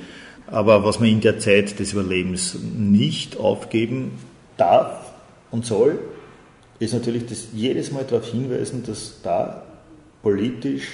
Aber 0.47 0.83
was 0.83 0.99
man 0.99 1.09
in 1.09 1.21
der 1.21 1.39
Zeit 1.39 1.79
des 1.79 1.93
Überlebens 1.93 2.57
nicht 2.77 3.37
aufgeben 3.37 4.11
darf 4.57 5.13
und 5.51 5.65
soll, 5.65 5.99
ist 6.79 6.93
natürlich 6.93 7.25
das 7.25 7.47
jedes 7.53 7.91
Mal 7.91 8.03
darauf 8.03 8.27
hinweisen, 8.27 8.83
dass 8.85 9.21
da 9.23 9.63
politisch 10.21 10.87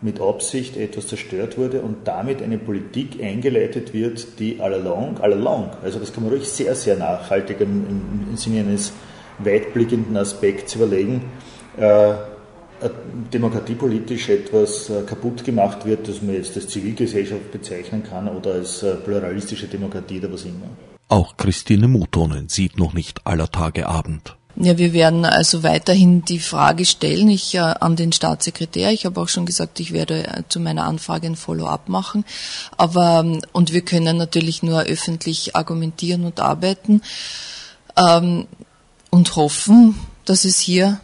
mit 0.00 0.20
Absicht 0.20 0.76
etwas 0.76 1.08
zerstört 1.08 1.58
wurde 1.58 1.80
und 1.80 2.06
damit 2.06 2.42
eine 2.42 2.58
Politik 2.58 3.22
eingeleitet 3.22 3.92
wird, 3.92 4.38
die 4.38 4.60
all 4.60 4.74
along, 4.74 5.18
all 5.18 5.32
along 5.32 5.70
also 5.82 5.98
das 5.98 6.12
kann 6.12 6.22
man 6.22 6.32
ruhig 6.32 6.48
sehr, 6.48 6.74
sehr 6.74 6.96
nachhaltig 6.96 7.60
im, 7.60 7.84
im 8.30 8.36
Sinne 8.36 8.60
eines 8.60 8.92
weitblickenden 9.38 10.16
Aspekts 10.16 10.74
überlegen, 10.74 11.24
äh, 11.76 12.14
demokratiepolitisch 13.32 14.28
etwas 14.28 14.90
äh, 14.90 15.02
kaputt 15.02 15.44
gemacht 15.44 15.84
wird, 15.84 16.08
das 16.08 16.22
man 16.22 16.34
jetzt 16.34 16.56
als 16.56 16.68
Zivilgesellschaft 16.68 17.50
bezeichnen 17.52 18.02
kann 18.02 18.28
oder 18.28 18.52
als 18.54 18.82
äh, 18.82 18.94
pluralistische 18.96 19.66
Demokratie 19.66 20.18
oder 20.18 20.32
was 20.32 20.44
immer. 20.44 20.68
Auch 21.08 21.36
Christine 21.36 21.88
Mutonen 21.88 22.48
sieht 22.48 22.78
noch 22.78 22.92
nicht 22.92 23.26
aller 23.26 23.50
Tage 23.50 23.88
Abend. 23.88 24.36
Ja, 24.60 24.76
wir 24.76 24.92
werden 24.92 25.24
also 25.24 25.62
weiterhin 25.62 26.24
die 26.24 26.40
Frage 26.40 26.84
stellen, 26.84 27.28
ich 27.28 27.54
äh, 27.54 27.58
an 27.58 27.94
den 27.94 28.12
Staatssekretär. 28.12 28.90
Ich 28.90 29.06
habe 29.06 29.20
auch 29.20 29.28
schon 29.28 29.46
gesagt, 29.46 29.78
ich 29.78 29.92
werde 29.92 30.26
äh, 30.26 30.42
zu 30.48 30.58
meiner 30.58 30.84
Anfrage 30.84 31.28
ein 31.28 31.36
Follow-up 31.36 31.88
machen. 31.88 32.24
Aber 32.76 33.20
ähm, 33.20 33.40
und 33.52 33.72
wir 33.72 33.82
können 33.82 34.16
natürlich 34.16 34.62
nur 34.62 34.82
öffentlich 34.82 35.54
argumentieren 35.54 36.24
und 36.24 36.40
arbeiten 36.40 37.02
ähm, 37.96 38.46
und 39.10 39.36
hoffen, 39.36 39.94
dass 40.24 40.44
es 40.44 40.58
hier 40.58 41.00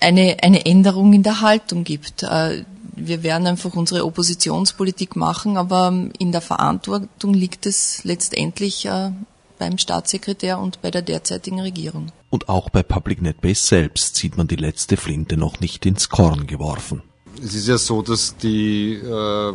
eine 0.00 0.38
eine 0.42 0.66
Änderung 0.66 1.12
in 1.12 1.22
der 1.22 1.40
Haltung 1.40 1.84
gibt. 1.84 2.22
Äh, 2.22 2.64
wir 2.94 3.22
werden 3.22 3.46
einfach 3.46 3.74
unsere 3.74 4.04
Oppositionspolitik 4.04 5.16
machen, 5.16 5.56
aber 5.56 5.88
ähm, 5.88 6.12
in 6.18 6.32
der 6.32 6.40
Verantwortung 6.40 7.34
liegt 7.34 7.66
es 7.66 8.02
letztendlich 8.04 8.86
äh, 8.86 9.10
beim 9.58 9.78
Staatssekretär 9.78 10.58
und 10.58 10.80
bei 10.82 10.90
der 10.90 11.02
derzeitigen 11.02 11.60
Regierung. 11.60 12.12
Und 12.30 12.48
auch 12.48 12.70
bei 12.70 12.82
Public 12.82 13.22
NetBase 13.22 13.66
selbst 13.66 14.16
sieht 14.16 14.36
man 14.36 14.48
die 14.48 14.56
letzte 14.56 14.96
Flinte 14.96 15.36
noch 15.36 15.60
nicht 15.60 15.86
ins 15.86 16.08
Korn 16.08 16.46
geworfen. 16.46 17.02
Es 17.42 17.54
ist 17.54 17.68
ja 17.68 17.78
so, 17.78 18.02
dass 18.02 18.36
die 18.36 18.94
äh, 18.94 19.52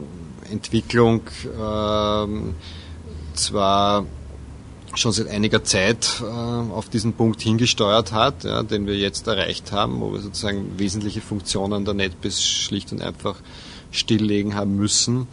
Entwicklung 0.51 1.21
äh, 1.43 2.27
zwar 3.33 4.05
schon 4.95 5.11
seit 5.11 5.27
einiger 5.27 5.63
Zeit 5.63 6.21
äh, 6.21 6.25
auf 6.25 6.89
diesen 6.89 7.13
Punkt 7.13 7.41
hingesteuert 7.41 8.11
hat, 8.11 8.43
ja, 8.43 8.63
den 8.63 8.85
wir 8.85 8.95
jetzt 8.95 9.27
erreicht 9.27 9.71
haben, 9.71 10.01
wo 10.01 10.13
wir 10.13 10.21
sozusagen 10.21 10.77
wesentliche 10.77 11.21
Funktionen 11.21 11.85
der 11.85 11.93
NetBase 11.93 12.41
schlicht 12.41 12.91
und 12.91 13.01
einfach 13.01 13.35
stilllegen 13.91 14.55
haben 14.55 14.75
müssen. 14.75 15.27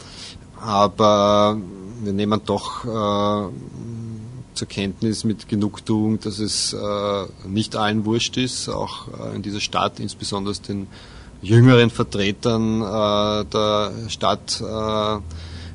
Aber 0.60 1.56
wir 2.02 2.12
nehmen 2.12 2.40
doch 2.44 2.84
äh, 2.84 3.52
zur 4.54 4.68
Kenntnis 4.68 5.24
mit 5.24 5.48
Genugtuung, 5.48 6.20
dass 6.20 6.38
es 6.38 6.72
äh, 6.72 7.48
nicht 7.48 7.76
allen 7.76 8.04
wurscht 8.04 8.36
ist, 8.36 8.68
auch 8.68 9.08
äh, 9.08 9.36
in 9.36 9.42
dieser 9.42 9.60
Stadt, 9.60 10.00
insbesondere 10.00 10.54
den 10.54 10.86
jüngeren 11.42 11.90
Vertretern 11.90 12.82
äh, 12.82 13.44
der 13.46 13.92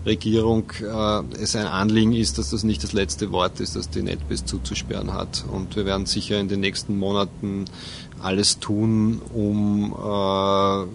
Stadtregierung 0.05 0.71
äh, 0.81 1.41
es 1.41 1.55
ein 1.55 1.65
Anliegen 1.65 2.13
ist, 2.13 2.37
dass 2.37 2.51
das 2.51 2.63
nicht 2.63 2.83
das 2.83 2.93
letzte 2.93 3.31
Wort 3.31 3.59
ist, 3.59 3.75
dass 3.75 3.89
die 3.89 4.03
NetBase 4.03 4.45
zuzusperren 4.45 5.13
hat. 5.13 5.43
Und 5.51 5.75
wir 5.75 5.85
werden 5.85 6.05
sicher 6.05 6.39
in 6.39 6.47
den 6.47 6.59
nächsten 6.59 6.99
Monaten 6.99 7.65
alles 8.21 8.59
tun, 8.59 9.19
um 9.33 9.93
äh, 9.93 10.87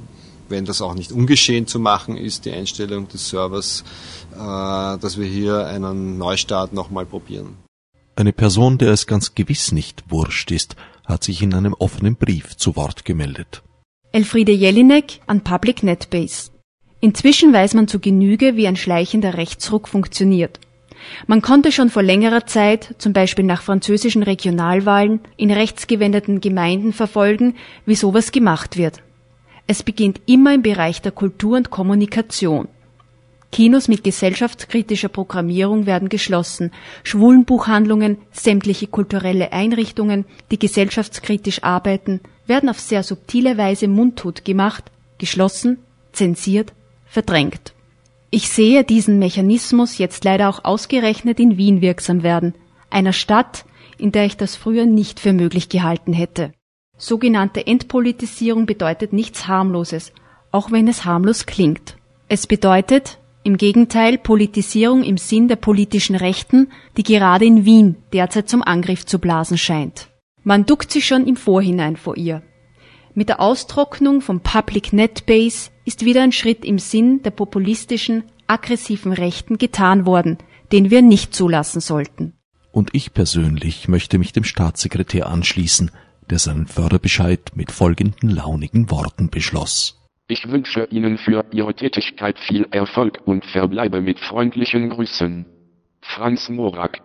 wenn 0.48 0.64
das 0.64 0.80
auch 0.80 0.94
nicht 0.94 1.10
ungeschehen 1.10 1.66
zu 1.66 1.80
machen 1.80 2.16
ist, 2.16 2.44
die 2.44 2.52
Einstellung 2.52 3.08
des 3.08 3.28
Servers, 3.30 3.82
äh, 4.32 4.36
dass 4.36 5.18
wir 5.18 5.26
hier 5.26 5.66
einen 5.66 6.16
Neustart 6.16 6.72
nochmal 6.72 7.04
probieren. 7.04 7.56
Eine 8.14 8.32
Person, 8.32 8.78
der 8.78 8.92
es 8.92 9.08
ganz 9.08 9.34
gewiss 9.34 9.72
nicht 9.72 10.04
wurscht 10.08 10.52
ist, 10.52 10.76
hat 11.04 11.24
sich 11.24 11.42
in 11.42 11.52
einem 11.52 11.74
offenen 11.74 12.14
Brief 12.14 12.56
zu 12.56 12.76
Wort 12.76 13.04
gemeldet. 13.04 13.64
Elfriede 14.12 14.52
Jelinek 14.52 15.20
an 15.26 15.42
Public 15.42 15.82
NetBase. 15.82 16.50
Inzwischen 17.00 17.52
weiß 17.52 17.74
man 17.74 17.88
zu 17.88 17.98
Genüge, 17.98 18.56
wie 18.56 18.66
ein 18.66 18.76
schleichender 18.76 19.36
Rechtsruck 19.36 19.88
funktioniert. 19.88 20.60
Man 21.26 21.40
konnte 21.40 21.72
schon 21.72 21.88
vor 21.88 22.02
längerer 22.02 22.46
Zeit, 22.46 22.94
zum 22.98 23.14
Beispiel 23.14 23.44
nach 23.44 23.62
französischen 23.62 24.22
Regionalwahlen, 24.22 25.20
in 25.38 25.50
rechtsgewendeten 25.50 26.42
Gemeinden 26.42 26.92
verfolgen, 26.92 27.56
wie 27.86 27.94
sowas 27.94 28.32
gemacht 28.32 28.76
wird. 28.76 29.02
Es 29.66 29.82
beginnt 29.82 30.20
immer 30.26 30.54
im 30.54 30.62
Bereich 30.62 31.00
der 31.00 31.12
Kultur 31.12 31.56
und 31.56 31.70
Kommunikation. 31.70 32.68
Kinos 33.50 33.88
mit 33.88 34.04
gesellschaftskritischer 34.04 35.08
Programmierung 35.08 35.86
werden 35.86 36.08
geschlossen, 36.08 36.70
Schwulenbuchhandlungen, 37.02 38.18
sämtliche 38.30 38.86
kulturelle 38.86 39.52
Einrichtungen, 39.52 40.24
die 40.50 40.58
gesellschaftskritisch 40.58 41.64
arbeiten, 41.64 42.20
werden 42.46 42.68
auf 42.68 42.78
sehr 42.78 43.02
subtile 43.02 43.56
Weise 43.56 43.88
mundtot 43.88 44.44
gemacht, 44.44 44.84
geschlossen, 45.18 45.78
zensiert, 46.12 46.72
verdrängt. 47.10 47.74
Ich 48.30 48.48
sehe 48.48 48.84
diesen 48.84 49.18
Mechanismus 49.18 49.98
jetzt 49.98 50.24
leider 50.24 50.48
auch 50.48 50.64
ausgerechnet 50.64 51.40
in 51.40 51.56
Wien 51.56 51.80
wirksam 51.80 52.22
werden, 52.22 52.54
einer 52.88 53.12
Stadt, 53.12 53.64
in 53.98 54.12
der 54.12 54.24
ich 54.24 54.36
das 54.36 54.56
früher 54.56 54.86
nicht 54.86 55.20
für 55.20 55.32
möglich 55.32 55.68
gehalten 55.68 56.12
hätte. 56.12 56.52
Sogenannte 56.96 57.66
Entpolitisierung 57.66 58.66
bedeutet 58.66 59.12
nichts 59.12 59.48
harmloses, 59.48 60.12
auch 60.52 60.70
wenn 60.70 60.86
es 60.86 61.04
harmlos 61.04 61.46
klingt. 61.46 61.96
Es 62.28 62.46
bedeutet, 62.46 63.18
im 63.42 63.56
Gegenteil 63.56 64.18
Politisierung 64.18 65.02
im 65.02 65.16
Sinn 65.16 65.48
der 65.48 65.56
politischen 65.56 66.14
Rechten, 66.14 66.70
die 66.96 67.02
gerade 67.02 67.46
in 67.46 67.64
Wien 67.64 67.96
derzeit 68.12 68.48
zum 68.48 68.62
Angriff 68.62 69.06
zu 69.06 69.18
blasen 69.18 69.58
scheint 69.58 70.08
Man 70.44 70.66
duckt 70.66 70.92
sich 70.92 71.06
schon 71.06 71.26
im 71.26 71.36
Vorhinein 71.36 71.96
vor 71.96 72.16
ihr. 72.16 72.42
Mit 73.14 73.28
der 73.28 73.40
Austrocknung 73.40 74.20
vom 74.20 74.40
Public 74.40 74.92
Net 74.92 75.26
Base 75.26 75.69
ist 75.90 76.04
wieder 76.04 76.22
ein 76.22 76.30
Schritt 76.30 76.64
im 76.64 76.78
Sinn 76.78 77.20
der 77.24 77.32
populistischen, 77.32 78.22
aggressiven 78.46 79.12
Rechten 79.12 79.58
getan 79.58 80.06
worden, 80.06 80.38
den 80.70 80.88
wir 80.88 81.02
nicht 81.02 81.34
zulassen 81.34 81.80
sollten. 81.80 82.34
Und 82.70 82.90
ich 82.92 83.12
persönlich 83.12 83.88
möchte 83.88 84.16
mich 84.16 84.32
dem 84.32 84.44
Staatssekretär 84.44 85.28
anschließen, 85.28 85.90
der 86.30 86.38
seinen 86.38 86.68
Förderbescheid 86.68 87.40
mit 87.56 87.72
folgenden 87.72 88.30
launigen 88.30 88.88
Worten 88.92 89.30
beschloss. 89.30 89.98
Ich 90.28 90.48
wünsche 90.48 90.86
Ihnen 90.92 91.18
für 91.18 91.44
Ihre 91.50 91.74
Tätigkeit 91.74 92.38
viel 92.38 92.68
Erfolg 92.70 93.18
und 93.24 93.44
verbleibe 93.46 94.00
mit 94.00 94.20
freundlichen 94.20 94.90
Grüßen. 94.90 95.44
Franz 96.02 96.48
Morak 96.48 96.98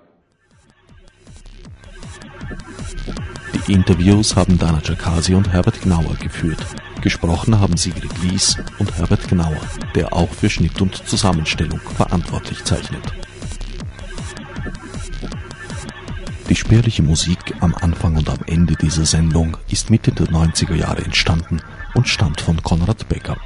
Die 3.68 3.74
Interviews 3.74 4.36
haben 4.36 4.60
Dana 4.60 4.80
Jakasi 4.84 5.34
und 5.34 5.52
Herbert 5.52 5.82
Gnauer 5.82 6.16
geführt. 6.22 6.64
Gesprochen 7.06 7.60
haben 7.60 7.78
Sigrid 7.78 8.12
Lies 8.24 8.58
und 8.80 8.98
Herbert 8.98 9.28
Gnauer, 9.28 9.62
der 9.94 10.12
auch 10.12 10.34
für 10.34 10.50
Schnitt 10.50 10.82
und 10.82 11.08
Zusammenstellung 11.08 11.80
verantwortlich 11.80 12.64
zeichnet. 12.64 13.04
Die 16.50 16.56
spärliche 16.56 17.04
Musik 17.04 17.54
am 17.60 17.76
Anfang 17.76 18.16
und 18.18 18.28
am 18.28 18.40
Ende 18.48 18.74
dieser 18.74 19.06
Sendung 19.06 19.56
ist 19.70 19.92
Mitte 19.92 20.12
der 20.14 20.26
90er 20.26 20.74
Jahre 20.74 21.06
entstanden 21.06 21.62
und 21.94 22.08
stammt 22.08 22.42
von 22.42 22.64
Konrad 22.64 23.08
Becker. 23.08 23.38